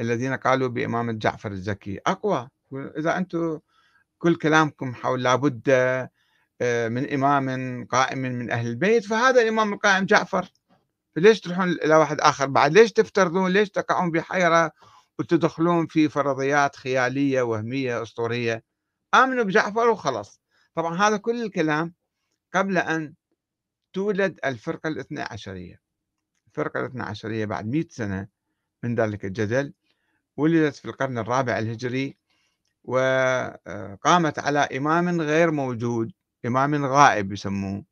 الذين 0.00 0.34
قالوا 0.34 0.68
بإمامة 0.68 1.12
جعفر 1.12 1.52
الزكي. 1.52 2.00
أقوى. 2.06 2.48
إذا 2.72 3.16
أنتم 3.18 3.60
كل 4.24 4.36
كلامكم 4.36 4.94
حول 4.94 5.22
لابد 5.22 5.62
آه، 6.60 6.88
من 6.88 7.12
إمام 7.12 7.86
قائم 7.86 8.18
من 8.18 8.50
أهل 8.50 8.66
البيت 8.66 9.04
فهذا 9.04 9.42
الإمام 9.42 9.72
القائم 9.72 10.06
جعفر. 10.06 10.52
فليش 11.16 11.40
تروحون 11.40 11.68
إلى 11.68 11.96
واحد 11.96 12.20
آخر 12.20 12.46
بعد؟ 12.46 12.72
ليش 12.72 12.92
تفترضون؟ 12.92 13.50
ليش 13.50 13.70
تقعون 13.70 14.10
بحيرة 14.10 14.72
وتدخلون 15.18 15.86
في 15.86 16.08
فرضيات 16.08 16.76
خيالية 16.76 17.42
وهمية 17.42 18.02
أسطورية؟ 18.02 18.64
آمنوا 19.14 19.44
بجعفر 19.44 19.88
وخلص 19.88 20.40
طبعا 20.74 20.96
هذا 20.96 21.16
كل 21.16 21.42
الكلام 21.42 21.94
قبل 22.54 22.78
أن 22.78 23.14
تولد 23.92 24.40
الفرقة 24.44 24.88
الاثنى 24.88 25.22
عشرية. 25.22 25.80
الفرقة 26.46 26.80
الاثنى 26.80 27.02
عشرية 27.02 27.44
بعد 27.44 27.66
مئة 27.66 27.88
سنة 27.90 28.28
من 28.82 28.94
ذلك 28.94 29.24
الجدل 29.24 29.74
ولدت 30.36 30.76
في 30.76 30.84
القرن 30.84 31.18
الرابع 31.18 31.58
الهجري. 31.58 32.23
وقامت 32.84 34.38
على 34.38 34.58
إمام 34.58 35.20
غير 35.20 35.50
موجود 35.50 36.12
إمام 36.46 36.84
غائب 36.86 37.32
يسموه. 37.32 37.84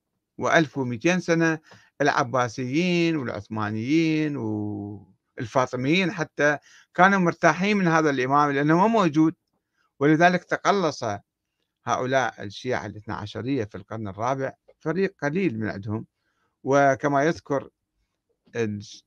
و1200 0.43 1.18
سنة 1.18 1.59
العباسيين 2.01 3.16
والعثمانيين 3.16 4.36
والفاطميين 4.36 6.12
حتى 6.12 6.59
كانوا 6.95 7.18
مرتاحين 7.18 7.76
من 7.76 7.88
هذا 7.88 8.11
الإمام 8.11 8.51
لأنه 8.51 8.76
ما 8.78 8.86
موجود. 8.86 9.34
ولذلك 10.01 10.45
تقلص 10.45 11.05
هؤلاء 11.84 12.43
الشيعة 12.43 12.86
الاثنى 12.86 13.14
عشرية 13.14 13.64
في 13.64 13.74
القرن 13.74 14.09
الرابع 14.09 14.53
فريق 14.80 15.14
قليل 15.22 15.61
من 15.61 15.68
عندهم. 15.68 16.07
وكما 16.64 17.24
يذكر 17.24 17.68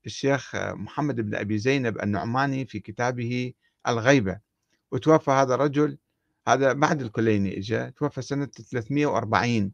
الشيخ 0.05 0.55
محمد 0.55 1.15
بن 1.21 1.35
أبي 1.35 1.57
زينب 1.57 2.03
النعماني 2.03 2.65
في 2.65 2.79
كتابه 2.79 3.53
الغيبة. 3.87 4.44
وتوفى 4.95 5.31
هذا 5.31 5.55
الرجل 5.55 5.97
هذا 6.47 6.73
بعد 6.73 7.01
الكليني 7.01 7.57
اجى 7.57 7.91
توفى 7.91 8.21
سنة 8.21 8.45
340 8.45 9.71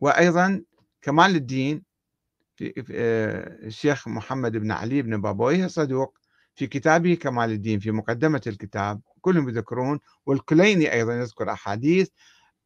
وأيضا 0.00 0.62
كمال 1.02 1.36
الدين 1.36 1.82
في 2.56 2.84
آه، 2.90 3.66
الشيخ 3.66 4.08
محمد 4.08 4.56
بن 4.56 4.70
علي 4.70 5.02
بن 5.02 5.20
بابويه 5.20 5.66
صدوق 5.66 6.18
في 6.54 6.66
كتابه 6.66 7.14
كمال 7.14 7.50
الدين 7.50 7.78
في 7.78 7.90
مقدمة 7.90 8.40
الكتاب 8.46 9.00
كلهم 9.20 9.48
يذكرون 9.48 10.00
والكليني 10.26 10.92
أيضا 10.92 11.14
يذكر 11.14 11.52
أحاديث 11.52 12.08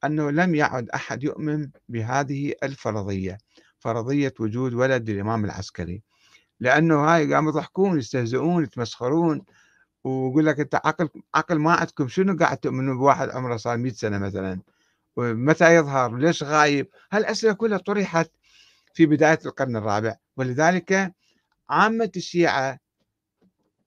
أنه 0.05 0.31
لم 0.31 0.55
يعد 0.55 0.91
أحد 0.91 1.25
يؤمن 1.25 1.71
بهذه 1.89 2.55
الفرضية 2.63 3.39
فرضية 3.79 4.35
وجود 4.41 4.75
ولد 4.75 5.11
للإمام 5.11 5.45
العسكري. 5.45 6.03
لأنه 6.61 6.95
هاي 6.95 7.35
قاموا 7.35 7.53
يضحكون 7.53 7.99
يستهزئون 7.99 8.63
يتمسخرون. 8.65 9.43
ويقول 10.07 10.47
لك 10.47 10.61
أنت 10.61 10.75
عقل 10.75 11.09
عقل 11.35 11.59
ما 11.59 11.73
عندكم 11.73 12.09
شنو 12.09 12.37
قاعد 12.39 12.57
تؤمنون 12.59 12.99
بواحد 12.99 13.31
عمره 13.31 13.57
صار 13.57 13.77
100 13.77 13.93
سنة 13.93 14.19
مثلا؟ 14.19 14.61
ومتى 15.17 15.75
يظهر؟ 15.75 16.17
ليش 16.17 16.43
غايب؟ 16.43 16.89
هالأسئلة 17.13 17.53
كلها 17.53 17.79
طرحت 17.79 18.31
في 18.95 19.07
بداية 19.07 19.39
القرن 19.47 19.77
الرابع. 19.77 20.17
ولذلك 20.37 21.15
عامة 21.71 22.11
الشيعة 22.17 22.79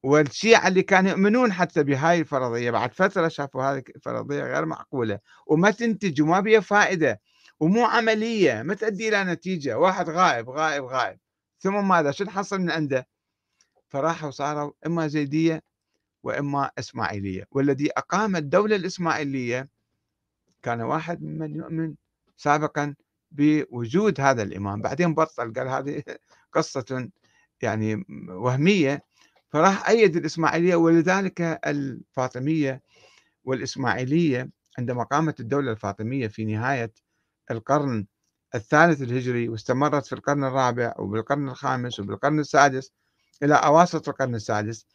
والشيعة 0.03 0.67
اللي 0.67 0.81
كانوا 0.81 1.11
يؤمنون 1.11 1.53
حتى 1.53 1.83
بهاي 1.83 2.19
الفرضية 2.19 2.71
بعد 2.71 2.93
فترة 2.93 3.27
شافوا 3.27 3.63
هذه 3.63 3.83
الفرضية 3.95 4.43
غير 4.43 4.65
معقولة. 4.65 5.19
وما 5.47 5.71
تنتج 5.71 6.21
وما 6.21 6.39
بها 6.39 6.59
فائدة 6.59 7.21
ومو 7.59 7.85
عملية 7.85 8.61
ما 8.61 8.73
تؤدي 8.73 9.09
إلى 9.09 9.23
نتيجة. 9.23 9.77
واحد 9.77 10.09
غائب 10.09 10.49
غائب 10.49 10.83
غائب 10.83 11.19
ثم 11.59 11.87
ماذا؟ 11.87 12.11
شو 12.11 12.25
حصل 12.25 12.61
من 12.61 12.71
عنده؟ 12.71 13.07
فراحوا 13.89 14.31
صاروا 14.31 14.71
إما 14.85 15.07
زيدية 15.07 15.69
وإما 16.23 16.71
إسماعيلية 16.79 17.47
والذي 17.51 17.91
أقام 17.97 18.35
الدولة 18.35 18.75
الإسماعيلية 18.75 19.69
كان 20.63 20.81
واحد 20.81 21.21
ممن 21.23 21.55
يؤمن 21.55 21.95
سابقا 22.37 22.95
بوجود 23.31 24.21
هذا 24.21 24.43
الإمام. 24.43 24.81
بعدين 24.81 25.13
بطل 25.13 25.53
قال 25.53 25.67
هذه 25.67 26.03
قصة 26.55 27.09
يعني 27.61 28.05
وهمية. 28.29 29.03
فراح 29.49 29.89
أيد 29.89 30.15
الإسماعيلية 30.15 30.75
ولذلك 30.75 31.41
الفاطمية 31.41 32.81
والإسماعيلية 33.43 34.49
عندما 34.77 35.03
قامت 35.03 35.39
الدولة 35.39 35.71
الفاطمية 35.71 36.27
في 36.27 36.45
نهاية 36.45 36.93
القرن 37.51 38.05
الثالث 38.55 39.01
الهجري 39.01 39.49
واستمرت 39.49 40.05
في 40.05 40.13
القرن 40.13 40.43
الرابع 40.43 40.93
وبالقرن 40.99 41.49
الخامس 41.49 41.99
وبالقرن 41.99 42.39
السادس 42.39 42.91
إلى 43.43 43.55
أواسط 43.55 44.09
القرن 44.09 44.35
السادس 44.35 44.85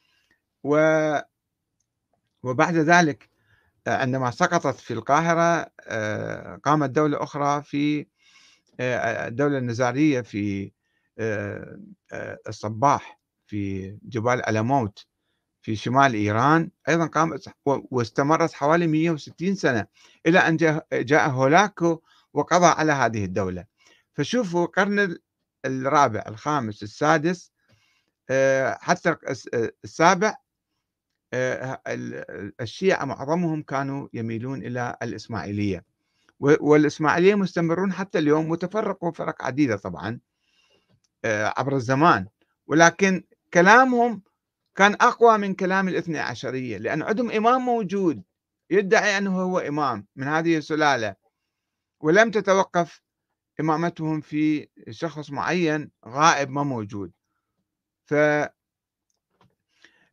و 0.65 0.77
وبعد 2.43 2.75
ذلك 2.75 3.31
عندما 3.87 4.31
سقطت 4.31 4.81
في 4.81 4.95
القاهرة 4.95 5.71
آه، 5.81 6.57
قامت 6.57 6.91
دولة 6.91 7.23
أخرى 7.23 7.63
في 7.63 8.07
آه، 8.81 9.29
الدولة 9.29 9.59
النزارية 9.59 10.21
في 10.21 10.73
آه، 11.19 11.79
الصباح 12.49 13.21
في 13.47 13.91
جبال 14.03 14.49
ألموت 14.49 15.07
في 15.63 15.77
شمال 15.77 16.15
إيران. 16.15 16.71
أيضا 16.89 17.07
قامت 17.07 17.49
واستمرت 17.67 18.53
حوالي 18.53 18.87
160 18.87 19.55
سنة 19.55 19.87
إلى 20.27 20.39
أن 20.39 20.57
جاء 20.93 21.31
هولاكو 21.31 22.01
وقضى 22.33 22.67
على 22.67 22.93
هذه 22.93 23.25
الدولة. 23.25 23.65
فشوفوا 24.15 24.65
القرن 24.65 25.19
الرابع 25.65 26.25
الخامس 26.27 26.83
السادس 26.83 27.53
حتى 28.81 29.17
السابع 29.85 30.35
الشيعة 32.61 33.05
معظمهم 33.05 33.63
كانوا 33.63 34.09
يميلون 34.13 34.63
إلى 34.63 34.97
الإسماعيلية. 35.03 35.85
والإسماعيلية 36.41 37.35
مستمرون 37.35 37.93
حتى 37.93 38.19
اليوم 38.19 38.51
وتفرقوا 38.51 39.13
فرق 39.13 39.43
عديدة 39.45 39.77
طبعا 39.77 40.21
عبر 41.25 41.77
الزمان. 41.77 42.27
ولكن 42.67 43.25
كلامهم 43.55 44.23
كان 44.75 44.93
أقوى 44.93 45.39
من 45.39 45.55
كلام 45.55 45.89
الاثنى 45.89 46.19
عشرية 46.19 46.79
لأن 46.79 47.03
عندهم 47.03 47.31
إمام 47.31 47.61
موجود 47.61 48.23
يدعي 48.71 49.19
أنه 49.19 49.43
هو 49.43 49.59
إمام 49.59 50.07
من 50.17 50.29
هذه 50.29 50.57
السلالة. 50.57 51.15
ولم 52.01 52.31
تتوقف 52.31 53.03
إمامتهم 53.61 54.21
في 54.21 54.69
شخص 54.91 55.31
معين 55.31 55.91
غائب 56.07 56.51
ما 56.51 56.63
موجود. 56.63 57.13
ف 58.05 58.15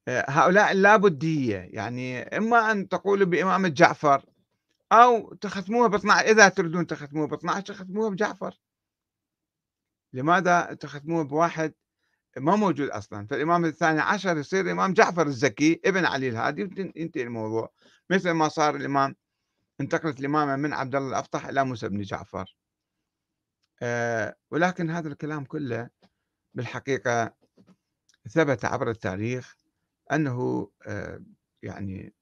هؤلاء 0.07 0.71
اللابدية 0.71 1.57
يعني 1.57 2.21
إما 2.21 2.71
أن 2.71 2.87
تقولوا 2.89 3.25
بإمامة 3.27 3.67
جعفر 3.67 4.25
أو 4.91 5.33
تختموها 5.33 5.87
ب 5.87 5.95
12 5.95 6.27
إذا 6.27 6.49
تريدون 6.49 6.87
تختموها 6.87 7.27
ب 7.27 7.33
12 7.33 7.73
تختموها 7.73 8.09
بجعفر. 8.09 8.59
لماذا 10.13 10.73
تختموها 10.73 11.23
بواحد 11.23 11.73
ما 12.37 12.55
موجود 12.55 12.89
أصلا؟ 12.89 13.27
فالإمام 13.27 13.65
الثاني 13.65 14.01
عشر 14.01 14.37
يصير 14.37 14.71
إمام 14.71 14.93
جعفر 14.93 15.27
الزكي 15.27 15.81
ابن 15.85 16.05
علي 16.05 16.29
الهادي 16.29 16.63
وينتهي 16.63 17.23
الموضوع. 17.23 17.71
مثل 18.09 18.31
ما 18.31 18.47
صار 18.47 18.75
الإمام 18.75 19.15
انتقلت 19.81 20.19
الإمامة 20.19 20.55
من 20.55 20.73
عبد 20.73 20.95
الله 20.95 21.09
الافطح 21.09 21.45
إلى 21.45 21.63
موسى 21.63 21.89
بن 21.89 22.01
جعفر. 22.01 22.55
أه 23.81 24.35
ولكن 24.51 24.89
هذا 24.89 25.07
الكلام 25.07 25.45
كله 25.45 25.89
بالحقيقة 26.53 27.33
ثبت 28.29 28.65
عبر 28.65 28.89
التاريخ. 28.89 29.60
أنه 30.11 30.69
أه 30.87 31.21
يعني 31.63 32.13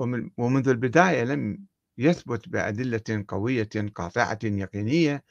ومن 0.00 0.30
ومنذ 0.36 0.68
البداية 0.68 1.24
لم 1.24 1.66
يثبت 1.98 2.48
بأدلة 2.48 3.24
قوية 3.28 3.68
قاطعة 3.94 4.38
يقينية 4.44 5.24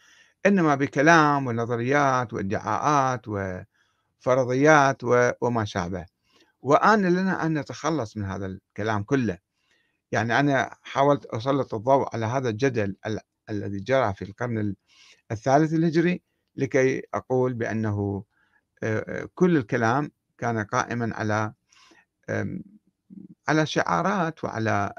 إنما 0.45 0.76
بكلام 0.76 1.48
ونظريات 1.48 2.34
وادعاءات 2.34 3.28
و 3.28 3.62
فرضيات 4.20 5.02
وما 5.41 5.66
شابه. 5.66 6.06
وآن 6.62 7.06
لنا 7.06 7.45
أن 7.45 7.60
نتخلص 7.60 8.18
من 8.18 8.26
هذا 8.26 8.45
الكلام 8.45 9.04
كله. 9.04 9.38
يعني 10.12 10.39
أنا 10.39 10.76
حاولت 10.82 11.26
أسلط 11.26 11.74
الضوء 11.74 12.16
على 12.16 12.26
هذا 12.26 12.50
الجدل 12.50 12.95
الذي 13.50 13.80
جرى 13.80 14.14
في 14.14 14.22
القرن 14.26 14.76
الثالث 15.32 15.74
الهجري 15.74 16.22
لكي 16.56 17.04
أقول 17.14 17.54
بأنه 17.54 18.24
كل 19.36 19.58
الكلام 19.58 20.12
كان 20.38 20.64
قائما 20.64 21.16
على 21.16 21.54
على 23.48 23.66
شعارات 23.66 24.44
وعلى 24.44 24.94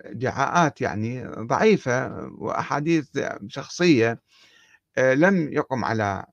ادعاءات 0.00 0.80
يعني 0.80 1.24
ضعيفة 1.26 2.26
وأحاديث 2.38 3.18
شخصية 3.48 4.20
لم 4.98 5.52
يقم 5.52 5.84
على 5.84 6.24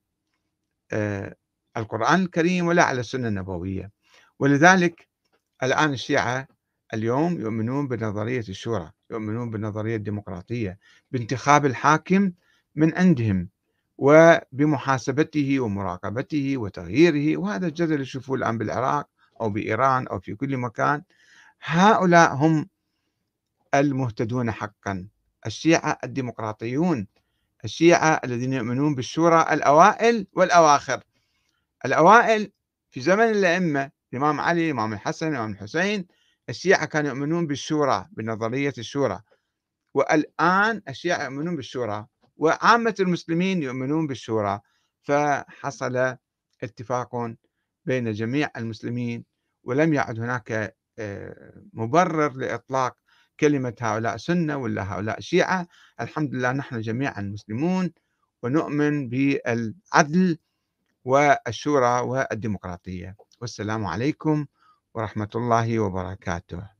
القرآن 1.77 2.21
الكريم 2.21 2.67
ولا 2.67 2.83
على 2.83 2.99
السنة 2.99 3.27
النبوية. 3.27 3.91
ولذلك 4.39 5.07
الآن 5.63 5.93
الشيعة 5.93 6.47
اليوم 6.93 7.41
يؤمنون 7.41 7.87
بنظرية 7.87 8.39
الشورى 8.39 8.91
يؤمنون 9.11 9.49
بالنظرية 9.49 9.95
الديمقراطية 9.95 10.79
بانتخاب 11.11 11.65
الحاكم 11.65 12.31
من 12.75 12.95
عندهم 12.97 13.49
وبمحاسبته 13.97 15.59
ومراقبته 15.59 16.57
وتغييره 16.57 17.37
وهذا 17.37 17.67
الجدل 17.67 17.93
اللي 17.93 18.03
يشوفوه 18.03 18.37
الآن 18.37 18.57
بالعراق 18.57 19.09
أو 19.41 19.49
بإيران 19.49 20.07
أو 20.07 20.19
في 20.19 20.35
كل 20.35 20.57
مكان 20.57 21.03
هؤلاء 21.63 22.33
هم 22.33 22.69
المهتدون 23.73 24.51
حقا. 24.51 25.07
الشيعة 25.45 25.99
الديمقراطيون 26.03 27.07
الشيعة 27.63 28.21
الذين 28.23 28.53
يؤمنون 28.53 28.95
بالشورى 28.95 29.41
الأوائل 29.51 30.27
والأواخر. 30.33 31.03
الأوائل 31.85 32.51
في 32.89 33.01
زمن 33.01 33.29
الأئمة 33.29 33.91
الإمام 34.13 34.39
علي 34.39 34.65
الإمام 34.65 34.93
الحسن 34.93 35.27
الإمام 35.27 35.51
الحسين 35.51 36.07
الشيعة 36.49 36.85
كانوا 36.85 37.09
يؤمنون 37.09 37.47
بالشورى 37.47 38.07
بنظرية 38.11 38.73
الشورى. 38.77 39.21
والآن 39.93 40.81
الشيعة 40.89 41.23
يؤمنون 41.23 41.55
بالشورى 41.55 42.05
وعامة 42.37 42.95
المسلمين 42.99 43.63
يؤمنون 43.63 44.07
بالشورى. 44.07 44.59
فحصل 45.03 46.17
اتفاق 46.63 47.35
بين 47.87 48.11
جميع 48.11 48.49
المسلمين 48.57 49.25
ولم 49.63 49.93
يعد 49.93 50.19
هناك 50.19 50.75
آه، 50.99 51.61
مبرر 51.73 52.33
لإطلاق 52.33 52.97
كلمة 53.39 53.73
هؤلاء 53.81 54.17
سنة 54.17 54.57
ولا 54.57 54.93
هؤلاء 54.93 55.19
شيعة. 55.19 55.67
الحمد 56.01 56.35
لله 56.35 56.51
نحن 56.51 56.81
جميعا 56.81 57.21
مسلمون 57.21 57.93
ونؤمن 58.43 59.09
بالعدل 59.09 60.37
والشورى 61.05 61.99
والديمقراطية. 61.99 63.15
والسلام 63.41 63.85
عليكم 63.85 64.45
ورحمة 64.93 65.29
الله 65.35 65.79
وبركاته. 65.79 66.76